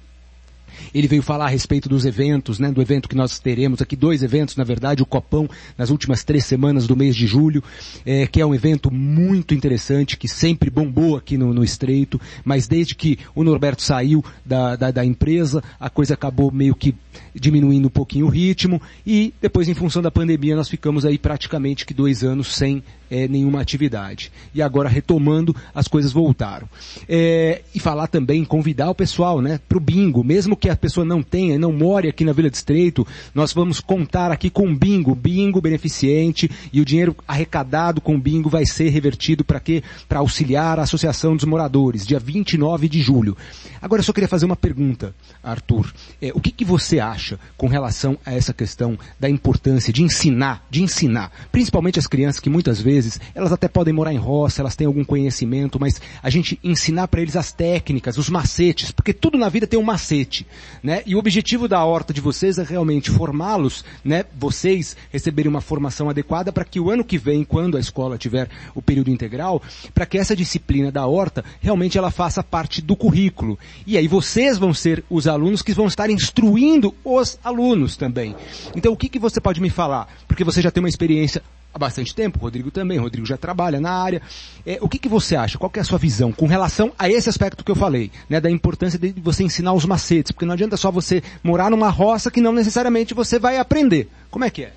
Ele 0.95 1.09
veio 1.09 1.23
falar 1.23 1.47
a 1.47 1.49
respeito 1.49 1.89
dos 1.89 2.05
eventos, 2.05 2.59
né? 2.59 2.71
Do 2.71 2.83
evento 2.83 3.09
que 3.09 3.17
nós 3.17 3.39
teremos 3.39 3.81
aqui, 3.83 3.97
dois 3.97 4.23
eventos, 4.23 4.57
na 4.57 4.65
verdade, 4.65 5.03
o 5.03 5.07
Copão, 5.07 5.49
nas 5.77 5.91
últimas 5.91 6.25
três 6.25 6.45
semanas 6.45 6.87
do 6.87 6.97
mês 6.97 7.15
de 7.15 7.27
julho, 7.27 7.63
é, 8.05 8.27
que 8.27 8.41
é 8.41 8.47
um 8.47 8.55
evento 8.55 8.91
muito 8.91 9.55
interessante, 9.55 10.17
que 10.17 10.29
sempre 10.29 10.71
bombou 10.71 11.17
aqui 11.17 11.37
no, 11.37 11.53
no 11.53 11.65
Estreito, 11.65 12.21
mas 12.45 12.67
desde 12.67 12.95
que 12.95 13.19
o 13.35 13.45
Norberto 13.45 13.83
saiu 13.83 14.25
da, 14.45 14.77
da, 14.77 14.91
da 14.91 15.05
empresa, 15.05 15.63
a 15.79 15.91
coisa 15.91 16.15
acabou 16.15 16.51
meio 16.51 16.75
que 16.75 16.95
diminuindo 17.35 17.87
um 17.87 17.91
pouquinho 17.91 18.27
o 18.27 18.31
ritmo 18.31 18.81
e 19.07 19.33
depois 19.41 19.69
em 19.69 19.75
função 19.75 20.03
da 20.03 20.11
pandemia 20.11 20.57
nós 20.57 20.69
ficamos 20.69 21.05
aí 21.05 21.19
praticamente 21.19 21.85
que 21.85 21.95
dois 21.95 22.23
anos 22.23 22.55
sem 22.55 22.83
é, 23.11 23.29
nenhuma 23.29 23.61
atividade. 23.61 24.33
E 24.55 24.63
agora 24.63 24.89
retomando, 24.89 25.55
as 25.75 25.89
coisas 25.89 26.13
voltaram. 26.13 26.69
É, 27.09 27.63
e 27.75 27.81
falar 27.81 28.07
também, 28.07 28.45
convidar 28.45 28.91
o 28.91 28.95
pessoal, 28.95 29.41
né, 29.41 29.61
pro 29.69 29.81
bingo, 29.81 30.25
mesmo 30.25 30.57
que 30.57 30.69
a 30.69 30.77
pessoa 30.77 31.05
não 31.05 31.23
tenha, 31.23 31.59
não 31.59 31.73
more 31.73 32.09
aqui 32.09 32.25
na 32.25 32.33
Vila 32.33 32.49
Estreito, 32.49 33.07
nós 33.35 33.53
vamos 33.53 33.81
contar 33.81 34.31
aqui 34.31 34.51
com 34.51 34.75
bingo, 34.75 35.15
bingo 35.15 35.61
beneficente, 35.61 36.51
e 36.73 36.81
o 36.81 36.85
dinheiro 36.85 37.17
arrecadado 37.27 38.01
com 38.01 38.19
bingo 38.19 38.49
vai 38.49 38.67
ser 38.67 38.89
revertido 38.91 39.45
para 39.45 39.61
quê? 39.61 39.83
Para 40.09 40.21
auxiliar 40.21 40.79
a 40.79 40.83
Associação 40.83 41.37
dos 41.37 41.45
Moradores, 41.45 42.07
dia 42.07 42.19
29 42.19 42.89
de 42.89 43.01
julho. 43.01 43.37
Agora 43.81 44.01
eu 44.01 44.05
só 44.05 44.13
queria 44.13 44.29
fazer 44.29 44.45
uma 44.45 44.57
pergunta, 44.57 45.15
Arthur. 45.43 45.93
É, 46.21 46.33
o 46.35 46.41
que, 46.41 46.51
que 46.51 46.65
você 46.65 46.99
acha 46.99 47.39
com 47.57 47.69
relação 47.69 48.19
a 48.27 48.35
essa 48.35 48.53
questão 48.53 48.99
da 49.21 49.29
importância 49.31 49.93
de 49.93 50.03
ensinar, 50.03 50.67
de 50.71 50.83
ensinar, 50.83 51.31
principalmente 51.53 51.99
as 51.99 52.07
crianças 52.07 52.41
que 52.41 52.51
muitas 52.51 52.81
vezes 52.81 52.98
vezes, 52.99 53.21
elas 53.35 53.53
até 53.53 53.69
podem 53.69 53.95
morar 53.95 54.13
em 54.13 54.19
roça, 54.19 54.63
elas 54.63 54.75
têm 54.75 54.87
algum 54.87 55.05
conhecimento, 55.05 55.79
mas 55.81 56.01
a 56.23 56.31
gente 56.31 56.59
ensinar 56.63 57.09
para 57.09 57.21
eles 57.21 57.37
as 57.37 57.53
técnicas, 57.53 58.19
os 58.19 58.29
macetes, 58.29 58.91
porque 58.91 59.13
tudo 59.13 59.39
na 59.39 59.49
vida 59.49 59.67
tem 59.67 59.79
um 59.79 59.85
macete, 59.85 60.47
né? 60.83 61.03
E 61.07 61.15
o 61.15 61.19
objetivo 61.19 61.69
da 61.69 61.85
horta 61.85 62.13
de 62.13 62.21
vocês 62.21 62.59
é 62.59 62.65
realmente 62.65 63.11
formá-los, 63.11 63.85
né? 64.05 64.25
Vocês 64.37 64.97
receberem 65.11 65.49
uma 65.49 65.61
formação 65.61 66.11
adequada 66.11 66.53
para 66.53 66.65
que 66.65 66.81
o 66.81 66.91
ano 66.91 67.05
que 67.05 67.19
vem, 67.19 67.45
quando 67.45 67.77
a 67.77 67.81
escola 67.81 68.19
tiver 68.19 68.49
o 68.75 68.83
período 68.83 69.11
integral, 69.11 69.63
para 69.95 70.07
que 70.07 70.19
essa 70.19 70.35
disciplina 70.35 70.91
da 70.91 71.07
horta 71.07 71.45
realmente 71.61 71.97
ela 71.97 72.11
faça 72.11 72.43
parte 72.43 72.83
do 72.83 72.97
currículo. 72.97 73.59
E 73.87 73.97
aí 73.97 74.09
vocês 74.09 74.59
vão 74.59 74.75
ser 74.75 75.05
os 75.09 75.27
alunos 75.27 75.63
que 75.63 75.73
vão 75.73 75.87
estar 75.87 76.11
instruindo 76.11 76.95
os 77.05 77.39
alunos 77.45 77.97
também. 77.97 78.35
Então 78.75 78.93
o 78.93 78.97
que, 78.97 79.09
que 79.09 79.19
você 79.19 79.41
pode 79.41 79.61
me 79.61 79.71
falar? 79.71 80.09
Porque 80.27 80.45
você 80.45 80.61
já 80.61 80.71
tem 80.71 80.83
uma 80.83 80.89
experiência 80.89 81.43
há 81.73 81.79
bastante 81.79 82.15
tempo, 82.15 82.39
Rodrigo 82.39 82.71
também, 82.71 82.99
Rodrigo 82.99 83.27
já 83.27 83.37
trabalha 83.37 83.81
na 83.81 83.91
área. 83.91 84.23
É, 84.67 84.79
o 84.81 84.89
que, 84.89 84.99
que 84.99 85.09
você 85.09 85.37
acha? 85.37 85.59
Qual 85.59 85.71
é 85.75 85.81
a 85.81 85.85
sua 85.85 85.99
visão 85.99 86.33
com 86.33 86.47
relação 86.47 86.93
a 86.99 87.09
esse 87.09 87.29
aspecto 87.29 87.65
que 87.65 87.71
eu 87.71 87.77
falei, 87.77 88.11
né, 88.29 88.41
da 88.41 88.51
importância 88.51 88.99
de 88.99 89.13
você 89.21 89.45
ensinar 89.45 89.73
os 89.73 89.85
macetes, 89.85 90.33
porque 90.33 90.47
não 90.47 90.55
adianta 90.55 90.77
só 90.77 90.91
você 90.91 91.23
morar 91.43 91.71
numa 91.71 91.89
roça 91.89 92.31
que 92.31 92.41
não 92.41 92.53
necessariamente 92.53 93.15
você 93.15 93.39
vai 93.39 93.59
aprender. 93.59 94.09
Como 94.31 94.45
é 94.45 94.51
que 94.51 94.65
é? 94.65 94.73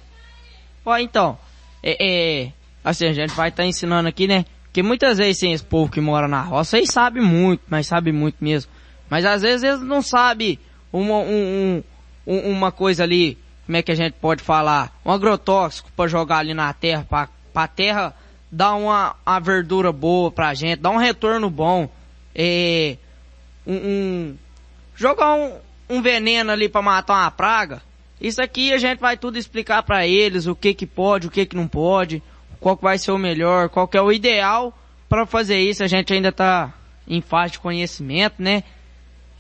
Ó, 0.86 0.98
então, 0.98 1.38
é, 1.84 2.44
é 2.46 2.52
assim, 2.84 3.06
a 3.06 3.14
gente 3.14 3.34
vai 3.34 3.50
estar 3.50 3.64
tá 3.64 3.68
ensinando 3.68 4.08
aqui, 4.08 4.28
né, 4.28 4.46
que 4.74 4.82
muitas 4.82 5.18
vezes 5.18 5.40
tem 5.40 5.54
esse 5.54 5.64
povo 5.64 5.92
que 5.92 6.02
mora 6.02 6.28
na 6.28 6.42
roça, 6.42 6.78
eles 6.78 6.92
sabem 6.92 7.24
muito, 7.24 7.62
mas 7.70 7.88
sabe 7.88 8.12
muito 8.12 8.38
mesmo. 8.42 8.72
Mas 9.10 9.26
às 9.26 9.42
vezes 9.42 9.64
eles 9.64 9.82
não 9.82 10.02
sabem 10.02 10.58
uma, 10.92 11.18
um, 11.18 11.84
um, 12.26 12.38
uma 12.52 12.72
coisa 12.72 13.04
ali 13.04 13.38
como 13.72 13.78
é 13.78 13.82
que 13.82 13.92
a 13.94 13.96
gente 13.96 14.16
pode 14.20 14.44
falar, 14.44 14.94
um 15.06 15.12
agrotóxico 15.12 15.90
para 15.96 16.06
jogar 16.06 16.40
ali 16.40 16.54
na 16.54 16.74
terra, 16.74 17.08
para 17.10 17.30
a 17.56 17.68
terra 17.70 18.14
dar 18.52 18.74
uma, 18.74 19.16
verdura 19.42 19.94
boa 19.94 20.30
pra 20.30 20.54
gente, 20.54 20.82
dar 20.82 20.90
um 20.90 20.98
retorno 20.98 21.50
bom, 21.50 21.90
é, 22.36 22.98
um, 23.66 23.76
um 23.76 24.36
jogar 24.94 25.36
um, 25.36 25.54
um 25.90 26.02
veneno 26.02 26.52
ali 26.52 26.68
para 26.68 26.82
matar 26.82 27.14
uma 27.14 27.32
praga. 27.32 27.82
Isso 28.20 28.42
aqui 28.42 28.74
a 28.74 28.78
gente 28.78 29.00
vai 29.00 29.16
tudo 29.16 29.38
explicar 29.38 29.84
para 29.84 30.06
eles 30.06 30.48
o 30.48 30.56
que 30.56 30.74
que 30.74 30.86
pode, 30.86 31.28
o 31.28 31.32
que 31.32 31.46
que 31.46 31.56
não 31.56 31.66
pode, 31.66 32.22
qual 32.60 32.76
que 32.76 32.84
vai 32.84 32.98
ser 32.98 33.14
o 33.14 33.18
melhor, 33.18 33.70
qual 33.70 33.88
que 33.88 33.98
é 33.98 34.02
o 34.02 34.12
ideal 34.12 34.78
para 35.08 35.26
fazer 35.26 35.60
isso. 35.62 35.82
A 35.82 35.88
gente 35.88 36.12
ainda 36.12 36.34
tá 36.34 36.74
em 37.08 37.22
fase 37.22 37.54
de 37.54 37.60
conhecimento, 37.60 38.36
né? 38.38 38.66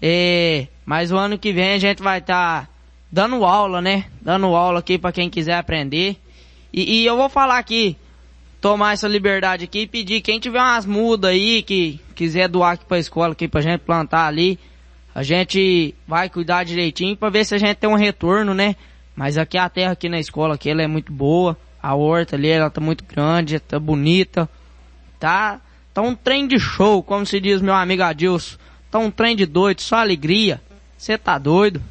É, 0.01 0.67
mas 0.85 1.11
o 1.11 1.17
ano 1.17 1.37
que 1.37 1.51
vem 1.51 1.73
a 1.73 1.77
gente 1.77 2.01
vai 2.01 2.19
estar 2.19 2.61
tá 2.61 2.70
dando 3.11 3.43
aula, 3.43 3.81
né? 3.81 4.05
Dando 4.21 4.47
aula 4.47 4.79
aqui 4.79 4.97
para 4.97 5.11
quem 5.11 5.29
quiser 5.29 5.55
aprender. 5.55 6.17
E, 6.71 7.01
e, 7.01 7.05
eu 7.05 7.17
vou 7.17 7.27
falar 7.27 7.57
aqui, 7.57 7.97
tomar 8.61 8.93
essa 8.93 9.07
liberdade 9.07 9.65
aqui 9.65 9.79
e 9.81 9.87
pedir 9.87 10.21
quem 10.21 10.39
tiver 10.39 10.59
umas 10.59 10.85
mudas 10.85 11.31
aí 11.31 11.61
que 11.61 11.99
quiser 12.15 12.47
doar 12.47 12.73
aqui 12.73 12.85
pra 12.85 12.97
escola, 12.97 13.33
aqui 13.33 13.47
pra 13.47 13.59
gente 13.59 13.81
plantar 13.81 14.27
ali, 14.27 14.57
a 15.13 15.21
gente 15.23 15.93
vai 16.07 16.29
cuidar 16.29 16.63
direitinho 16.63 17.17
para 17.17 17.29
ver 17.29 17.43
se 17.45 17.53
a 17.53 17.57
gente 17.57 17.75
tem 17.75 17.89
um 17.89 17.95
retorno, 17.95 18.53
né? 18.53 18.77
Mas 19.13 19.37
aqui 19.37 19.57
a 19.57 19.67
terra 19.67 19.91
aqui 19.91 20.07
na 20.07 20.19
escola 20.19 20.55
aqui 20.55 20.69
ela 20.69 20.81
é 20.81 20.87
muito 20.87 21.11
boa, 21.11 21.57
a 21.83 21.93
horta 21.93 22.37
ali 22.37 22.47
ela 22.47 22.69
tá 22.69 22.79
muito 22.79 23.03
grande, 23.03 23.59
tá 23.59 23.77
bonita, 23.77 24.49
tá, 25.19 25.59
tá 25.93 26.01
um 26.01 26.15
trem 26.15 26.47
de 26.47 26.57
show, 26.57 27.03
como 27.03 27.25
se 27.25 27.41
diz 27.41 27.61
meu 27.61 27.73
amigo 27.73 28.03
Adilson, 28.03 28.57
tá 28.89 28.99
um 28.99 29.11
trem 29.11 29.35
de 29.35 29.45
doido, 29.45 29.81
só 29.81 29.97
alegria. 29.97 30.61
Você 30.97 31.17
tá 31.17 31.37
doido? 31.37 31.81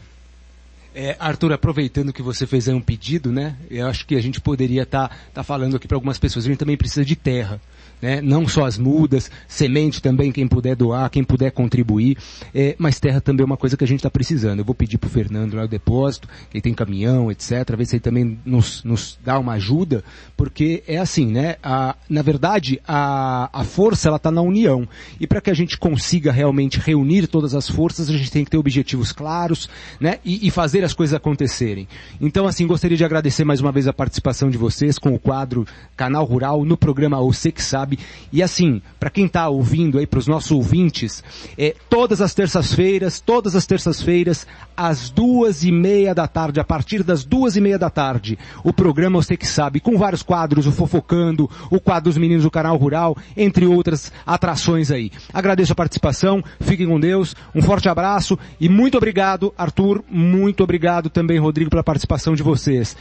É, 0.95 1.17
Arthur, 1.21 1.53
aproveitando 1.53 2.13
que 2.13 2.23
você 2.23 2.47
fez 2.47 2.69
aí 2.69 2.75
um 2.75 2.81
pedido, 2.81 3.31
né? 3.31 3.57
Eu 3.71 3.87
acho 3.87 4.07
que 4.07 4.17
a 4.17 4.21
gente 4.21 4.41
poderia 4.41 4.83
estar 4.83 5.09
tá, 5.09 5.17
tá 5.35 5.43
falando 5.43 5.77
aqui 5.77 5.87
para 5.87 5.97
algumas 5.97 6.19
pessoas. 6.19 6.45
A 6.45 6.49
gente 6.49 6.59
também 6.59 6.77
precisa 6.77 7.05
de 7.05 7.15
terra 7.15 7.61
né? 8.01 8.21
Não 8.21 8.47
só 8.47 8.65
as 8.65 8.79
mudas, 8.79 9.31
semente 9.49 10.01
também, 10.01 10.33
quem 10.33 10.47
puder 10.47 10.77
doar, 10.77 11.11
quem 11.11 11.23
puder 11.23 11.51
contribuir, 11.51 12.17
é, 12.55 12.75
mas 12.79 12.99
terra 12.99 13.21
também 13.21 13.43
é 13.43 13.47
uma 13.47 13.57
coisa 13.57 13.77
que 13.77 13.85
a 13.85 13.87
gente 13.87 14.01
está 14.01 14.11
precisando. 14.11 14.61
Eu 14.61 14.65
vou 14.65 14.75
pedir 14.75 14.99
para 14.99 15.09
o 15.09 15.11
Fernando 15.11 15.55
lá 15.55 15.63
no 15.63 15.69
depósito, 15.69 16.29
que 16.51 16.61
tem 16.61 16.75
caminhão, 16.75 17.31
etc., 17.31 17.77
ver 17.77 17.87
se 17.87 17.97
ele 17.97 18.01
também 18.01 18.39
nos, 18.45 18.83
nos 18.85 19.19
dá 19.25 19.39
uma 19.39 19.55
ajuda, 19.55 20.03
porque 20.37 20.83
é 20.87 20.99
assim, 20.99 21.27
né? 21.27 21.57
A, 21.63 21.97
na 22.09 22.23
verdade, 22.23 22.81
a, 22.87 23.51
a 23.53 23.65
força 23.65 24.09
ela 24.09 24.17
está 24.17 24.31
na 24.31 24.43
união. 24.43 24.89
E 25.19 25.27
para 25.27 25.41
que 25.41 25.51
a 25.51 25.55
gente 25.55 25.79
consiga 25.79 26.33
realmente 26.33 26.79
reunir 26.79 27.27
todas 27.27 27.55
as 27.55 27.69
forças, 27.69 28.09
a 28.09 28.17
gente 28.17 28.31
tem 28.31 28.45
que 28.45 28.51
ter 28.51 28.59
objetivos 28.59 29.13
claros, 29.13 29.69
né? 30.01 30.19
E, 30.25 30.47
e 30.47 30.51
fazer 30.51 30.85
as 30.85 30.93
coisas 30.93 31.15
acontecerem. 31.15 31.89
Então, 32.21 32.47
assim, 32.47 32.67
gostaria 32.67 32.97
de 32.97 33.05
agradecer 33.05 33.45
mais 33.45 33.61
uma 33.61 33.73
vez 33.73 33.87
a 33.87 33.93
participação 33.93 34.51
de 34.51 34.59
vocês 34.59 34.99
com 34.99 35.15
o 35.15 35.19
quadro 35.19 35.67
Canal 35.97 36.25
Rural 36.25 36.65
no 36.65 36.77
programa 36.77 37.21
Você 37.21 37.53
Que 37.53 37.63
Sabe 37.63 37.90
sabe? 37.91 37.99
E 38.33 38.43
assim, 38.43 38.81
para 38.99 39.11
quem 39.11 39.27
está 39.27 39.49
ouvindo 39.49 39.99
aí, 39.99 40.07
para 40.07 40.19
os 40.19 40.27
nossos 40.27 40.51
ouvintes, 40.51 41.25
é, 41.59 41.75
todas 41.89 42.21
as 42.21 42.33
terças-feiras, 42.33 43.21
todas 43.21 43.57
as 43.57 43.67
terças-feiras, 43.67 44.47
às 44.77 45.11
duas 45.11 45.65
e 45.65 45.73
meia 45.73 46.15
da 46.15 46.29
tarde, 46.29 46.61
a 46.61 46.65
partir 46.65 47.03
das 47.03 47.25
duas 47.25 47.57
e 47.57 47.61
meia 47.61 47.79
da 47.79 47.91
tarde, 47.91 48.39
o 48.63 48.73
programa 48.73 49.21
Você 49.21 49.37
Que 49.37 49.47
Sabe, 49.47 49.81
com 49.81 49.99
vários 49.99 50.23
quadros, 50.23 50.67
o 50.67 50.73
Fofocando, 50.73 51.51
o 51.71 51.81
quadro 51.81 52.11
dos 52.11 52.19
Meninos 52.19 52.45
do 52.45 52.51
Canal 52.51 52.77
Rural, 52.77 53.17
entre 53.37 53.67
outras 53.67 54.13
atrações 54.25 54.91
aí. 54.91 55.11
Agradeço 55.33 55.73
a 55.73 55.77
participação, 55.77 56.43
fiquem 56.61 56.87
com 56.87 57.01
Deus, 57.01 57.35
um 57.55 57.63
forte 57.63 57.89
abraço 57.89 58.39
e 58.61 58.69
muito 58.69 58.97
obrigado, 58.97 59.53
Arthur, 59.57 60.05
muito 60.09 60.63
obrigado 60.63 61.11
também, 61.11 61.39
Rodrigo, 61.39 61.71
pela 61.71 61.83
participação 61.83 62.35
de 62.35 62.43
vocês. 62.43 62.97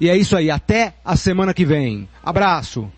E 0.00 0.08
é 0.08 0.16
isso 0.16 0.36
aí, 0.36 0.50
até 0.50 0.94
a 1.04 1.14
semana 1.16 1.54
que 1.54 1.64
vem. 1.64 2.08
Abraço! 2.24 2.90